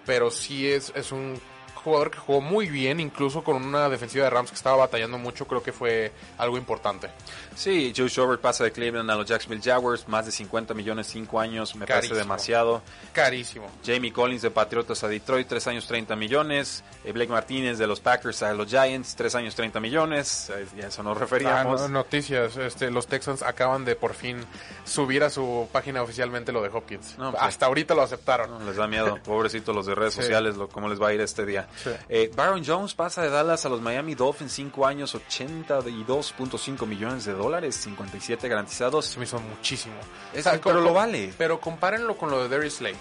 pero 0.05 0.31
sí 0.31 0.69
es, 0.69 0.91
es 0.95 1.11
un 1.11 1.39
jugador 1.86 2.11
que 2.11 2.17
jugó 2.17 2.41
muy 2.41 2.67
bien, 2.67 2.99
incluso 2.99 3.43
con 3.43 3.55
una 3.63 3.88
defensiva 3.88 4.25
de 4.25 4.29
Rams 4.31 4.49
que 4.49 4.55
estaba 4.57 4.75
batallando 4.75 5.17
mucho. 5.17 5.47
Creo 5.47 5.63
que 5.63 5.71
fue 5.71 6.11
algo 6.38 6.57
importante. 6.57 7.09
Sí, 7.55 7.93
Joe 7.95 8.09
Schobert 8.09 8.41
pasa 8.41 8.65
de 8.65 8.71
Cleveland 8.73 9.09
a 9.09 9.15
los 9.15 9.25
Jacksonville 9.25 9.61
Jaguars, 9.63 10.07
más 10.09 10.25
de 10.25 10.31
50 10.33 10.73
millones, 10.73 11.07
5 11.07 11.39
años, 11.39 11.73
me 11.75 11.86
parece 11.88 12.13
demasiado. 12.13 12.81
Carísimo. 13.13 13.71
Jamie 13.86 14.11
Collins 14.11 14.41
de 14.41 14.51
Patriotas 14.51 15.03
a 15.03 15.07
Detroit, 15.07 15.47
3 15.47 15.67
años 15.67 15.88
30 15.88 16.15
millones. 16.17 16.83
Eh, 17.05 17.11
Blake 17.13 17.31
Martínez 17.31 17.77
de 17.77 17.88
los 17.88 18.01
Packers 18.01 18.43
a 18.43 18.53
los 18.53 18.67
Giants, 18.67 19.15
3 19.15 19.36
años 19.36 19.55
30 19.55 19.79
millones. 19.79 20.49
Eh, 20.49 20.83
a 20.83 20.88
eso 20.88 21.01
nos 21.03 21.15
Ah, 21.15 21.19
referíamos. 21.21 21.81
no- 21.81 21.88
noticias, 21.89 22.57
este, 22.57 22.91
los 22.91 23.07
Texans 23.07 23.41
acaban 23.41 23.86
de 23.86 23.95
por 23.95 24.13
fin 24.15 24.38
subir 24.83 25.23
a 25.23 25.29
su 25.29 25.69
página 25.71 26.01
oficialmente 26.01 26.51
lo 26.51 26.61
de 26.61 26.69
Hopkins. 26.69 27.17
No, 27.17 27.31
pues, 27.31 27.41
Hasta 27.43 27.67
ahorita 27.67 27.93
lo 27.95 28.01
aceptaron. 28.01 28.49
No, 28.49 28.59
les 28.65 28.75
da 28.75 28.88
miedo, 28.88 29.17
pobrecitos 29.23 29.73
los 29.75 29.86
de 29.86 29.95
redes 29.95 30.13
Sí. 30.13 30.21
sociales, 30.21 30.57
lo, 30.57 30.67
cómo 30.67 30.89
les 30.89 31.01
va 31.01 31.09
a 31.09 31.13
ir 31.13 31.21
este 31.21 31.45
día. 31.45 31.67
Sí. 31.84 31.89
Eh, 32.09 32.32
Baron 32.36 32.63
Jones 32.65 32.93
pasa 32.93 33.21
de 33.21 33.30
Dallas 33.30 33.65
a 33.65 33.69
los 33.69 33.82
Miami 33.82 34.15
Dolphins, 34.15 34.51
5 34.53 34.86
años, 34.88 35.13
82.5 35.15 36.86
millones 36.86 37.26
de 37.26 37.34
dólares, 37.34 37.76
57 37.76 38.47
garantizados. 38.47 39.05
Se 39.05 39.19
me 39.19 39.26
hizo 39.26 39.39
muchísimo. 39.39 39.95
Es- 40.34 40.45
O 40.45 40.49
sea, 40.51 40.59
pero 40.61 40.82
lo 40.82 40.93
vale. 40.93 41.34
Pero 41.38 41.59
compárenlo 41.59 42.17
con 42.17 42.30
lo 42.32 42.43
de 42.43 42.49
Darius 42.49 42.76
Slay. 42.76 42.95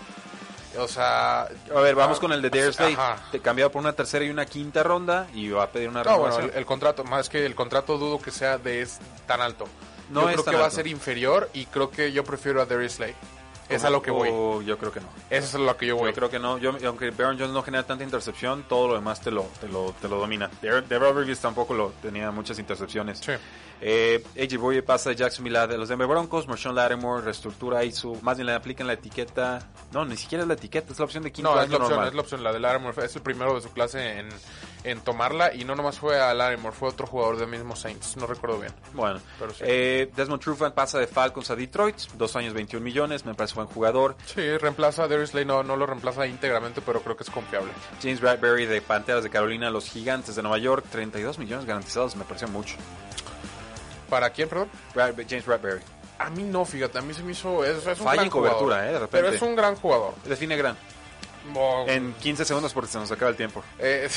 O 0.79 0.89
sea... 0.89 1.43
A 1.43 1.81
ver, 1.81 1.95
vamos 1.95 2.19
con 2.19 2.33
el 2.33 2.43
de 2.43 2.51
Darius. 2.51 2.79
Ajá. 2.81 3.17
Te 3.31 3.41
cambiado 3.41 3.71
por 3.71 3.81
una 3.81 3.93
tercera 3.93 4.25
y 4.25 4.31
una 4.31 4.45
quinta 4.47 4.83
ronda 4.83 5.29
y 5.33 5.49
va 5.51 5.65
a 5.65 5.69
pedir 5.69 5.89
una 5.89 6.03
No, 6.03 6.19
bueno, 6.19 6.39
el, 6.41 6.51
el 6.51 6.67
contrato, 6.67 7.05
más 7.05 7.29
que 7.29 7.47
el 7.47 7.55
contrato 7.55 7.97
dudo 7.97 8.19
que 8.21 8.31
sea 8.33 8.59
de 8.59 8.83
es 8.83 8.99
tan 9.27 9.41
alto. 9.41 9.67
No 10.11 10.23
yo 10.23 10.43
creo 10.43 10.45
que 10.45 10.57
va 10.57 10.67
a 10.67 10.71
ser 10.71 10.87
inferior 10.87 11.49
y 11.55 11.67
creo 11.67 11.91
que 11.91 12.13
yo 12.13 12.25
prefiero 12.25 12.61
a 12.61 12.67
Darius 12.67 12.95
Slay. 12.95 13.15
Es 13.69 13.85
a 13.85 13.91
lo 13.91 14.03
que 14.03 14.11
voy. 14.11 14.29
O 14.33 14.63
yo 14.63 14.79
creo 14.79 14.93
que 14.93 15.01
no. 15.01 15.09
Eso 15.31 15.47
es 15.47 15.55
a 15.55 15.59
lo 15.59 15.77
que 15.77 15.87
yo 15.87 15.97
voy. 15.97 16.11
Yo 16.11 16.15
creo 16.15 16.31
que 16.31 16.39
no. 16.39 16.59
Yo, 16.59 16.73
aunque 16.87 17.11
Baron 17.11 17.39
Jones 17.39 17.53
no 17.53 17.63
genera 17.63 17.85
tanta 17.85 18.05
intercepción, 18.05 18.65
todo 18.69 18.89
lo 18.89 18.95
demás 18.95 19.21
te 19.21 19.31
lo, 19.31 19.45
te 19.61 19.69
lo, 19.69 19.95
te 20.01 20.09
lo 20.09 20.19
domina. 20.19 20.51
Darrell 20.63 21.15
Reeves 21.15 21.41
tampoco 21.41 21.75
lo 21.75 21.91
tenía 22.03 22.31
muchas 22.31 22.59
intercepciones. 22.59 23.21
Sí. 23.21 23.33
Eh, 23.81 24.25
AJ 24.39 24.59
Boye 24.59 24.83
pasa 24.83 25.11
de 25.11 25.17
Jacksonville 25.17 25.59
a 25.59 25.67
de 25.67 25.77
los 25.77 25.89
Denver 25.89 26.07
Broncos. 26.07 26.47
Marshawn 26.47 26.75
Lattimore 26.75 27.23
reestructura 27.23 27.81
ahí 27.81 27.93
su. 27.93 28.19
Más 28.23 28.37
bien 28.37 28.47
le 28.47 28.55
aplican 28.55 28.87
la 28.87 28.95
etiqueta. 28.95 29.69
No, 29.93 30.05
ni 30.05 30.17
siquiera 30.17 30.43
es 30.43 30.49
la 30.49 30.55
etiqueta, 30.55 30.93
es 30.93 30.99
la 30.99 31.05
opción 31.05 31.23
de 31.25 31.33
quinto 31.33 31.51
No, 31.51 31.61
es 31.61 31.65
año 31.67 31.73
la 31.73 31.77
opción, 31.79 31.91
normal. 31.91 32.09
es 32.09 32.15
la 32.15 32.21
opción, 32.21 32.45
la 32.45 32.53
de 32.53 32.61
Larimore. 32.61 33.05
Es 33.05 33.17
el 33.17 33.23
primero 33.23 33.55
de 33.55 33.61
su 33.61 33.73
clase 33.73 34.19
en, 34.19 34.29
en 34.85 35.01
tomarla. 35.01 35.53
Y 35.55 35.65
no 35.65 35.75
nomás 35.75 35.99
fue 35.99 36.21
a 36.21 36.33
Larimore, 36.35 36.75
fue 36.77 36.89
otro 36.91 37.07
jugador 37.07 37.37
del 37.39 37.49
mismo 37.49 37.75
Saints. 37.75 38.17
No 38.17 38.27
recuerdo 38.27 38.59
bien. 38.61 38.73
Bueno, 38.93 39.21
Pero 39.39 39.53
sí. 39.53 39.65
eh, 39.67 40.11
Desmond 40.15 40.41
Trufant 40.43 40.75
pasa 40.75 40.99
de 40.99 41.07
Falcons 41.07 41.51
a 41.51 41.57
Detroit. 41.57 41.97
Dos 42.15 42.37
años, 42.37 42.55
21 42.55 42.85
millones. 42.85 43.25
Me 43.25 43.35
parece 43.35 43.55
buen 43.55 43.67
jugador. 43.67 44.17
Sí, 44.27 44.57
reemplaza 44.59 45.05
a 45.05 45.09
Darius 45.09 45.31
Slay. 45.31 45.45
No, 45.45 45.63
no 45.63 45.77
lo 45.77 45.87
reemplaza 45.87 46.27
íntegramente, 46.27 46.81
pero 46.81 47.01
creo 47.01 47.17
que 47.17 47.25
es 47.25 47.31
confiable. 47.31 47.73
James 48.03 48.21
Bradbury 48.21 48.67
de 48.67 48.81
Panteras 48.81 49.25
de 49.25 49.31
Carolina 49.31 49.71
los 49.71 49.89
Gigantes 49.89 50.37
de 50.37 50.43
Nueva 50.43 50.59
York. 50.59 50.85
32 50.91 51.39
millones 51.39 51.65
garantizados. 51.67 52.15
Me 52.17 52.25
pareció 52.25 52.47
mucho. 52.49 52.77
¿Para 54.09 54.31
quién, 54.31 54.49
perdón? 54.49 54.69
Brad- 54.95 55.15
James 55.29 55.47
Bradbury. 55.47 55.81
A 56.19 56.31
mí 56.31 56.43
no, 56.45 56.65
fíjate. 56.65 56.99
A 56.99 57.03
mí 57.03 57.13
se 57.15 57.23
me 57.23 57.33
hizo. 57.33 57.65
Es, 57.65 57.79
es 57.87 57.99
un 57.99 58.05
Falla 58.05 58.13
gran 58.15 58.25
en 58.27 58.31
cobertura, 58.31 58.59
jugador. 58.77 58.85
eh, 58.85 58.93
de 58.93 58.99
repente. 59.01 59.17
Pero 59.17 59.29
es 59.35 59.43
un 59.43 59.57
gran 59.57 59.75
jugador. 59.77 60.15
Define 60.25 60.57
gran. 60.57 60.77
Oh, 61.55 61.85
En 61.89 62.15
15 62.15 62.45
segundos 62.45 62.73
porque 62.73 62.91
se 62.91 62.99
nos 62.99 63.11
acaba 63.13 63.31
el 63.31 63.37
tiempo. 63.37 63.63
Eh, 63.79 64.09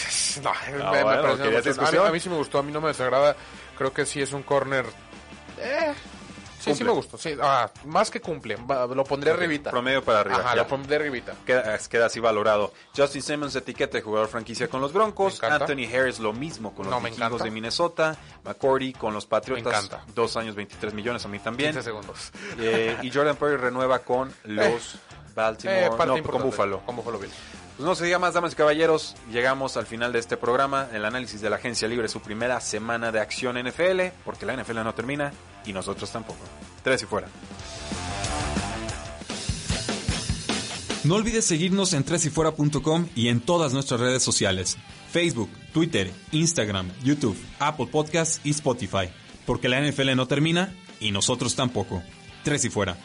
no, 0.43 0.51
No, 0.77 0.91
me- 0.91 0.97
me 0.97 1.03
bueno, 1.03 1.21
parece 1.23 1.43
¿querías 1.43 1.43
mucho. 1.43 1.47
a, 1.47 1.51
mí, 1.51 1.63
discusión? 1.63 2.07
a 2.07 2.11
mí 2.11 2.19
sí 2.19 2.29
me 2.29 2.35
gustó, 2.37 2.59
a 2.59 2.63
mí 2.63 2.71
no 2.71 2.79
me 2.81 2.87
desagrada. 2.89 3.35
Creo 3.77 3.91
que 3.93 4.05
sí 4.05 4.21
es 4.21 4.31
un 4.33 4.43
corner. 4.43 4.85
Eh, 5.59 5.93
sí, 6.59 6.73
sí 6.75 6.83
me 6.83 6.91
gustó. 6.91 7.17
Sí, 7.17 7.35
ah, 7.41 7.69
más 7.85 8.09
que 8.11 8.21
cumple. 8.21 8.57
Lo 8.95 9.03
pondré 9.03 9.31
arribita. 9.31 9.71
Promedio 9.71 10.03
para 10.03 10.21
arriba. 10.21 10.37
Ajá, 10.39 10.49
ya. 10.51 10.55
lo 10.63 10.67
pondré 10.67 10.95
arribita. 10.97 11.33
Queda, 11.45 11.77
queda 11.89 12.05
así 12.05 12.19
valorado. 12.19 12.73
Justin 12.95 13.21
Simmons, 13.21 13.55
etiqueta 13.55 13.97
de 13.97 14.03
jugador 14.03 14.27
franquicia 14.29 14.67
con 14.67 14.81
los 14.81 14.93
Broncos. 14.93 15.41
Anthony 15.43 15.85
Harris, 15.93 16.19
lo 16.19 16.31
mismo 16.33 16.73
con 16.73 16.85
los 16.89 16.93
No, 16.95 17.01
vikingos 17.07 17.43
de 17.43 17.51
Minnesota. 17.51 18.15
McCourty 18.45 18.93
con 18.93 19.13
los 19.13 19.25
Patriotas. 19.25 19.63
Me 19.65 19.69
encanta. 19.87 20.05
Dos 20.13 20.37
años, 20.37 20.55
23 20.55 20.93
millones, 20.93 21.25
a 21.25 21.27
mí 21.27 21.39
también. 21.39 21.71
15 21.71 21.83
segundos. 21.83 22.31
Eh, 22.59 22.97
y 23.01 23.11
Jordan 23.11 23.35
Perry 23.35 23.57
renueva 23.57 23.99
con 23.99 24.33
los 24.45 24.95
Baltimore. 25.37 25.85
Eh, 25.85 25.89
no, 25.89 26.23
con. 26.23 26.41
Buffalo. 26.41 26.81
Con 26.85 26.95
Buffalo 26.95 27.19
Bills. 27.19 27.33
Pues 27.77 27.85
no 27.85 27.93
se 27.93 28.05
diga 28.05 28.17
más, 28.17 28.33
damas 28.33 28.53
y 28.53 28.55
caballeros. 28.55 29.15
Llegamos 29.31 29.77
al 29.77 29.85
final 29.85 30.11
de 30.11 30.19
este 30.19 30.35
programa. 30.35 30.87
El 30.93 31.05
análisis 31.05 31.41
de 31.41 31.49
la 31.49 31.57
agencia 31.57 31.87
libre, 31.87 32.07
su 32.07 32.19
primera 32.19 32.59
semana 32.59 33.11
de 33.11 33.19
acción 33.19 33.55
NFL. 33.55 34.01
Porque 34.25 34.45
la 34.45 34.55
NFL 34.57 34.83
no 34.83 34.93
termina 34.95 35.31
y 35.65 35.73
nosotros 35.73 36.11
tampoco. 36.11 36.39
Tres 36.83 37.03
y 37.03 37.05
fuera. 37.05 37.27
No 41.03 41.15
olvides 41.15 41.45
seguirnos 41.45 41.93
en 41.93 42.03
tresyfuera.com 42.03 43.07
y 43.15 43.29
en 43.29 43.39
todas 43.39 43.71
nuestras 43.73 43.99
redes 43.99 44.23
sociales. 44.23 44.75
Facebook, 45.11 45.49
Twitter, 45.71 46.11
Instagram, 46.31 46.91
YouTube, 47.03 47.37
Apple 47.59 47.87
Podcasts 47.87 48.41
y 48.43 48.49
Spotify. 48.49 49.09
Porque 49.45 49.69
la 49.69 49.79
NFL 49.79 50.15
no 50.15 50.27
termina 50.27 50.73
y 50.99 51.11
nosotros 51.11 51.55
tampoco. 51.55 52.01
Tres 52.43 52.65
y 52.65 52.69
fuera. 52.69 52.97